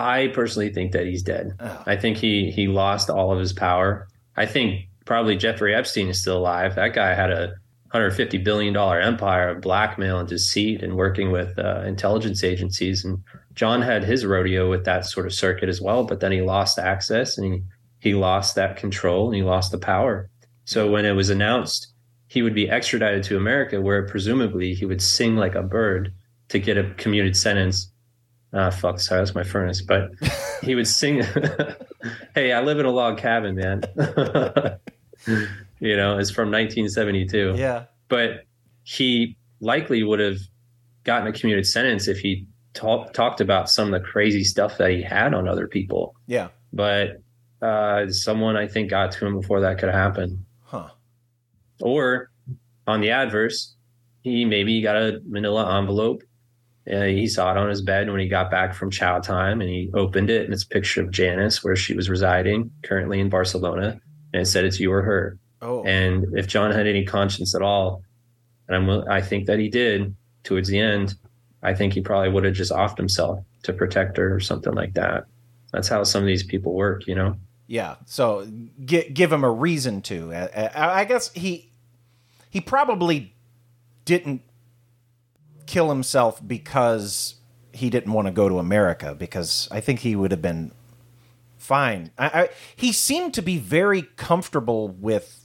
i 0.00 0.28
personally 0.28 0.72
think 0.72 0.92
that 0.92 1.06
he's 1.06 1.24
dead 1.24 1.50
Oh. 1.58 1.82
i 1.86 1.96
think 1.96 2.18
he 2.18 2.52
he 2.52 2.68
lost 2.68 3.10
all 3.10 3.32
of 3.32 3.38
his 3.40 3.52
power 3.52 4.06
i 4.36 4.46
think 4.46 4.86
probably 5.06 5.36
jeffrey 5.36 5.74
epstein 5.74 6.06
is 6.08 6.20
still 6.20 6.38
alive 6.38 6.76
that 6.76 6.94
guy 6.94 7.14
had 7.14 7.32
a 7.32 7.54
150 7.90 8.38
billion 8.38 8.74
dollar 8.74 9.00
empire 9.00 9.48
of 9.48 9.62
blackmail 9.62 10.18
and 10.18 10.28
deceit 10.28 10.82
and 10.82 10.94
working 10.94 11.32
with 11.32 11.58
uh, 11.58 11.82
intelligence 11.86 12.44
agencies. 12.44 13.02
And 13.04 13.22
john 13.54 13.80
had 13.80 14.04
his 14.04 14.26
rodeo 14.26 14.68
with 14.68 14.84
that 14.84 15.06
sort 15.06 15.26
of 15.26 15.32
circuit 15.32 15.68
as 15.68 15.80
well 15.80 16.04
but 16.04 16.20
then 16.20 16.30
he 16.30 16.42
lost 16.42 16.78
access 16.78 17.36
and 17.38 17.54
he, 17.54 17.62
he 17.98 18.14
lost 18.14 18.54
that 18.54 18.76
control 18.76 19.26
and 19.26 19.34
he 19.34 19.42
lost 19.42 19.72
the 19.72 19.78
power. 19.78 20.28
So 20.64 20.90
when 20.90 21.06
it 21.06 21.12
was 21.12 21.30
announced 21.30 21.92
he 22.26 22.42
would 22.42 22.54
be 22.54 22.68
extradited 22.68 23.24
to 23.24 23.36
america 23.38 23.80
where 23.80 24.06
presumably 24.06 24.74
he 24.74 24.84
would 24.84 25.00
sing 25.00 25.36
like 25.36 25.54
a 25.54 25.62
bird 25.62 26.12
to 26.48 26.58
get 26.58 26.76
a 26.76 26.92
commuted 26.98 27.36
sentence. 27.36 27.90
Ah 28.52 28.68
fuck 28.68 29.00
sorry 29.00 29.22
that's 29.22 29.34
my 29.34 29.44
furnace. 29.44 29.80
But 29.80 30.10
he 30.62 30.74
would 30.74 30.88
sing 30.88 31.22
hey 32.34 32.52
i 32.52 32.60
live 32.60 32.78
in 32.78 32.84
a 32.84 32.90
log 32.90 33.16
cabin 33.16 33.54
man 33.54 33.82
you 35.80 35.96
know 35.96 36.18
it's 36.18 36.30
from 36.30 36.50
1972 36.50 37.54
Yeah. 37.56 37.84
but 38.08 38.42
he 38.82 39.36
likely 39.60 40.02
would 40.02 40.20
have 40.20 40.38
gotten 41.04 41.26
a 41.28 41.32
commuted 41.32 41.66
sentence 41.66 42.08
if 42.08 42.18
he 42.18 42.46
talk, 42.74 43.12
talked 43.12 43.40
about 43.40 43.70
some 43.70 43.92
of 43.92 44.00
the 44.00 44.06
crazy 44.06 44.44
stuff 44.44 44.78
that 44.78 44.90
he 44.90 45.02
had 45.02 45.34
on 45.34 45.48
other 45.48 45.66
people 45.68 46.14
Yeah. 46.26 46.48
but 46.72 47.22
uh, 47.62 48.08
someone 48.10 48.56
i 48.56 48.66
think 48.68 48.90
got 48.90 49.12
to 49.12 49.26
him 49.26 49.40
before 49.40 49.60
that 49.60 49.78
could 49.78 49.90
happen 49.90 50.44
Huh. 50.64 50.88
or 51.80 52.30
on 52.86 53.00
the 53.00 53.10
adverse 53.10 53.74
he 54.22 54.44
maybe 54.44 54.80
got 54.82 54.96
a 54.96 55.20
manila 55.26 55.78
envelope 55.78 56.22
uh, 56.90 57.02
he 57.02 57.26
saw 57.28 57.50
it 57.50 57.56
on 57.58 57.68
his 57.68 57.82
bed 57.82 58.10
when 58.10 58.18
he 58.20 58.28
got 58.28 58.50
back 58.50 58.74
from 58.74 58.90
chow 58.90 59.18
time 59.18 59.60
and 59.60 59.68
he 59.68 59.90
opened 59.94 60.30
it 60.30 60.44
and 60.44 60.54
it's 60.54 60.64
a 60.64 60.68
picture 60.68 61.02
of 61.02 61.10
janice 61.10 61.62
where 61.64 61.76
she 61.76 61.94
was 61.94 62.08
residing 62.08 62.70
currently 62.82 63.20
in 63.20 63.28
barcelona 63.28 64.00
and 64.32 64.42
it 64.42 64.46
said 64.46 64.64
it's 64.64 64.78
you 64.80 64.92
or 64.92 65.02
her 65.02 65.38
Oh. 65.60 65.82
and 65.84 66.24
if 66.38 66.46
john 66.46 66.70
had 66.70 66.86
any 66.86 67.04
conscience 67.04 67.54
at 67.54 67.62
all 67.62 68.02
and 68.68 68.76
I'm, 68.76 69.08
i 69.08 69.20
think 69.20 69.46
that 69.46 69.58
he 69.58 69.68
did 69.68 70.14
towards 70.44 70.68
the 70.68 70.78
end 70.78 71.14
i 71.62 71.74
think 71.74 71.92
he 71.94 72.00
probably 72.00 72.30
would 72.30 72.44
have 72.44 72.54
just 72.54 72.70
offed 72.72 72.96
himself 72.96 73.44
to 73.64 73.72
protect 73.72 74.16
her 74.18 74.34
or 74.34 74.40
something 74.40 74.72
like 74.74 74.94
that 74.94 75.24
that's 75.72 75.88
how 75.88 76.04
some 76.04 76.22
of 76.22 76.26
these 76.26 76.44
people 76.44 76.74
work 76.74 77.06
you 77.06 77.14
know 77.14 77.36
Yeah. 77.66 77.96
So 78.06 78.46
gi- 78.84 79.10
give 79.10 79.30
him 79.30 79.44
a 79.44 79.50
reason 79.50 80.00
to. 80.02 80.32
I, 80.32 81.00
I 81.00 81.04
guess 81.04 81.30
he 81.34 81.70
he 82.48 82.62
probably 82.62 83.34
didn't 84.06 84.40
kill 85.66 85.90
himself 85.90 86.40
because 86.46 87.34
he 87.72 87.90
didn't 87.90 88.14
want 88.14 88.26
to 88.26 88.32
go 88.32 88.48
to 88.48 88.58
America 88.58 89.14
because 89.14 89.68
I 89.70 89.80
think 89.80 90.00
he 90.00 90.16
would 90.16 90.30
have 90.30 90.40
been 90.40 90.72
fine. 91.58 92.10
I, 92.16 92.26
I, 92.26 92.48
he 92.74 92.90
seemed 92.90 93.34
to 93.34 93.42
be 93.42 93.58
very 93.58 94.00
comfortable 94.16 94.88
with 94.88 95.37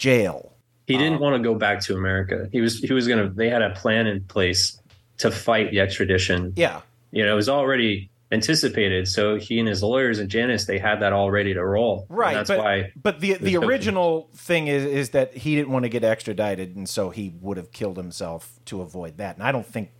jail. 0.00 0.52
He 0.86 0.96
didn't 0.96 1.20
want 1.20 1.36
to 1.36 1.42
go 1.48 1.54
back 1.54 1.80
to 1.82 1.94
America. 1.94 2.48
He 2.50 2.60
was 2.60 2.78
he 2.80 2.92
was 2.92 3.06
gonna. 3.06 3.28
They 3.30 3.48
had 3.48 3.62
a 3.62 3.70
plan 3.70 4.06
in 4.08 4.24
place 4.24 4.80
to 5.18 5.30
fight 5.30 5.70
the 5.70 5.78
extradition. 5.80 6.52
Yeah. 6.56 6.80
You 7.12 7.24
know, 7.24 7.32
it 7.32 7.36
was 7.36 7.48
already 7.48 8.10
anticipated. 8.32 9.06
So 9.06 9.36
he 9.36 9.58
and 9.58 9.68
his 9.68 9.82
lawyers 9.82 10.18
and 10.18 10.28
Janice, 10.30 10.64
they 10.64 10.78
had 10.78 11.00
that 11.02 11.12
all 11.12 11.30
ready 11.30 11.52
to 11.54 11.64
roll. 11.64 12.06
And 12.08 12.18
Right, 12.18 12.34
that's 12.34 12.48
but, 12.48 12.58
why. 12.58 12.92
but 13.00 13.20
the 13.20 13.34
the 13.34 13.52
took- 13.52 13.64
original 13.64 14.30
thing 14.34 14.66
is 14.68 14.84
is 14.84 15.10
that 15.10 15.36
he 15.36 15.54
didn't 15.54 15.70
want 15.70 15.84
to 15.84 15.88
get 15.88 16.02
extradited, 16.02 16.74
and 16.76 16.88
so 16.88 17.10
he 17.10 17.34
would 17.40 17.56
have 17.56 17.70
killed 17.70 17.96
himself 17.96 18.58
to 18.66 18.80
avoid 18.82 19.18
that. 19.18 19.36
And 19.36 19.44
I 19.44 19.52
don't 19.52 19.66
think 19.66 19.90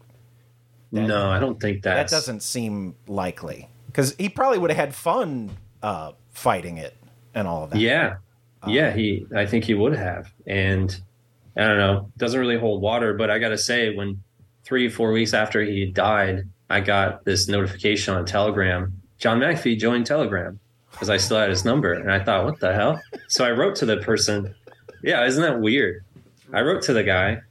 no, 0.92 1.30
I 1.30 1.38
don't 1.38 1.60
think 1.60 1.82
that 1.84 1.94
That 1.94 2.08
doesn't 2.08 2.42
seem 2.42 2.96
likely 3.06 3.68
because 3.86 4.14
he 4.18 4.28
probably 4.28 4.58
would 4.58 4.70
have 4.70 4.76
had 4.78 4.94
fun 4.94 5.50
uh, 5.84 6.12
fighting 6.32 6.78
it 6.78 6.96
and 7.34 7.46
all 7.46 7.62
of 7.64 7.70
that. 7.70 7.78
Yeah, 7.78 8.16
yeah. 8.66 8.92
He, 8.92 9.26
I 9.34 9.46
think 9.46 9.64
he 9.64 9.74
would 9.74 9.94
have, 9.94 10.32
and 10.46 11.00
I 11.56 11.62
don't 11.62 11.78
know. 11.78 12.10
Doesn't 12.16 12.38
really 12.38 12.58
hold 12.58 12.82
water, 12.82 13.14
but 13.14 13.30
I 13.30 13.38
got 13.38 13.50
to 13.50 13.58
say, 13.58 13.94
when 13.94 14.22
three, 14.64 14.88
four 14.88 15.12
weeks 15.12 15.34
after 15.34 15.62
he 15.62 15.86
died, 15.86 16.48
I 16.68 16.80
got 16.80 17.24
this 17.24 17.48
notification 17.48 18.14
on 18.14 18.24
Telegram. 18.26 19.00
John 19.18 19.40
McAfee 19.40 19.78
joined 19.78 20.06
Telegram 20.06 20.58
because 20.92 21.10
I 21.10 21.16
still 21.16 21.38
had 21.38 21.50
his 21.50 21.64
number, 21.64 21.92
and 21.92 22.10
I 22.10 22.22
thought, 22.22 22.44
what 22.44 22.60
the 22.60 22.72
hell? 22.72 23.00
So 23.28 23.44
I 23.44 23.50
wrote 23.50 23.76
to 23.76 23.86
the 23.86 23.98
person. 23.98 24.54
Yeah, 25.02 25.24
isn't 25.26 25.42
that 25.42 25.60
weird? 25.60 26.04
I 26.52 26.60
wrote 26.60 26.82
to 26.82 26.92
the 26.92 27.02
guy. 27.02 27.42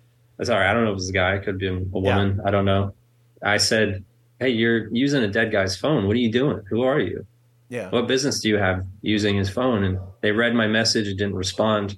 Sorry, 0.42 0.66
I 0.66 0.74
don't 0.74 0.84
know 0.86 0.92
if 0.92 0.94
it 0.94 0.96
was 0.96 1.10
a 1.10 1.14
guy. 1.14 1.34
It 1.36 1.40
could 1.40 1.56
have 1.56 1.60
been 1.60 1.90
a 1.94 2.00
woman. 2.00 2.40
I 2.46 2.52
don't 2.52 2.66
know. 2.66 2.94
I 3.42 3.58
said, 3.58 4.04
"Hey, 4.40 4.50
you're 4.50 4.88
using 4.94 5.24
a 5.24 5.28
dead 5.28 5.52
guy's 5.52 5.76
phone. 5.76 6.08
What 6.08 6.16
are 6.16 6.20
you 6.20 6.32
doing? 6.32 6.62
Who 6.70 6.84
are 6.84 7.00
you?" 7.00 7.26
Yeah. 7.70 7.90
what 7.90 8.08
business 8.08 8.40
do 8.42 8.50
you 8.50 8.58
have 8.58 8.86
using 9.02 9.38
his 9.38 9.50
phone? 9.50 9.84
And 9.84 10.00
they 10.22 10.32
read 10.32 10.56
my 10.56 10.68
message 10.68 11.08
and 11.08 11.18
didn't 11.18 11.36
respond. 11.36 11.98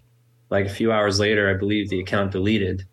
Like 0.50 0.66
a 0.66 0.70
few 0.70 0.92
hours 0.92 1.20
later, 1.20 1.50
I 1.50 1.58
believe 1.58 1.90
the 1.90 2.00
account 2.02 2.32
deleted. 2.32 2.86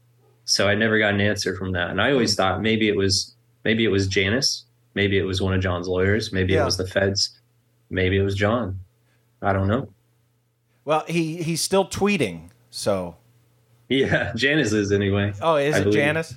So 0.44 0.68
I 0.68 0.74
never 0.74 0.98
got 0.98 1.12
an 1.12 1.20
answer 1.20 1.56
from 1.56 1.72
that. 1.72 1.90
And 1.90 2.00
I 2.00 2.12
always 2.12 2.32
hmm. 2.32 2.36
thought 2.36 2.62
maybe 2.62 2.88
it 2.88 2.96
was 2.96 3.34
maybe 3.64 3.84
it 3.84 3.88
was 3.88 4.06
Janice, 4.06 4.64
maybe 4.94 5.18
it 5.18 5.24
was 5.24 5.42
one 5.42 5.54
of 5.54 5.60
John's 5.60 5.88
lawyers, 5.88 6.32
maybe 6.32 6.54
Yeah. 6.54 6.62
it 6.62 6.64
was 6.64 6.76
the 6.76 6.86
feds, 6.86 7.38
maybe 7.90 8.16
it 8.16 8.22
was 8.22 8.34
John. 8.34 8.80
I 9.42 9.52
don't 9.52 9.68
know. 9.68 9.88
Well, 10.84 11.04
he 11.06 11.42
he's 11.42 11.60
still 11.60 11.86
tweeting. 11.86 12.48
So 12.70 13.16
Yeah, 13.88 14.32
Janice 14.36 14.72
is 14.72 14.92
anyway. 14.92 15.32
oh, 15.42 15.56
is 15.56 15.74
I 15.74 15.78
it 15.78 15.82
believe. 15.84 15.98
Janice? 15.98 16.34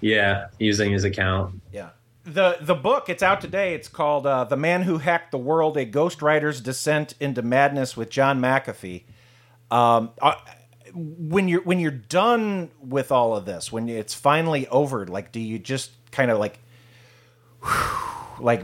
Yeah, 0.00 0.46
using 0.58 0.92
his 0.92 1.04
account. 1.04 1.60
Yeah. 1.72 1.90
The 2.28 2.58
the 2.60 2.74
book 2.74 3.08
it's 3.08 3.22
out 3.22 3.40
today. 3.40 3.74
It's 3.74 3.88
called 3.88 4.26
uh, 4.26 4.44
"The 4.44 4.56
Man 4.56 4.82
Who 4.82 4.98
Hacked 4.98 5.30
the 5.30 5.38
World: 5.38 5.76
A 5.76 5.86
Ghostwriter's 5.86 6.60
Descent 6.60 7.14
into 7.20 7.42
Madness" 7.42 7.96
with 7.96 8.10
John 8.10 8.40
McAfee. 8.40 9.04
Um, 9.70 10.10
uh, 10.20 10.34
when 10.94 11.48
you're 11.48 11.62
when 11.62 11.80
you're 11.80 11.90
done 11.90 12.70
with 12.80 13.12
all 13.12 13.34
of 13.34 13.44
this, 13.44 13.72
when 13.72 13.88
it's 13.88 14.14
finally 14.14 14.68
over, 14.68 15.06
like, 15.06 15.32
do 15.32 15.40
you 15.40 15.58
just 15.58 15.90
kind 16.10 16.30
of 16.30 16.38
like, 16.38 16.58
like 18.40 18.62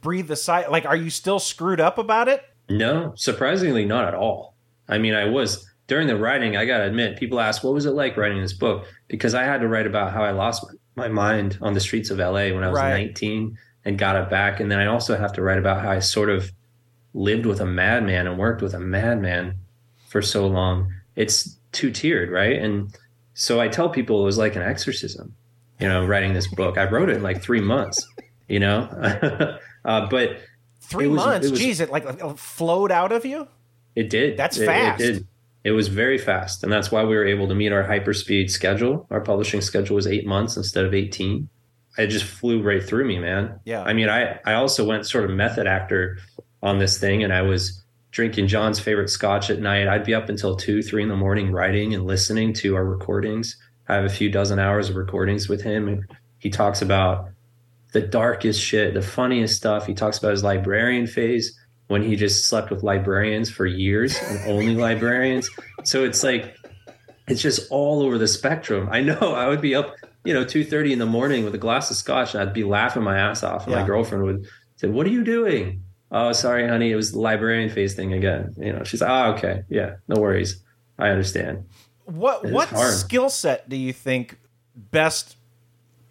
breathe 0.00 0.30
a 0.30 0.36
sigh? 0.36 0.66
Like, 0.66 0.86
are 0.86 0.96
you 0.96 1.10
still 1.10 1.38
screwed 1.38 1.80
up 1.80 1.98
about 1.98 2.28
it? 2.28 2.42
No, 2.68 3.12
surprisingly, 3.16 3.84
not 3.84 4.08
at 4.08 4.14
all. 4.14 4.54
I 4.88 4.98
mean, 4.98 5.14
I 5.14 5.26
was 5.26 5.66
during 5.86 6.06
the 6.06 6.16
writing. 6.16 6.56
I 6.56 6.64
got 6.64 6.78
to 6.78 6.84
admit, 6.84 7.18
people 7.18 7.40
ask, 7.40 7.62
"What 7.62 7.74
was 7.74 7.86
it 7.86 7.92
like 7.92 8.16
writing 8.16 8.40
this 8.40 8.54
book?" 8.54 8.86
Because 9.08 9.34
I 9.34 9.44
had 9.44 9.60
to 9.60 9.68
write 9.68 9.86
about 9.86 10.12
how 10.12 10.22
I 10.22 10.30
lost 10.30 10.64
my, 10.64 10.78
my 10.96 11.08
mind 11.08 11.58
on 11.60 11.74
the 11.74 11.80
streets 11.80 12.10
of 12.10 12.18
LA 12.18 12.52
when 12.54 12.62
I 12.64 12.68
was 12.68 12.78
Right. 12.78 13.06
19 13.06 13.58
and 13.84 13.98
got 13.98 14.16
it 14.16 14.30
back, 14.30 14.60
and 14.60 14.70
then 14.70 14.78
I 14.78 14.86
also 14.86 15.16
have 15.16 15.32
to 15.34 15.42
write 15.42 15.58
about 15.58 15.82
how 15.82 15.90
I 15.90 15.98
sort 15.98 16.30
of 16.30 16.52
lived 17.12 17.46
with 17.46 17.60
a 17.60 17.66
madman 17.66 18.26
and 18.26 18.38
worked 18.38 18.62
with 18.62 18.74
a 18.74 18.78
madman 18.80 19.56
for 20.08 20.22
so 20.22 20.46
long. 20.46 20.92
It's 21.16 21.56
two 21.72 21.90
tiered, 21.90 22.30
right? 22.30 22.56
And 22.60 22.96
so 23.34 23.60
I 23.60 23.68
tell 23.68 23.88
people 23.88 24.22
it 24.22 24.24
was 24.24 24.38
like 24.38 24.56
an 24.56 24.62
exorcism. 24.62 25.34
You 25.80 25.88
know, 25.88 26.06
writing 26.06 26.34
this 26.34 26.46
book. 26.46 26.78
I 26.78 26.88
wrote 26.88 27.08
it 27.10 27.16
in 27.16 27.22
like 27.22 27.42
three 27.42 27.60
months. 27.60 28.06
You 28.48 28.60
know, 28.60 29.58
uh, 29.84 30.06
but 30.08 30.38
Three 30.80 31.06
was- 31.08 31.16
months. 31.16 31.46
it 31.46 31.50
was- 31.50 31.60
Jeez, 31.60 31.80
it 31.80 31.90
like 31.90 32.06
flowed 32.38 32.92
out 32.92 33.10
of 33.12 33.24
you. 33.24 33.48
it 33.96 34.08
did. 34.10 34.36
That's 34.36 34.56
It- 34.58 34.66
fast. 34.66 35.00
It, 35.02 35.12
did. 35.12 35.26
It 35.64 35.72
was 35.72 35.88
very 35.88 36.18
fast, 36.18 36.62
and 36.62 36.70
that's 36.70 36.92
why 36.92 37.02
we 37.04 37.16
were 37.16 37.26
able 37.26 37.48
to 37.48 37.54
meet 37.54 37.72
our 37.72 37.82
hyperspeed 37.82 38.50
schedule. 38.50 39.06
Our 39.10 39.22
publishing 39.22 39.62
schedule 39.62 39.96
was 39.96 40.06
eight 40.06 40.26
months 40.26 40.56
instead 40.56 40.84
of 40.84 40.94
eighteen. 40.94 41.48
It 41.96 42.08
just 42.08 42.24
flew 42.24 42.62
right 42.62 42.84
through 42.84 43.06
me, 43.06 43.18
man. 43.18 43.60
Yeah. 43.64 43.82
I 43.82 43.94
mean, 43.94 44.08
I 44.08 44.38
I 44.44 44.54
also 44.54 44.84
went 44.86 45.06
sort 45.06 45.24
of 45.24 45.30
method 45.30 45.66
actor 45.66 46.18
on 46.62 46.78
this 46.78 46.98
thing, 46.98 47.24
and 47.24 47.32
I 47.32 47.42
was 47.42 47.82
drinking 48.10 48.46
John's 48.46 48.78
favorite 48.78 49.10
scotch 49.10 49.50
at 49.50 49.58
night. 49.58 49.88
I'd 49.88 50.04
be 50.04 50.14
up 50.14 50.28
until 50.28 50.54
two, 50.54 50.82
three 50.82 51.02
in 51.02 51.08
the 51.08 51.16
morning 51.16 51.50
writing 51.50 51.94
and 51.94 52.06
listening 52.06 52.52
to 52.54 52.76
our 52.76 52.84
recordings. 52.84 53.56
I 53.88 53.96
have 53.96 54.04
a 54.04 54.08
few 54.08 54.30
dozen 54.30 54.58
hours 54.58 54.88
of 54.88 54.96
recordings 54.96 55.48
with 55.48 55.62
him. 55.62 55.88
And 55.88 56.04
he 56.38 56.48
talks 56.48 56.80
about 56.80 57.30
the 57.92 58.00
darkest 58.00 58.60
shit, 58.60 58.94
the 58.94 59.02
funniest 59.02 59.56
stuff. 59.56 59.86
He 59.86 59.94
talks 59.94 60.18
about 60.18 60.30
his 60.30 60.44
librarian 60.44 61.06
phase 61.06 61.58
when 61.94 62.02
he 62.02 62.16
just 62.16 62.48
slept 62.48 62.72
with 62.72 62.82
librarians 62.82 63.48
for 63.48 63.66
years 63.66 64.20
and 64.20 64.50
only 64.50 64.74
librarians. 64.88 65.48
So 65.84 66.02
it's 66.04 66.24
like 66.24 66.56
it's 67.28 67.40
just 67.40 67.70
all 67.70 68.02
over 68.02 68.18
the 68.18 68.26
spectrum. 68.26 68.88
I 68.90 69.00
know 69.00 69.14
I 69.34 69.46
would 69.46 69.60
be 69.60 69.76
up, 69.76 69.94
you 70.24 70.34
know, 70.34 70.44
two 70.44 70.64
thirty 70.64 70.92
in 70.92 70.98
the 70.98 71.06
morning 71.06 71.44
with 71.44 71.54
a 71.54 71.58
glass 71.66 71.88
of 71.92 71.96
scotch, 71.96 72.34
and 72.34 72.42
I'd 72.42 72.52
be 72.52 72.64
laughing 72.64 73.04
my 73.04 73.16
ass 73.16 73.44
off. 73.44 73.62
And 73.64 73.72
Yeah. 73.72 73.82
my 73.82 73.86
girlfriend 73.86 74.24
would 74.24 74.44
say, 74.74 74.88
"What 74.88 75.06
are 75.06 75.10
you 75.10 75.22
doing?" 75.22 75.82
Oh, 76.10 76.32
sorry, 76.32 76.66
honey, 76.66 76.90
it 76.90 76.96
was 76.96 77.12
the 77.12 77.20
librarian 77.20 77.70
phase 77.70 77.94
thing 77.94 78.12
again. 78.12 78.54
You 78.58 78.72
know, 78.72 78.82
she's 78.82 79.00
like, 79.00 79.10
"Oh, 79.10 79.32
okay, 79.34 79.62
yeah, 79.68 79.90
no 80.08 80.20
worries, 80.20 80.64
I 80.98 81.10
understand." 81.10 81.64
What 82.06 82.44
what 82.50 82.68
skill 82.76 83.30
set 83.30 83.68
do 83.68 83.76
you 83.76 83.92
think 83.92 84.36
best 84.74 85.36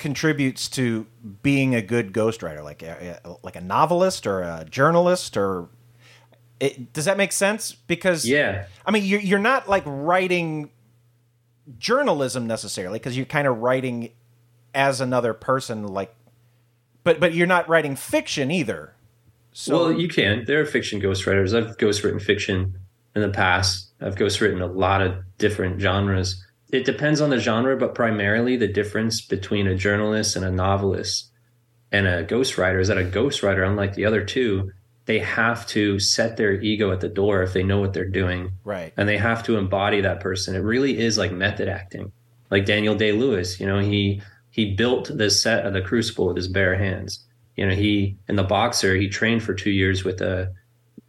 contributes 0.03 0.67
to 0.67 1.07
being 1.43 1.73
a 1.73 1.81
good 1.81 2.11
ghostwriter? 2.11 2.61
Like 2.61 2.83
a, 2.83 3.21
like 3.41 3.55
a 3.55 3.61
novelist 3.61 4.27
or 4.27 4.41
a 4.41 4.65
journalist 4.69 5.37
or 5.37 5.69
it, 6.59 6.91
does 6.91 7.05
that 7.05 7.15
make 7.15 7.31
sense? 7.31 7.71
Because 7.71 8.27
Yeah. 8.27 8.65
I 8.85 8.91
mean 8.91 9.05
you're 9.05 9.21
you're 9.21 9.39
not 9.39 9.69
like 9.69 9.83
writing 9.85 10.71
journalism 11.79 12.45
necessarily 12.47 12.99
because 12.99 13.15
you're 13.15 13.25
kind 13.25 13.47
of 13.47 13.59
writing 13.59 14.11
as 14.75 14.99
another 14.99 15.33
person 15.33 15.87
like 15.87 16.13
but 17.05 17.21
but 17.21 17.33
you're 17.33 17.47
not 17.47 17.69
writing 17.69 17.95
fiction 17.95 18.51
either. 18.51 18.93
So 19.53 19.85
well, 19.85 19.91
you 19.93 20.09
can. 20.09 20.43
There 20.45 20.59
are 20.59 20.65
fiction 20.65 20.99
ghostwriters. 20.99 21.55
I've 21.57 21.77
ghostwritten 21.77 22.21
fiction 22.21 22.77
in 23.15 23.21
the 23.21 23.29
past. 23.29 23.93
I've 24.01 24.15
ghostwritten 24.15 24.61
a 24.61 24.65
lot 24.65 25.01
of 25.01 25.15
different 25.37 25.79
genres. 25.79 26.45
It 26.73 26.85
depends 26.85 27.21
on 27.21 27.29
the 27.29 27.37
genre, 27.37 27.77
but 27.77 27.93
primarily 27.93 28.57
the 28.57 28.67
difference 28.67 29.21
between 29.21 29.67
a 29.67 29.75
journalist 29.75 30.35
and 30.35 30.43
a 30.43 30.51
novelist 30.51 31.31
and 31.91 32.07
a 32.07 32.25
ghostwriter 32.25 32.81
is 32.81 32.87
that 32.87 32.97
a 32.97 33.03
ghostwriter, 33.03 33.65
unlike 33.65 33.93
the 33.93 34.05
other 34.05 34.23
two, 34.23 34.71
they 35.05 35.19
have 35.19 35.67
to 35.67 35.99
set 35.99 36.35
their 36.37 36.53
ego 36.53 36.91
at 36.91 37.01
the 37.01 37.09
door 37.09 37.43
if 37.43 37.53
they 37.53 37.61
know 37.61 37.79
what 37.79 37.93
they're 37.93 38.09
doing. 38.09 38.53
Right. 38.63 38.91
And 38.97 39.07
they 39.07 39.17
have 39.17 39.43
to 39.43 39.57
embody 39.57 40.01
that 40.01 40.19
person. 40.19 40.55
It 40.55 40.59
really 40.59 40.97
is 40.97 41.17
like 41.17 41.31
method 41.31 41.69
acting. 41.69 42.11
Like 42.49 42.65
Daniel 42.65 42.95
Day 42.95 43.11
Lewis, 43.11 43.59
you 43.59 43.67
know, 43.67 43.79
he 43.79 44.21
he 44.49 44.73
built 44.75 45.11
the 45.15 45.29
set 45.29 45.65
of 45.65 45.73
the 45.73 45.81
crucible 45.81 46.27
with 46.27 46.37
his 46.37 46.47
bare 46.47 46.75
hands. 46.75 47.23
You 47.55 47.67
know, 47.67 47.75
he 47.75 48.17
in 48.27 48.35
the 48.35 48.43
boxer, 48.43 48.95
he 48.95 49.09
trained 49.09 49.43
for 49.43 49.53
two 49.53 49.71
years 49.71 50.03
with 50.03 50.21
a 50.21 50.51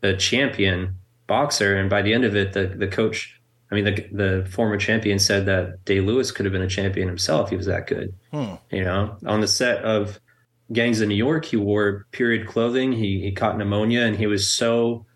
a 0.03 0.15
champion 0.15 0.97
boxer, 1.27 1.77
and 1.77 1.89
by 1.89 2.03
the 2.03 2.13
end 2.13 2.25
of 2.25 2.37
it, 2.37 2.53
the 2.53 2.67
the 2.67 2.89
coach, 2.89 3.41
I 3.75 3.81
mean, 3.83 3.85
the 3.85 4.09
the 4.13 4.47
former 4.51 4.77
champion 4.77 5.19
said 5.19 5.47
that 5.47 5.85
Day 5.85 6.01
Lewis 6.01 6.31
could 6.31 6.47
have 6.47 6.53
been 6.53 6.63
a 6.63 6.69
champion 6.69 7.09
himself. 7.09 7.51
He 7.51 7.57
was 7.57 7.67
that 7.67 7.87
good. 7.87 8.15
Hmm. 8.33 8.55
You 8.71 8.85
know, 8.85 9.17
on 9.27 9.41
the 9.41 9.49
set 9.49 9.85
of 9.85 10.21
Gangs 10.73 11.01
of 11.01 11.09
New 11.09 11.15
York, 11.15 11.45
he 11.45 11.57
wore 11.57 12.07
period 12.13 12.47
clothing. 12.47 12.93
He 12.93 13.21
he 13.21 13.33
caught 13.33 13.59
pneumonia, 13.59 14.03
and 14.03 14.17
he 14.17 14.27
was 14.27 14.51
so. 14.51 15.07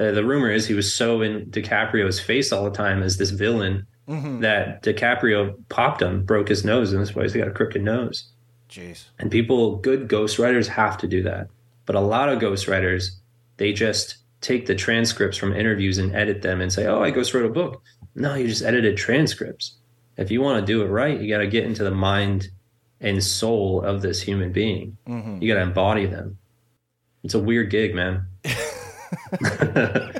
Uh, 0.00 0.10
the 0.10 0.24
rumor 0.24 0.50
is 0.50 0.66
he 0.66 0.74
was 0.74 0.92
so 0.92 1.20
in 1.20 1.46
DiCaprio's 1.46 2.18
face 2.18 2.50
all 2.50 2.64
the 2.64 2.70
time 2.76 3.02
as 3.02 3.18
this 3.18 3.30
villain 3.30 3.86
Mhm. 4.08 4.40
that 4.40 4.82
DiCaprio 4.82 5.54
popped 5.68 6.02
him, 6.02 6.24
broke 6.24 6.48
his 6.48 6.64
nose, 6.64 6.92
and 6.92 7.00
that's 7.00 7.14
why 7.14 7.22
he's 7.22 7.34
got 7.34 7.46
a 7.46 7.52
crooked 7.52 7.82
nose. 7.82 8.24
Jeez. 8.68 9.04
And 9.20 9.30
people, 9.30 9.76
good 9.76 10.08
ghostwriters 10.08 10.66
have 10.66 10.98
to 10.98 11.06
do 11.06 11.22
that. 11.22 11.46
But 11.86 11.94
a 11.94 12.00
lot 12.00 12.28
of 12.28 12.40
ghostwriters, 12.40 13.10
they 13.58 13.72
just 13.72 14.16
take 14.42 14.66
the 14.66 14.74
transcripts 14.74 15.38
from 15.38 15.54
interviews 15.54 15.96
and 15.96 16.14
edit 16.14 16.42
them 16.42 16.60
and 16.60 16.70
say, 16.70 16.86
oh, 16.86 17.02
I 17.02 17.10
ghostwrote 17.10 17.46
a 17.46 17.48
book. 17.48 17.82
No, 18.14 18.34
you 18.34 18.46
just 18.46 18.62
edited 18.62 18.96
transcripts. 18.98 19.78
If 20.18 20.30
you 20.30 20.42
want 20.42 20.60
to 20.60 20.66
do 20.70 20.82
it 20.82 20.88
right, 20.88 21.18
you 21.18 21.28
got 21.32 21.38
to 21.38 21.46
get 21.46 21.64
into 21.64 21.82
the 21.82 21.90
mind 21.90 22.48
and 23.00 23.24
soul 23.24 23.82
of 23.82 24.02
this 24.02 24.20
human 24.20 24.52
being. 24.52 24.98
Mhm. 25.08 25.40
You 25.40 25.48
got 25.48 25.54
to 25.54 25.62
embody 25.62 26.06
them. 26.06 26.36
It's 27.24 27.34
a 27.34 27.38
weird 27.38 27.70
gig, 27.70 27.94
man. 27.94 28.26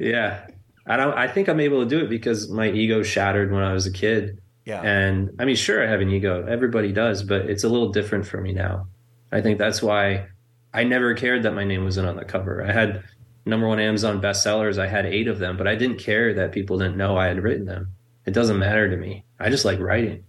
yeah. 0.00 0.46
I 0.86 0.96
don't 0.96 1.14
I 1.14 1.28
think 1.28 1.48
I'm 1.48 1.60
able 1.60 1.82
to 1.82 1.88
do 1.88 2.00
it 2.02 2.08
because 2.08 2.50
my 2.50 2.68
ego 2.70 3.02
shattered 3.02 3.52
when 3.52 3.62
I 3.62 3.72
was 3.72 3.86
a 3.86 3.92
kid. 3.92 4.40
Yeah. 4.64 4.80
And 4.82 5.30
I 5.38 5.44
mean, 5.44 5.56
sure, 5.56 5.86
I 5.86 5.90
have 5.90 6.00
an 6.00 6.10
ego. 6.10 6.44
Everybody 6.46 6.92
does, 6.92 7.22
but 7.22 7.42
it's 7.42 7.64
a 7.64 7.68
little 7.68 7.90
different 7.92 8.26
for 8.26 8.40
me 8.40 8.52
now. 8.52 8.88
I 9.30 9.40
think 9.40 9.58
that's 9.58 9.82
why 9.82 10.26
I 10.72 10.84
never 10.84 11.14
cared 11.14 11.42
that 11.42 11.52
my 11.54 11.64
name 11.64 11.84
wasn't 11.84 12.08
on 12.08 12.16
the 12.16 12.24
cover. 12.24 12.64
I 12.64 12.72
had 12.72 13.02
number 13.46 13.66
one 13.68 13.80
Amazon 13.80 14.20
bestsellers. 14.20 14.78
I 14.78 14.86
had 14.86 15.06
eight 15.06 15.28
of 15.28 15.38
them, 15.38 15.56
but 15.56 15.66
I 15.66 15.74
didn't 15.74 15.98
care 15.98 16.34
that 16.34 16.52
people 16.52 16.78
didn't 16.78 16.96
know 16.96 17.16
I 17.16 17.26
had 17.26 17.42
written 17.42 17.64
them. 17.66 17.92
It 18.26 18.34
doesn't 18.34 18.58
matter 18.58 18.88
to 18.90 18.96
me. 18.96 19.24
I 19.40 19.48
just 19.50 19.64
like 19.64 19.78
writing. 19.80 20.24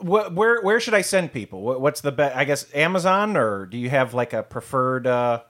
Wh- 0.00 0.34
where 0.34 0.60
where 0.62 0.80
should 0.80 0.94
I 0.94 1.02
send 1.02 1.32
people? 1.32 1.60
Wh- 1.60 1.80
What's 1.80 2.00
the 2.00 2.12
best? 2.12 2.36
I 2.36 2.44
guess 2.44 2.66
Amazon, 2.74 3.36
or 3.36 3.66
do 3.66 3.78
you 3.78 3.90
have 3.90 4.12
like 4.14 4.32
a 4.32 4.42
preferred 4.42 5.06
uh, 5.06 5.42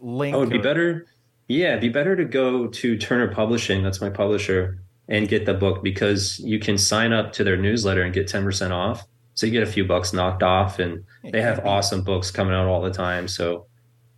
link? 0.00 0.34
Oh, 0.36 0.40
it'd 0.42 0.50
be 0.52 0.58
or- 0.58 0.62
better. 0.62 1.06
Yeah, 1.48 1.70
it'd 1.70 1.80
be 1.82 1.88
better 1.90 2.16
to 2.16 2.24
go 2.24 2.68
to 2.68 2.96
Turner 2.96 3.28
Publishing. 3.34 3.82
That's 3.82 4.00
my 4.00 4.08
publisher, 4.08 4.78
and 5.08 5.28
get 5.28 5.44
the 5.44 5.52
book 5.54 5.82
because 5.82 6.38
you 6.40 6.58
can 6.58 6.78
sign 6.78 7.12
up 7.12 7.32
to 7.34 7.44
their 7.44 7.56
newsletter 7.58 8.02
and 8.02 8.14
get 8.14 8.28
ten 8.28 8.44
percent 8.44 8.72
off. 8.72 9.06
So 9.34 9.46
you 9.46 9.52
get 9.52 9.62
a 9.64 9.70
few 9.70 9.84
bucks 9.84 10.12
knocked 10.12 10.42
off, 10.44 10.78
and 10.78 11.04
they 11.22 11.42
have 11.42 11.66
awesome 11.66 12.02
books 12.02 12.30
coming 12.30 12.54
out 12.54 12.66
all 12.68 12.80
the 12.80 12.92
time. 12.92 13.26
So 13.28 13.66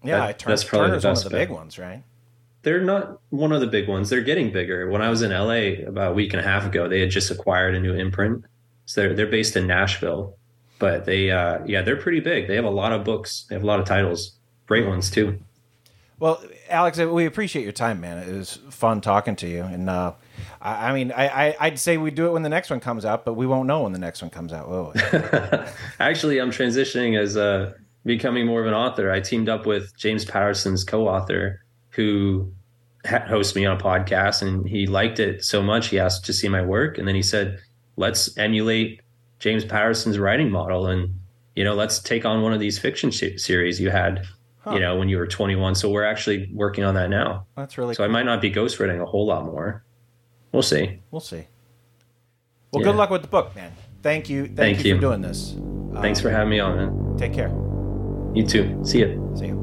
Yeah, 0.04 0.18
that- 0.18 0.28
I 0.28 0.32
turn, 0.32 0.50
that's 0.50 0.62
probably 0.64 0.88
Turner's 0.88 1.02
the 1.02 1.08
one 1.08 1.16
of 1.16 1.24
the 1.24 1.30
bet. 1.30 1.48
big 1.48 1.56
ones, 1.56 1.78
right? 1.78 2.02
They're 2.66 2.82
not 2.82 3.20
one 3.30 3.52
of 3.52 3.60
the 3.60 3.68
big 3.68 3.88
ones. 3.88 4.10
They're 4.10 4.22
getting 4.22 4.50
bigger. 4.50 4.90
When 4.90 5.00
I 5.00 5.08
was 5.08 5.22
in 5.22 5.30
LA 5.30 5.86
about 5.86 6.10
a 6.10 6.14
week 6.14 6.32
and 6.32 6.40
a 6.40 6.42
half 6.42 6.66
ago, 6.66 6.88
they 6.88 6.98
had 6.98 7.10
just 7.10 7.30
acquired 7.30 7.76
a 7.76 7.80
new 7.80 7.94
imprint. 7.94 8.44
So 8.86 9.02
they're 9.02 9.14
they're 9.14 9.28
based 9.28 9.56
in 9.56 9.68
Nashville, 9.68 10.36
but 10.80 11.04
they 11.04 11.30
uh, 11.30 11.60
yeah 11.64 11.82
they're 11.82 11.96
pretty 11.96 12.18
big. 12.18 12.48
They 12.48 12.56
have 12.56 12.64
a 12.64 12.70
lot 12.70 12.90
of 12.90 13.04
books. 13.04 13.46
They 13.48 13.54
have 13.54 13.62
a 13.62 13.66
lot 13.66 13.78
of 13.78 13.86
titles, 13.86 14.36
great 14.66 14.84
ones 14.84 15.12
too. 15.12 15.38
Well, 16.18 16.42
Alex, 16.68 16.98
we 16.98 17.24
appreciate 17.24 17.62
your 17.62 17.70
time, 17.70 18.00
man. 18.00 18.28
It 18.28 18.36
was 18.36 18.58
fun 18.70 19.00
talking 19.00 19.36
to 19.36 19.46
you, 19.46 19.62
and 19.62 19.88
uh, 19.88 20.14
I, 20.60 20.88
I 20.88 20.92
mean, 20.92 21.12
I, 21.12 21.28
I, 21.28 21.56
I'd 21.60 21.78
say 21.78 21.98
we 21.98 22.10
do 22.10 22.26
it 22.26 22.32
when 22.32 22.42
the 22.42 22.48
next 22.48 22.70
one 22.70 22.80
comes 22.80 23.04
out, 23.04 23.24
but 23.24 23.34
we 23.34 23.46
won't 23.46 23.68
know 23.68 23.82
when 23.82 23.92
the 23.92 24.00
next 24.00 24.22
one 24.22 24.30
comes 24.32 24.52
out. 24.52 24.96
Actually, 26.00 26.40
I'm 26.40 26.50
transitioning 26.50 27.16
as 27.16 27.36
uh, 27.36 27.74
becoming 28.04 28.44
more 28.44 28.60
of 28.60 28.66
an 28.66 28.74
author. 28.74 29.12
I 29.12 29.20
teamed 29.20 29.48
up 29.48 29.66
with 29.66 29.96
James 29.96 30.24
Patterson's 30.24 30.82
co-author, 30.82 31.60
who 31.90 32.52
hosts 33.06 33.54
me 33.56 33.64
on 33.66 33.76
a 33.76 33.80
podcast, 33.80 34.42
and 34.42 34.68
he 34.68 34.86
liked 34.86 35.18
it 35.20 35.44
so 35.44 35.62
much 35.62 35.88
he 35.88 35.98
asked 35.98 36.24
to 36.26 36.32
see 36.32 36.48
my 36.48 36.62
work, 36.62 36.98
and 36.98 37.06
then 37.08 37.14
he 37.14 37.22
said, 37.22 37.58
"Let's 37.96 38.36
emulate 38.38 39.00
James 39.38 39.64
Patterson's 39.64 40.18
writing 40.18 40.50
model, 40.50 40.86
and 40.86 41.14
you 41.54 41.64
know, 41.64 41.74
let's 41.74 41.98
take 42.00 42.24
on 42.24 42.42
one 42.42 42.52
of 42.52 42.60
these 42.60 42.78
fiction 42.78 43.10
se- 43.12 43.36
series 43.38 43.80
you 43.80 43.90
had." 43.90 44.24
You 44.72 44.80
know, 44.80 44.96
when 44.96 45.08
you 45.08 45.16
were 45.16 45.28
21. 45.28 45.76
So 45.76 45.88
we're 45.88 46.02
actually 46.02 46.50
working 46.52 46.82
on 46.82 46.94
that 46.96 47.08
now. 47.08 47.46
that's 47.56 47.78
really 47.78 47.94
So 47.94 48.02
I 48.02 48.08
might 48.08 48.24
not 48.26 48.40
be 48.40 48.50
ghostwriting 48.50 49.00
a 49.00 49.06
whole 49.06 49.24
lot 49.24 49.44
more. 49.44 49.84
We'll 50.50 50.64
see. 50.64 50.98
We'll 51.12 51.20
see. 51.20 51.46
Well, 52.72 52.82
Yeah. 52.82 52.90
good 52.90 52.96
luck 52.96 53.10
with 53.10 53.22
the 53.22 53.28
book, 53.28 53.54
man. 53.54 53.70
Thank 54.02 54.28
you. 54.28 54.46
Thank, 54.46 54.56
Thank 54.56 54.84
you, 54.84 54.94
you. 54.94 54.96
for 54.96 55.00
doing 55.02 55.20
this. 55.20 55.54
Thanks 56.02 56.18
Um, 56.18 56.22
for 56.24 56.30
having 56.30 56.48
me 56.50 56.58
on, 56.58 56.76
man. 56.76 57.16
Take 57.16 57.32
care. 57.32 57.52
You 58.34 58.44
too. 58.44 58.80
See 58.84 59.02
ya. 59.04 59.06
See 59.36 59.46
you. 59.46 59.55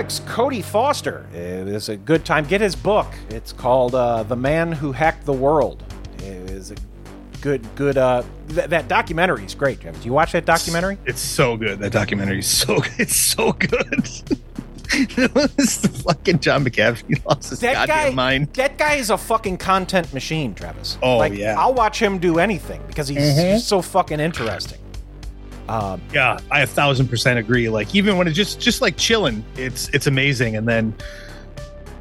Alex 0.00 0.22
Cody 0.26 0.62
Foster. 0.62 1.26
It 1.34 1.68
is 1.68 1.90
a 1.90 1.96
good 1.98 2.24
time. 2.24 2.46
Get 2.46 2.62
his 2.62 2.74
book. 2.74 3.06
It's 3.28 3.52
called 3.52 3.94
uh, 3.94 4.22
"The 4.22 4.34
Man 4.34 4.72
Who 4.72 4.92
Hacked 4.92 5.26
the 5.26 5.32
World." 5.34 5.82
It 6.20 6.22
is 6.50 6.70
a 6.70 6.76
good, 7.42 7.62
good. 7.74 7.98
Uh, 7.98 8.22
th- 8.48 8.70
that 8.70 8.88
documentary 8.88 9.44
is 9.44 9.54
great. 9.54 9.78
Travis. 9.82 10.02
You 10.06 10.14
watch 10.14 10.32
that 10.32 10.46
documentary? 10.46 10.96
It's 11.04 11.20
so 11.20 11.54
good. 11.58 11.80
That 11.80 11.92
documentary 11.92 12.38
is 12.38 12.46
so 12.48 12.78
it's 12.98 13.14
so 13.14 13.52
good. 13.52 13.70
it's 14.92 15.76
the 15.82 16.02
fucking 16.06 16.40
John 16.40 16.64
McAfee 16.64 17.22
lost 17.26 17.50
his 17.50 17.60
That 17.60 17.74
goddamn 17.86 18.08
guy, 18.08 18.14
mind. 18.14 18.54
that 18.54 18.78
guy 18.78 18.94
is 18.94 19.10
a 19.10 19.18
fucking 19.18 19.58
content 19.58 20.14
machine, 20.14 20.54
Travis. 20.54 20.96
Oh, 21.02 21.18
like, 21.18 21.34
yeah. 21.34 21.56
I'll 21.58 21.74
watch 21.74 22.00
him 22.00 22.18
do 22.18 22.38
anything 22.38 22.80
because 22.86 23.06
he's 23.06 23.18
Mhm. 23.18 23.52
just 23.56 23.68
so 23.68 23.82
fucking 23.82 24.18
interesting. 24.18 24.79
Um, 25.70 26.02
Yeah, 26.12 26.38
I 26.50 26.60
a 26.60 26.66
thousand 26.66 27.08
percent 27.08 27.38
agree. 27.38 27.68
Like 27.68 27.94
even 27.94 28.16
when 28.16 28.26
it's 28.26 28.36
just 28.36 28.60
just 28.60 28.80
like 28.82 28.96
chilling, 28.96 29.44
it's 29.56 29.88
it's 29.90 30.06
amazing. 30.06 30.56
And 30.56 30.66
then 30.66 30.94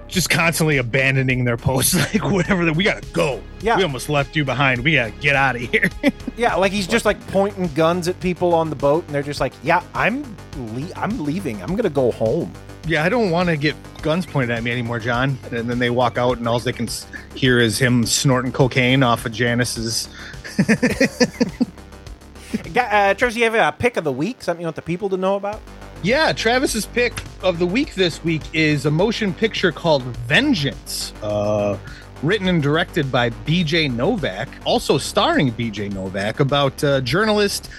just 0.07 0.31
constantly 0.31 0.77
abandoning 0.77 1.43
their 1.45 1.55
posts, 1.57 1.93
like 2.13 2.23
whatever. 2.31 2.65
that 2.65 2.75
We 2.75 2.83
gotta 2.83 3.07
go. 3.13 3.41
Yeah. 3.61 3.77
we 3.77 3.83
almost 3.83 4.09
left 4.09 4.35
you 4.35 4.43
behind. 4.43 4.83
We 4.83 4.95
gotta 4.95 5.11
get 5.11 5.35
out 5.35 5.55
of 5.55 5.61
here. 5.61 5.89
yeah, 6.37 6.55
like 6.55 6.71
he's 6.71 6.87
just 6.87 7.05
like 7.05 7.19
pointing 7.27 7.67
guns 7.75 8.07
at 8.07 8.19
people 8.19 8.55
on 8.55 8.69
the 8.71 8.75
boat, 8.75 9.05
and 9.05 9.13
they're 9.13 9.21
just 9.21 9.39
like, 9.39 9.53
"Yeah, 9.63 9.83
I'm 9.93 10.23
le- 10.73 10.93
I'm 10.95 11.23
leaving. 11.23 11.61
I'm 11.61 11.75
gonna 11.75 11.89
go 11.89 12.11
home." 12.11 12.51
yeah, 12.87 13.03
I 13.03 13.09
don't 13.09 13.29
want 13.29 13.49
to 13.49 13.57
get 13.57 13.75
guns 14.01 14.25
pointed 14.25 14.49
at 14.49 14.63
me 14.63 14.71
anymore, 14.71 14.97
John. 14.99 15.37
And 15.51 15.69
then 15.69 15.77
they 15.77 15.91
walk 15.91 16.17
out, 16.17 16.39
and 16.39 16.47
all 16.47 16.59
they 16.59 16.73
can 16.73 16.89
hear 17.35 17.59
is 17.59 17.77
him 17.77 18.03
snorting 18.05 18.51
cocaine 18.51 19.03
off 19.03 19.27
of 19.27 19.31
Janice's. 19.31 20.09
Uh, 22.75 23.13
Travis, 23.13 23.35
you 23.35 23.43
have 23.43 23.55
a 23.55 23.75
pick 23.77 23.97
of 23.97 24.03
the 24.03 24.11
week? 24.11 24.41
Something 24.41 24.61
you 24.61 24.65
want 24.65 24.75
the 24.75 24.81
people 24.81 25.09
to 25.09 25.17
know 25.17 25.35
about? 25.35 25.61
Yeah, 26.01 26.31
Travis's 26.31 26.85
pick 26.85 27.13
of 27.43 27.59
the 27.59 27.65
week 27.65 27.95
this 27.95 28.23
week 28.23 28.41
is 28.53 28.85
a 28.85 28.91
motion 28.91 29.33
picture 29.33 29.71
called 29.71 30.03
Vengeance, 30.03 31.13
uh, 31.21 31.77
written 32.23 32.47
and 32.47 32.63
directed 32.63 33.11
by 33.11 33.31
BJ 33.31 33.93
Novak, 33.93 34.47
also 34.65 34.97
starring 34.97 35.51
BJ 35.51 35.91
Novak, 35.91 36.39
about 36.39 36.81
a 36.83 37.01
journalist 37.01 37.69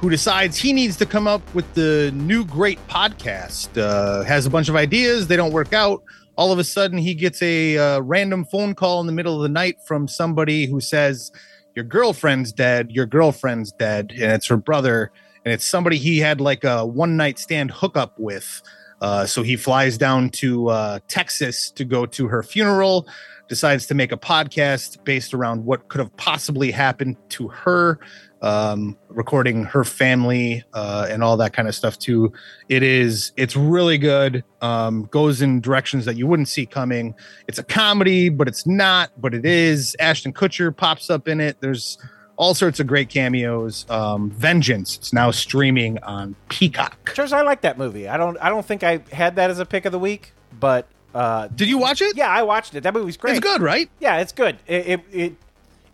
who 0.00 0.10
decides 0.10 0.56
he 0.58 0.72
needs 0.72 0.96
to 0.98 1.06
come 1.06 1.26
up 1.26 1.42
with 1.54 1.72
the 1.74 2.10
new 2.14 2.44
great 2.44 2.78
podcast. 2.86 3.80
Uh, 3.80 4.24
has 4.24 4.46
a 4.46 4.50
bunch 4.50 4.68
of 4.68 4.76
ideas, 4.76 5.26
they 5.26 5.36
don't 5.36 5.52
work 5.52 5.72
out. 5.72 6.02
All 6.36 6.52
of 6.52 6.58
a 6.58 6.64
sudden, 6.64 6.98
he 6.98 7.14
gets 7.14 7.42
a 7.42 7.78
uh, 7.78 8.00
random 8.00 8.44
phone 8.44 8.74
call 8.74 9.00
in 9.00 9.06
the 9.06 9.12
middle 9.12 9.36
of 9.36 9.42
the 9.42 9.48
night 9.48 9.76
from 9.86 10.06
somebody 10.06 10.66
who 10.66 10.80
says, 10.80 11.32
Your 11.74 11.84
girlfriend's 11.84 12.52
dead, 12.52 12.90
your 12.90 13.06
girlfriend's 13.06 13.72
dead, 13.72 14.12
and 14.12 14.32
it's 14.32 14.46
her 14.46 14.56
brother 14.56 15.12
and 15.44 15.54
it's 15.54 15.66
somebody 15.66 15.96
he 15.96 16.18
had 16.18 16.40
like 16.40 16.64
a 16.64 16.84
one 16.84 17.16
night 17.16 17.38
stand 17.38 17.70
hookup 17.70 18.18
with. 18.18 18.62
Uh, 19.00 19.24
so 19.24 19.42
he 19.42 19.56
flies 19.56 19.96
down 19.96 20.28
to 20.28 20.68
uh, 20.68 20.98
Texas 21.08 21.70
to 21.70 21.84
go 21.84 22.04
to 22.04 22.28
her 22.28 22.42
funeral, 22.42 23.08
decides 23.48 23.86
to 23.86 23.94
make 23.94 24.12
a 24.12 24.16
podcast 24.16 25.02
based 25.04 25.32
around 25.32 25.64
what 25.64 25.88
could 25.88 26.00
have 26.00 26.14
possibly 26.16 26.70
happened 26.70 27.16
to 27.30 27.48
her, 27.48 27.98
um, 28.42 28.96
recording 29.08 29.64
her 29.64 29.84
family 29.84 30.64
uh, 30.72 31.06
and 31.10 31.22
all 31.22 31.36
that 31.36 31.52
kind 31.52 31.68
of 31.68 31.74
stuff 31.74 31.98
too. 31.98 32.32
It 32.68 32.82
is, 32.82 33.32
it's 33.36 33.56
really 33.56 33.98
good. 33.98 34.44
Um, 34.60 35.04
goes 35.10 35.42
in 35.42 35.60
directions 35.60 36.04
that 36.06 36.16
you 36.16 36.26
wouldn't 36.26 36.48
see 36.48 36.66
coming. 36.66 37.14
It's 37.48 37.58
a 37.58 37.64
comedy, 37.64 38.28
but 38.28 38.48
it's 38.48 38.66
not, 38.66 39.12
but 39.20 39.34
it 39.34 39.44
is. 39.44 39.96
Ashton 40.00 40.32
Kutcher 40.32 40.74
pops 40.74 41.10
up 41.10 41.28
in 41.28 41.40
it. 41.40 41.60
There's 41.60 41.98
all 42.40 42.54
sorts 42.54 42.80
of 42.80 42.86
great 42.86 43.10
cameos. 43.10 43.84
Um, 43.90 44.30
Vengeance. 44.30 44.96
It's 44.96 45.12
now 45.12 45.30
streaming 45.30 45.98
on 45.98 46.34
Peacock. 46.48 46.96
Travis, 47.04 47.32
I 47.32 47.42
like 47.42 47.60
that 47.60 47.76
movie. 47.76 48.08
I 48.08 48.16
don't 48.16 48.38
I 48.40 48.48
don't 48.48 48.64
think 48.64 48.82
I 48.82 49.02
had 49.12 49.36
that 49.36 49.50
as 49.50 49.58
a 49.58 49.66
pick 49.66 49.84
of 49.84 49.92
the 49.92 49.98
week, 49.98 50.32
but 50.58 50.88
uh, 51.14 51.48
did 51.48 51.68
you 51.68 51.76
watch 51.76 52.00
it? 52.00 52.16
Yeah, 52.16 52.30
I 52.30 52.42
watched 52.42 52.74
it. 52.74 52.82
That 52.82 52.94
movie's 52.94 53.18
great. 53.18 53.36
It's 53.36 53.40
good, 53.40 53.60
right? 53.60 53.90
Yeah, 53.98 54.20
it's 54.20 54.32
good. 54.32 54.56
It 54.66 54.86
it, 54.86 55.00
it 55.12 55.36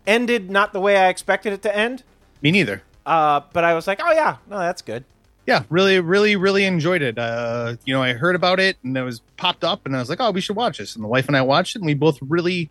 ended 0.06 0.48
not 0.48 0.72
the 0.72 0.78
way 0.78 0.96
I 0.96 1.08
expected 1.08 1.52
it 1.52 1.62
to 1.62 1.76
end. 1.76 2.04
Me 2.46 2.52
neither. 2.52 2.80
Uh, 3.04 3.40
but 3.52 3.64
I 3.64 3.74
was 3.74 3.88
like, 3.88 3.98
oh 4.00 4.12
yeah, 4.12 4.36
no, 4.48 4.56
that's 4.60 4.80
good. 4.80 5.02
Yeah, 5.48 5.64
really, 5.68 5.98
really, 5.98 6.36
really 6.36 6.64
enjoyed 6.64 7.02
it. 7.02 7.18
Uh, 7.18 7.74
you 7.84 7.92
know, 7.92 8.00
I 8.00 8.12
heard 8.12 8.36
about 8.36 8.60
it 8.60 8.76
and 8.84 8.96
it 8.96 9.02
was 9.02 9.20
popped 9.36 9.64
up, 9.64 9.84
and 9.84 9.96
I 9.96 9.98
was 9.98 10.08
like, 10.08 10.20
"Oh, 10.20 10.30
we 10.30 10.40
should 10.40 10.54
watch 10.54 10.78
this." 10.78 10.94
And 10.94 11.02
the 11.02 11.08
wife 11.08 11.26
and 11.26 11.36
I 11.36 11.42
watched 11.42 11.74
it, 11.74 11.80
and 11.80 11.86
we 11.86 11.94
both 11.94 12.18
really, 12.22 12.70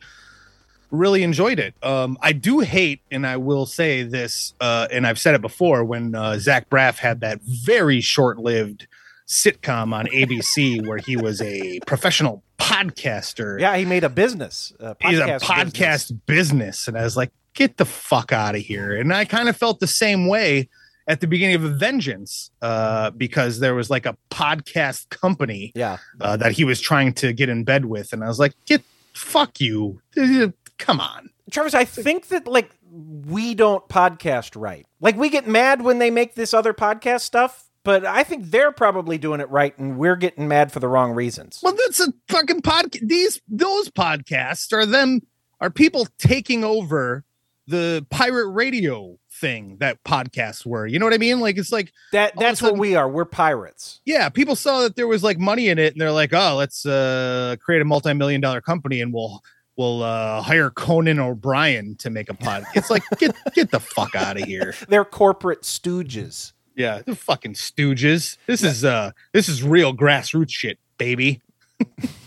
really 0.91 1.23
enjoyed 1.23 1.59
it. 1.59 1.73
Um, 1.83 2.17
I 2.21 2.31
do 2.31 2.61
hate, 2.61 3.01
and 3.11 3.27
I 3.27 3.35
will 3.35 3.65
say 3.65 4.03
this, 4.03 4.53
uh, 4.61 4.87
and 4.93 5.05
I've 5.05 5.19
said 5.19 5.35
it 5.35 5.41
before, 5.41 5.83
when 5.83 6.15
uh, 6.15 6.39
Zach 6.39 6.69
Braff 6.69 6.99
had 6.99 7.19
that 7.19 7.41
very 7.41 7.99
short-lived 7.99 8.87
sitcom 9.27 9.93
on 9.93 10.05
ABC 10.05 10.87
where 10.87 10.99
he 10.99 11.17
was 11.17 11.41
a 11.41 11.81
professional 11.85 12.43
podcaster. 12.57 13.59
Yeah, 13.59 13.75
he 13.75 13.83
made 13.83 14.05
a 14.05 14.09
business. 14.09 14.71
A 14.79 14.95
He's 15.01 15.19
a 15.19 15.23
podcast 15.23 15.41
podcast 15.41 16.19
business. 16.27 16.87
And 16.87 16.97
I 16.97 17.03
was 17.03 17.17
like, 17.17 17.33
get 17.55 17.77
the 17.77 17.85
fuck 17.85 18.31
out 18.31 18.55
of 18.55 18.61
here. 18.61 18.95
And 18.95 19.13
I 19.13 19.25
kind 19.25 19.49
of 19.49 19.57
felt 19.57 19.79
the 19.79 19.87
same 19.87 20.27
way 20.27 20.69
at 21.07 21.21
the 21.21 21.27
beginning 21.27 21.55
of 21.55 21.61
Vengeance 21.79 22.51
uh, 22.61 23.11
because 23.11 23.59
there 23.59 23.75
was 23.75 23.89
like 23.89 24.05
a 24.05 24.17
podcast 24.29 25.09
company 25.09 25.71
yeah. 25.75 25.97
uh, 26.21 26.37
that 26.37 26.51
he 26.51 26.63
was 26.63 26.79
trying 26.79 27.13
to 27.13 27.33
get 27.33 27.49
in 27.49 27.63
bed 27.63 27.85
with. 27.85 28.13
And 28.13 28.23
I 28.23 28.27
was 28.27 28.39
like, 28.39 28.53
get 28.65 28.83
fuck 29.13 29.59
you. 29.59 30.01
Come 30.77 30.99
on. 30.99 31.29
Travis, 31.51 31.73
I 31.73 31.85
think 31.85 32.27
that 32.29 32.47
like 32.47 32.71
we 32.91 33.53
don't 33.55 33.87
podcast 33.87 34.59
right. 34.59 34.85
Like 34.99 35.15
we 35.15 35.29
get 35.29 35.47
mad 35.47 35.81
when 35.81 35.99
they 35.99 36.09
make 36.09 36.35
this 36.35 36.53
other 36.53 36.73
podcast 36.73 37.21
stuff, 37.21 37.69
but 37.83 38.03
I 38.05 38.23
think 38.23 38.49
they're 38.49 38.71
probably 38.71 39.17
doing 39.17 39.39
it 39.39 39.49
right, 39.49 39.77
and 39.77 39.97
we're 39.97 40.15
getting 40.15 40.47
mad 40.47 40.71
for 40.71 40.79
the 40.79 40.87
wrong 40.87 41.11
reasons. 41.11 41.59
Well, 41.61 41.75
that's 41.85 41.99
a 41.99 42.11
fucking 42.29 42.63
podcast. 42.63 43.07
These 43.07 43.41
those 43.47 43.89
podcasts 43.89 44.73
are 44.73 44.87
them 44.87 45.21
are 45.61 45.69
people 45.69 46.07
taking 46.17 46.63
over 46.63 47.23
the 47.67 48.05
pirate 48.09 48.49
radio 48.49 49.17
thing 49.31 49.77
that 49.79 50.03
podcasts 50.03 50.65
were. 50.65 50.85
You 50.85 50.99
know 50.99 51.05
what 51.05 51.13
I 51.13 51.17
mean? 51.17 51.39
Like 51.39 51.57
it's 51.57 51.71
like 51.71 51.91
that. 52.11 52.33
That's 52.37 52.61
what 52.61 52.77
we 52.77 52.95
are. 52.95 53.09
We're 53.09 53.25
pirates. 53.25 54.01
Yeah, 54.05 54.29
people 54.29 54.55
saw 54.55 54.81
that 54.81 54.95
there 54.95 55.07
was 55.07 55.23
like 55.23 55.37
money 55.37 55.69
in 55.69 55.79
it, 55.79 55.93
and 55.93 56.01
they're 56.01 56.11
like, 56.11 56.33
"Oh, 56.33 56.55
let's 56.55 56.85
uh, 56.85 57.55
create 57.59 57.81
a 57.81 57.85
multi-million 57.85 58.41
dollar 58.41 58.61
company, 58.61 59.01
and 59.01 59.13
we'll 59.13 59.41
we'll 59.77 60.03
uh, 60.03 60.41
hire 60.41 60.69
Conan 60.69 61.19
O'Brien 61.19 61.95
to 61.97 62.09
make 62.09 62.29
a 62.29 62.33
pod." 62.35 62.65
It's 62.75 62.89
like 62.89 63.03
get 63.17 63.35
get 63.53 63.71
the 63.71 63.79
fuck 63.79 64.15
out 64.15 64.39
of 64.39 64.43
here. 64.47 64.73
They're 64.89 65.05
corporate 65.05 65.61
stooges. 65.61 66.53
Yeah, 66.75 67.01
the 67.05 67.15
fucking 67.15 67.53
stooges. 67.53 68.37
This 68.47 68.63
is 68.63 68.83
uh 68.83 69.11
this 69.33 69.47
is 69.47 69.63
real 69.63 69.95
grassroots 69.95 70.51
shit, 70.51 70.77
baby. 70.97 71.41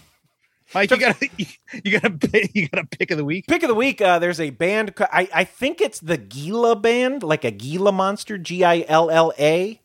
Mike, 0.74 0.90
you 0.90 0.96
got 0.98 1.18
to 1.20 1.28
you 1.84 1.98
got 2.00 2.20
to 2.20 2.48
you 2.58 2.68
got 2.68 2.84
a 2.84 2.86
pick 2.86 3.10
of 3.10 3.18
the 3.18 3.24
week. 3.24 3.46
Pick 3.46 3.62
of 3.62 3.68
the 3.68 3.74
week. 3.74 4.00
Uh, 4.00 4.18
there's 4.18 4.40
a 4.40 4.50
band. 4.50 4.94
I 5.12 5.28
I 5.34 5.44
think 5.44 5.80
it's 5.80 6.00
the 6.00 6.16
Gilla 6.18 6.76
band, 6.76 7.22
like 7.22 7.44
a 7.44 7.50
Gila 7.50 7.92
monster. 7.92 8.36
G 8.38 8.64
I 8.64 8.84
L 8.88 9.10
L 9.10 9.32
A. 9.38 9.80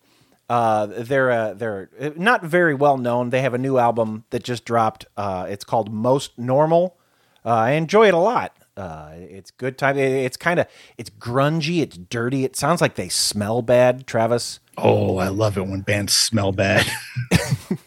Uh, 0.50 0.86
they're 0.88 1.32
uh, 1.32 1.54
they're 1.54 1.90
not 2.18 2.44
very 2.44 2.74
well 2.76 2.98
known. 2.98 3.30
They 3.30 3.42
have 3.42 3.54
a 3.54 3.58
new 3.58 3.78
album 3.78 4.26
that 4.32 4.44
just 4.44 4.66
dropped. 4.66 5.06
Uh, 5.16 5.46
it's 5.50 5.64
called 5.64 5.92
Most 5.92 6.38
Normal. 6.38 6.98
Uh, 7.46 7.50
I 7.50 7.72
enjoy 7.72 8.08
it 8.10 8.14
a 8.14 8.18
lot. 8.18 8.56
Uh, 8.76 9.12
it's 9.16 9.52
good 9.52 9.78
time. 9.78 9.98
It- 9.98 10.26
It's 10.26 10.38
kind 10.38 10.60
of 10.60 10.68
it's 10.98 11.10
grungy. 11.10 11.82
It's 11.82 11.98
dirty. 11.98 12.44
It 12.44 12.56
sounds 12.56 12.82
like 12.82 12.96
they 12.96 13.08
smell 13.10 13.62
bad. 13.62 14.06
Travis. 14.06 14.60
Oh, 14.78 15.18
I 15.18 15.30
love 15.30 15.58
it 15.58 15.66
when 15.68 15.82
bands 15.82 16.14
smell 16.14 16.52
bad. 16.52 16.86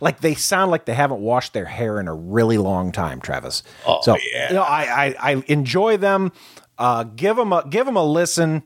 like 0.00 0.20
they 0.20 0.34
sound 0.34 0.70
like 0.70 0.84
they 0.84 0.94
haven't 0.94 1.20
washed 1.20 1.52
their 1.52 1.64
hair 1.64 2.00
in 2.00 2.08
a 2.08 2.14
really 2.14 2.58
long 2.58 2.92
time, 2.92 3.20
Travis. 3.20 3.62
Oh, 3.86 4.00
so 4.02 4.16
yeah. 4.32 4.48
you 4.48 4.54
know, 4.54 4.62
I, 4.62 5.06
I 5.06 5.14
I 5.32 5.44
enjoy 5.48 5.96
them. 5.96 6.32
Uh, 6.78 7.04
give 7.04 7.36
them 7.36 7.52
a 7.52 7.66
give 7.68 7.86
them 7.86 7.96
a 7.96 8.04
listen. 8.04 8.62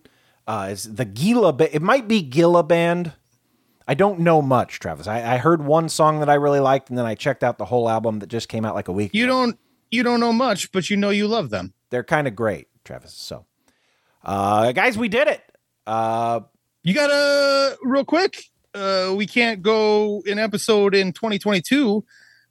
Uh, 0.46 0.68
it's 0.70 0.84
the 0.84 1.04
Gilla. 1.04 1.52
Ba- 1.52 1.74
it 1.74 1.82
might 1.82 2.08
be 2.08 2.22
Gilla 2.22 2.62
band. 2.62 3.12
I 3.86 3.94
don't 3.94 4.20
know 4.20 4.42
much, 4.42 4.80
Travis. 4.80 5.06
I, 5.06 5.34
I 5.34 5.36
heard 5.38 5.62
one 5.64 5.88
song 5.88 6.20
that 6.20 6.28
I 6.28 6.34
really 6.34 6.60
liked, 6.60 6.90
and 6.90 6.98
then 6.98 7.06
I 7.06 7.14
checked 7.14 7.42
out 7.42 7.56
the 7.58 7.64
whole 7.64 7.88
album 7.88 8.18
that 8.18 8.28
just 8.28 8.48
came 8.48 8.64
out 8.64 8.74
like 8.74 8.88
a 8.88 8.92
week. 8.92 9.12
You 9.14 9.26
don't 9.26 9.58
you 9.90 10.02
don't 10.02 10.20
know 10.20 10.32
much, 10.32 10.72
but 10.72 10.90
you 10.90 10.96
know 10.96 11.10
you 11.10 11.26
love 11.26 11.50
them. 11.50 11.72
They're 11.90 12.04
kind 12.04 12.26
of 12.28 12.36
great, 12.36 12.68
Travis. 12.84 13.14
So, 13.14 13.46
uh, 14.24 14.72
guys, 14.72 14.98
we 14.98 15.08
did 15.08 15.28
it. 15.28 15.42
Uh, 15.86 16.40
You 16.82 16.94
got 16.94 17.10
a 17.10 17.76
real 17.82 18.04
quick. 18.04 18.44
Uh, 18.78 19.14
we 19.14 19.26
can't 19.26 19.62
go 19.62 20.22
an 20.26 20.38
episode 20.38 20.94
in 20.94 21.12
2022 21.12 22.04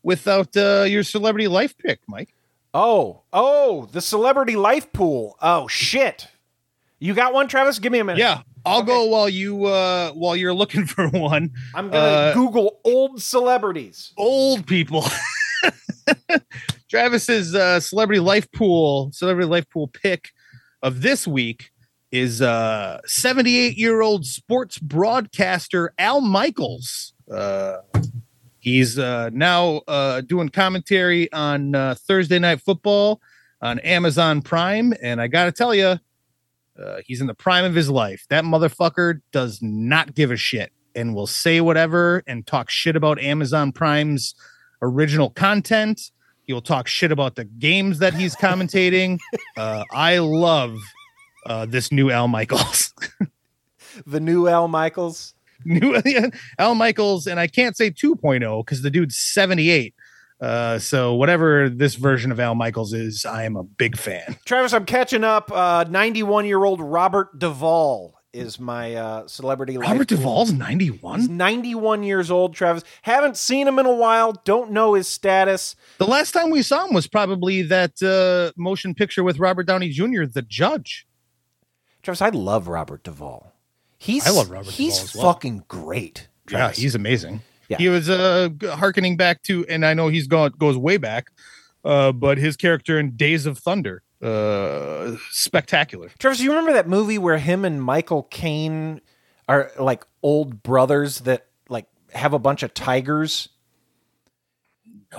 without 0.03 0.55
uh, 0.57 0.83
your 0.87 1.03
celebrity 1.03 1.47
life 1.47 1.75
pick, 1.77 1.99
Mike. 2.07 2.33
oh, 2.73 3.21
oh, 3.33 3.87
the 3.91 4.01
celebrity 4.01 4.55
life 4.55 4.91
pool. 4.93 5.37
Oh 5.41 5.67
shit! 5.67 6.27
You 6.99 7.13
got 7.13 7.33
one, 7.33 7.47
Travis? 7.47 7.79
Give 7.79 7.91
me 7.91 7.99
a 7.99 8.03
minute. 8.03 8.19
Yeah, 8.19 8.41
I'll 8.65 8.83
go 8.83 9.05
while 9.05 9.29
you 9.29 9.65
uh, 9.65 10.11
while 10.11 10.35
you're 10.35 10.53
looking 10.53 10.85
for 10.93 11.07
one. 11.09 11.51
I'm 11.73 11.89
gonna 11.89 11.97
Uh, 12.05 12.33
Google 12.33 12.79
old 12.83 13.21
celebrities. 13.21 14.13
old 14.17 14.67
people. 14.67 15.05
Travis's 16.89 17.53
uh, 17.53 17.79
celebrity 17.79 18.19
life 18.21 18.49
pool, 18.51 19.11
celebrity 19.11 19.47
life 19.49 19.69
pool 19.69 19.87
pick 19.87 20.29
of 20.81 21.01
this 21.01 21.27
week 21.27 21.71
is 22.11 22.41
uh 22.41 22.99
78 23.05 23.77
year 23.77 24.01
old 24.01 24.25
sports 24.25 24.79
broadcaster 24.79 25.93
Al 25.97 26.21
Michaels. 26.21 27.13
Uh, 27.31 27.77
he's 28.59 28.97
uh, 28.97 29.29
now 29.33 29.81
uh, 29.87 30.21
doing 30.21 30.49
commentary 30.49 31.31
on 31.33 31.75
uh, 31.75 31.95
Thursday 31.95 32.39
Night 32.39 32.61
Football 32.61 33.21
on 33.61 33.79
Amazon 33.79 34.41
Prime, 34.41 34.93
and 35.01 35.19
I 35.19 35.27
got 35.27 35.45
to 35.45 35.51
tell 35.51 35.73
you, 35.73 35.99
uh, 36.81 36.97
he's 37.05 37.21
in 37.21 37.27
the 37.27 37.33
prime 37.33 37.65
of 37.65 37.73
his 37.73 37.89
life. 37.89 38.25
That 38.29 38.43
motherfucker 38.43 39.21
does 39.31 39.59
not 39.61 40.13
give 40.13 40.31
a 40.31 40.37
shit 40.37 40.71
and 40.95 41.15
will 41.15 41.27
say 41.27 41.61
whatever 41.61 42.23
and 42.27 42.45
talk 42.45 42.69
shit 42.69 42.95
about 42.95 43.19
Amazon 43.19 43.71
Prime's 43.71 44.35
original 44.81 45.29
content. 45.31 46.11
He 46.43 46.53
will 46.53 46.61
talk 46.61 46.87
shit 46.87 47.11
about 47.11 47.35
the 47.35 47.45
games 47.45 47.99
that 47.99 48.13
he's 48.13 48.35
commentating. 48.35 49.19
uh, 49.57 49.83
I 49.91 50.19
love 50.19 50.77
uh, 51.47 51.65
this 51.65 51.91
new 51.91 52.11
Al 52.11 52.27
Michaels. 52.27 52.93
the 54.05 54.19
new 54.19 54.47
Al 54.47 54.67
Michaels. 54.67 55.33
New 55.65 55.99
Al 56.59 56.75
Michaels, 56.75 57.25
and 57.25 57.39
I 57.39 57.47
can't 57.47 57.75
say 57.75 57.89
2.0 57.89 58.63
because 58.63 58.83
the 58.83 58.91
dude's 58.91 59.17
78. 59.17 59.95
Uh, 60.39 60.77
so 60.77 61.15
whatever 61.15 61.67
this 61.67 61.95
version 61.95 62.31
of 62.31 62.39
Al 62.39 62.53
Michaels 62.53 62.93
is, 62.93 63.25
I 63.25 63.43
am 63.45 63.55
a 63.55 63.63
big 63.63 63.97
fan. 63.97 64.37
Travis, 64.45 64.71
I'm 64.71 64.85
catching 64.85 65.23
up. 65.23 65.51
Uh, 65.51 65.85
91 65.89 66.45
year 66.45 66.63
old 66.63 66.79
Robert 66.79 67.39
Duvall 67.39 68.17
is 68.33 68.59
my 68.59 68.93
uh, 68.93 69.27
celebrity. 69.27 69.77
Robert. 69.77 70.07
Duvall's 70.07 70.51
91. 70.51 71.35
91 71.35 72.03
years 72.03 72.29
old, 72.29 72.53
Travis. 72.53 72.83
Haven't 73.01 73.35
seen 73.35 73.67
him 73.67 73.79
in 73.79 73.87
a 73.87 73.93
while. 73.93 74.33
Don't 74.45 74.71
know 74.71 74.93
his 74.93 75.07
status. 75.07 75.75
The 75.97 76.05
last 76.05 76.33
time 76.33 76.51
we 76.51 76.61
saw 76.61 76.85
him 76.85 76.93
was 76.93 77.07
probably 77.07 77.63
that 77.63 78.01
uh, 78.03 78.51
motion 78.55 78.93
picture 78.93 79.23
with 79.23 79.39
Robert 79.39 79.65
Downey 79.65 79.89
Jr., 79.89 80.25
The 80.25 80.43
Judge. 80.47 81.07
Travis, 82.07 82.21
I 82.21 82.29
love 82.29 82.69
Robert 82.69 83.03
Duvall. 83.03 83.51
He's 83.97 84.25
I 84.25 84.29
love 84.29 84.49
Robert 84.49 84.71
He's 84.71 84.93
Duvall 84.93 85.03
as 85.03 85.15
well. 85.15 85.33
fucking 85.33 85.65
great. 85.67 86.29
Yeah, 86.49 86.57
Travis. 86.59 86.77
he's 86.77 86.95
amazing. 86.95 87.41
Yeah. 87.67 87.79
He 87.79 87.89
was 87.89 88.09
uh 88.09 88.47
harkening 88.63 89.17
back 89.17 89.43
to, 89.43 89.65
and 89.67 89.85
I 89.85 89.93
know 89.93 90.07
he's 90.07 90.25
gone 90.25 90.53
goes 90.57 90.77
way 90.77 90.95
back, 90.95 91.31
uh, 91.83 92.13
but 92.13 92.37
his 92.37 92.55
character 92.55 92.97
in 92.97 93.17
Days 93.17 93.45
of 93.45 93.57
Thunder, 93.57 94.03
uh, 94.21 95.17
spectacular. 95.31 96.09
Travis, 96.17 96.39
you 96.39 96.51
remember 96.51 96.71
that 96.71 96.87
movie 96.87 97.17
where 97.17 97.39
him 97.39 97.65
and 97.65 97.83
Michael 97.83 98.23
Caine 98.23 99.01
are 99.49 99.69
like 99.77 100.05
old 100.23 100.63
brothers 100.63 101.19
that 101.21 101.47
like 101.67 101.87
have 102.13 102.31
a 102.31 102.39
bunch 102.39 102.63
of 102.63 102.73
tigers? 102.73 103.49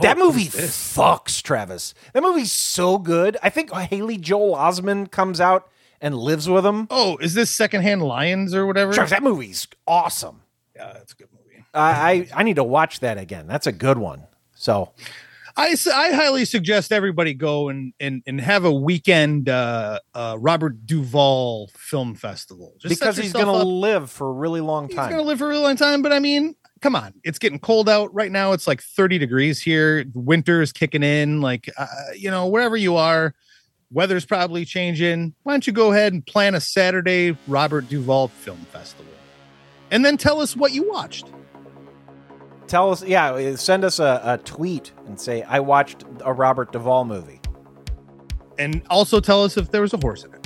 that 0.00 0.16
movie 0.16 0.46
fucks, 0.46 1.42
Travis. 1.42 1.92
That 2.14 2.22
movie's 2.22 2.50
so 2.50 2.96
good. 2.96 3.36
I 3.42 3.50
think 3.50 3.72
Haley 3.72 4.16
Joel 4.16 4.56
Osment 4.56 5.10
comes 5.10 5.38
out 5.38 5.68
and 6.00 6.16
lives 6.16 6.48
with 6.48 6.64
him. 6.64 6.86
Oh, 6.90 7.16
is 7.18 7.34
this 7.34 7.50
Secondhand 7.50 8.02
Lions 8.02 8.54
or 8.54 8.66
whatever? 8.66 8.92
That 8.92 9.22
movie's 9.22 9.66
awesome. 9.86 10.42
Yeah, 10.76 10.92
that's 10.92 11.12
a 11.12 11.16
good 11.16 11.28
movie. 11.32 11.64
I, 11.74 11.90
I 12.12 12.28
I 12.40 12.42
need 12.42 12.56
to 12.56 12.64
watch 12.64 13.00
that 13.00 13.18
again. 13.18 13.46
That's 13.46 13.66
a 13.66 13.72
good 13.72 13.98
one. 13.98 14.24
So 14.54 14.92
I 15.58 15.76
I 15.92 16.12
highly 16.12 16.44
suggest 16.44 16.92
everybody 16.92 17.34
go 17.34 17.68
and 17.68 17.92
and, 17.98 18.22
and 18.26 18.40
have 18.40 18.64
a 18.64 18.72
weekend 18.72 19.48
uh, 19.48 19.98
uh, 20.14 20.36
Robert 20.38 20.86
Duvall 20.86 21.68
Film 21.74 22.14
Festival. 22.14 22.74
Just 22.78 22.94
because 22.94 23.16
he's 23.16 23.32
gonna 23.32 23.64
live 23.64 24.08
for 24.08 24.28
a 24.28 24.32
really 24.32 24.60
long 24.60 24.88
time. 24.88 25.08
he's 25.08 25.16
gonna 25.16 25.26
live 25.26 25.38
for 25.38 25.46
a 25.46 25.48
really 25.48 25.62
long 25.62 25.76
time. 25.76 26.00
But 26.00 26.12
I 26.12 26.20
mean, 26.20 26.54
come 26.80 26.94
on, 26.94 27.12
it's 27.24 27.40
getting 27.40 27.58
cold 27.58 27.88
out 27.88 28.14
right 28.14 28.30
now. 28.30 28.52
It's 28.52 28.68
like 28.68 28.80
30 28.80 29.18
degrees 29.18 29.60
here. 29.60 30.04
Winter 30.14 30.62
is 30.62 30.72
kicking 30.72 31.02
in. 31.02 31.40
Like 31.40 31.68
uh, 31.76 31.86
you 32.16 32.30
know, 32.30 32.46
wherever 32.46 32.76
you 32.76 32.94
are, 32.94 33.34
weather's 33.92 34.26
probably 34.26 34.64
changing. 34.64 35.34
Why 35.42 35.52
don't 35.52 35.66
you 35.66 35.72
go 35.72 35.92
ahead 35.92 36.12
and 36.12 36.24
plan 36.26 36.54
a 36.54 36.60
Saturday 36.60 37.36
Robert 37.46 37.88
Duvall 37.88 38.28
Film 38.28 38.58
Festival, 38.72 39.12
and 39.90 40.04
then 40.04 40.16
tell 40.16 40.40
us 40.40 40.56
what 40.56 40.72
you 40.72 40.88
watched. 40.88 41.32
Tell 42.66 42.90
us, 42.90 43.02
yeah, 43.02 43.54
send 43.56 43.82
us 43.84 43.98
a, 43.98 44.20
a 44.22 44.38
tweet 44.38 44.92
and 45.06 45.18
say 45.18 45.42
I 45.42 45.60
watched 45.60 46.04
a 46.24 46.32
Robert 46.34 46.70
Duvall 46.72 47.06
movie. 47.06 47.40
and 48.58 48.82
also 48.90 49.20
tell 49.20 49.42
us 49.44 49.56
if 49.56 49.70
there 49.70 49.80
was 49.80 49.94
a 49.94 49.96
horse 49.96 50.24
in 50.24 50.34
it. 50.34 50.37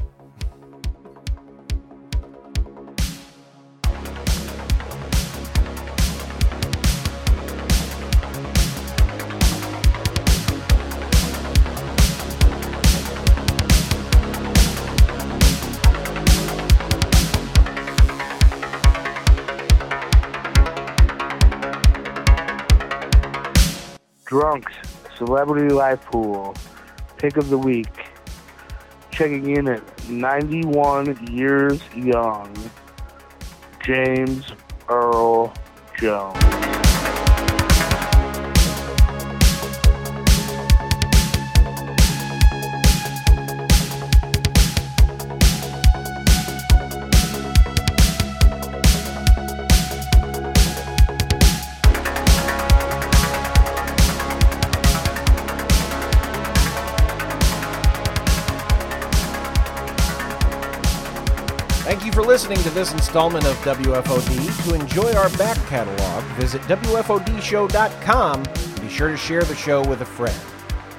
Celebrity 25.43 25.75
Pool, 26.05 26.55
Pick 27.17 27.37
of 27.37 27.51
the 27.51 27.59
Week. 27.59 27.89
Checking 29.11 29.57
in 29.57 29.67
at 29.67 30.09
91 30.09 31.27
years 31.33 31.81
young, 31.97 32.55
James 33.85 34.53
Earl 34.89 35.53
Jones. 35.99 36.62
Listening 62.43 62.65
to 62.65 62.71
this 62.71 62.93
installment 62.93 63.45
of 63.47 63.55
WFOD. 63.59 64.65
To 64.65 64.75
enjoy 64.75 65.13
our 65.13 65.29
back 65.39 65.57
catalog, 65.69 66.25
visit 66.35 66.61
WFODshow.com 66.63 68.43
be 68.83 68.89
sure 68.89 69.11
to 69.11 69.17
share 69.17 69.45
the 69.45 69.55
show 69.55 69.87
with 69.89 70.01
a 70.01 70.05
friend. 70.05 70.35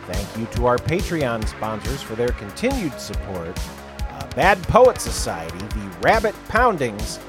Thank 0.08 0.38
you 0.38 0.46
to 0.56 0.68
our 0.68 0.78
Patreon 0.78 1.46
sponsors 1.50 2.02
for 2.02 2.16
their 2.16 2.30
continued 2.30 2.98
support 2.98 3.60
uh, 4.04 4.26
Bad 4.38 4.64
Poet 4.64 5.02
Society, 5.02 5.58
the 5.58 5.98
Rabbit 6.02 6.34
Poundings, 6.48 7.20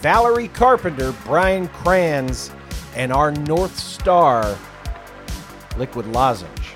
Valerie 0.00 0.48
Carpenter, 0.48 1.14
Brian 1.24 1.66
Kranz, 1.68 2.50
and 2.94 3.10
our 3.10 3.30
North 3.32 3.78
Star 3.78 4.54
Liquid 5.78 6.04
Lozenge. 6.08 6.74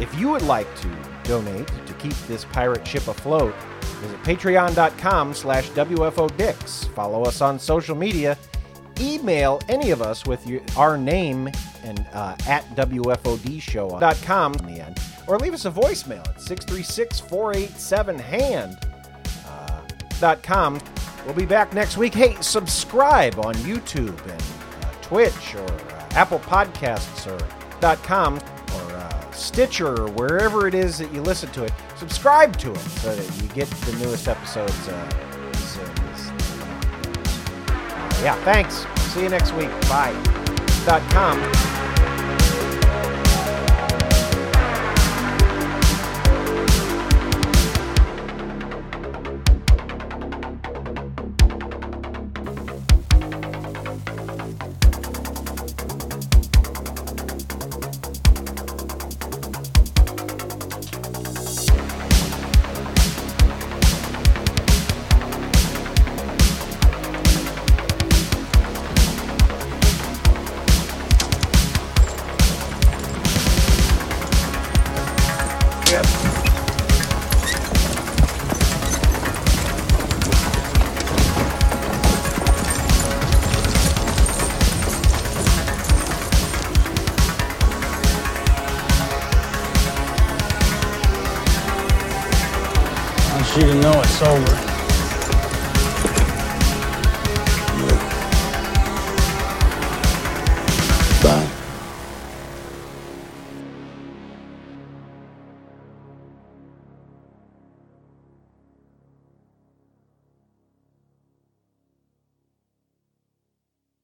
If 0.00 0.12
you 0.18 0.30
would 0.30 0.42
like 0.42 0.74
to 0.80 0.88
donate 1.22 1.68
to 1.68 1.94
keep 2.00 2.16
this 2.26 2.44
pirate 2.46 2.84
ship 2.84 3.06
afloat, 3.06 3.54
visit 3.96 4.22
patreon.com 4.22 5.34
slash 5.34 5.68
WFODix. 5.70 6.88
Follow 6.94 7.24
us 7.24 7.40
on 7.40 7.58
social 7.58 7.96
media. 7.96 8.38
Email 8.98 9.60
any 9.68 9.90
of 9.90 10.00
us 10.00 10.24
with 10.26 10.46
your, 10.46 10.62
our 10.76 10.96
name 10.96 11.50
and 11.84 12.06
uh, 12.12 12.34
at 12.46 12.64
WFODshow.com 12.76 14.54
in 14.54 14.66
the 14.66 14.80
end. 14.80 14.98
Or 15.26 15.38
leave 15.38 15.52
us 15.54 15.64
a 15.66 15.70
voicemail 15.70 16.26
at 16.28 16.36
636-487-HAND 16.36 18.78
uh, 19.46 19.80
dot 20.20 20.42
com. 20.42 20.80
We'll 21.24 21.34
be 21.34 21.44
back 21.44 21.74
next 21.74 21.96
week. 21.96 22.14
Hey, 22.14 22.36
subscribe 22.40 23.36
on 23.38 23.54
YouTube 23.56 24.18
and 24.30 24.40
uh, 24.40 24.92
Twitch 25.02 25.54
or 25.56 25.64
uh, 25.64 26.08
Apple 26.12 26.38
Podcasts 26.38 27.26
or 27.26 27.36
.com 27.96 28.38
uh, 28.38 28.40
Stitcher 29.36 30.02
or 30.02 30.10
wherever 30.12 30.66
it 30.66 30.74
is 30.74 30.98
that 30.98 31.12
you 31.12 31.22
listen 31.22 31.50
to 31.52 31.64
it. 31.64 31.72
Subscribe 31.96 32.56
to 32.58 32.72
it 32.72 32.78
so 32.78 33.14
that 33.14 33.42
you 33.42 33.48
get 33.48 33.68
the 33.68 33.92
newest 34.04 34.28
episodes. 34.28 34.88
Uh, 34.88 35.10
uh, 35.78 36.32
yeah, 38.22 38.34
thanks. 38.44 38.86
See 39.12 39.22
you 39.22 39.28
next 39.28 39.52
week. 39.52 39.70
Bye. 39.88 40.14
Dot 40.86 41.02
com. 41.10 41.75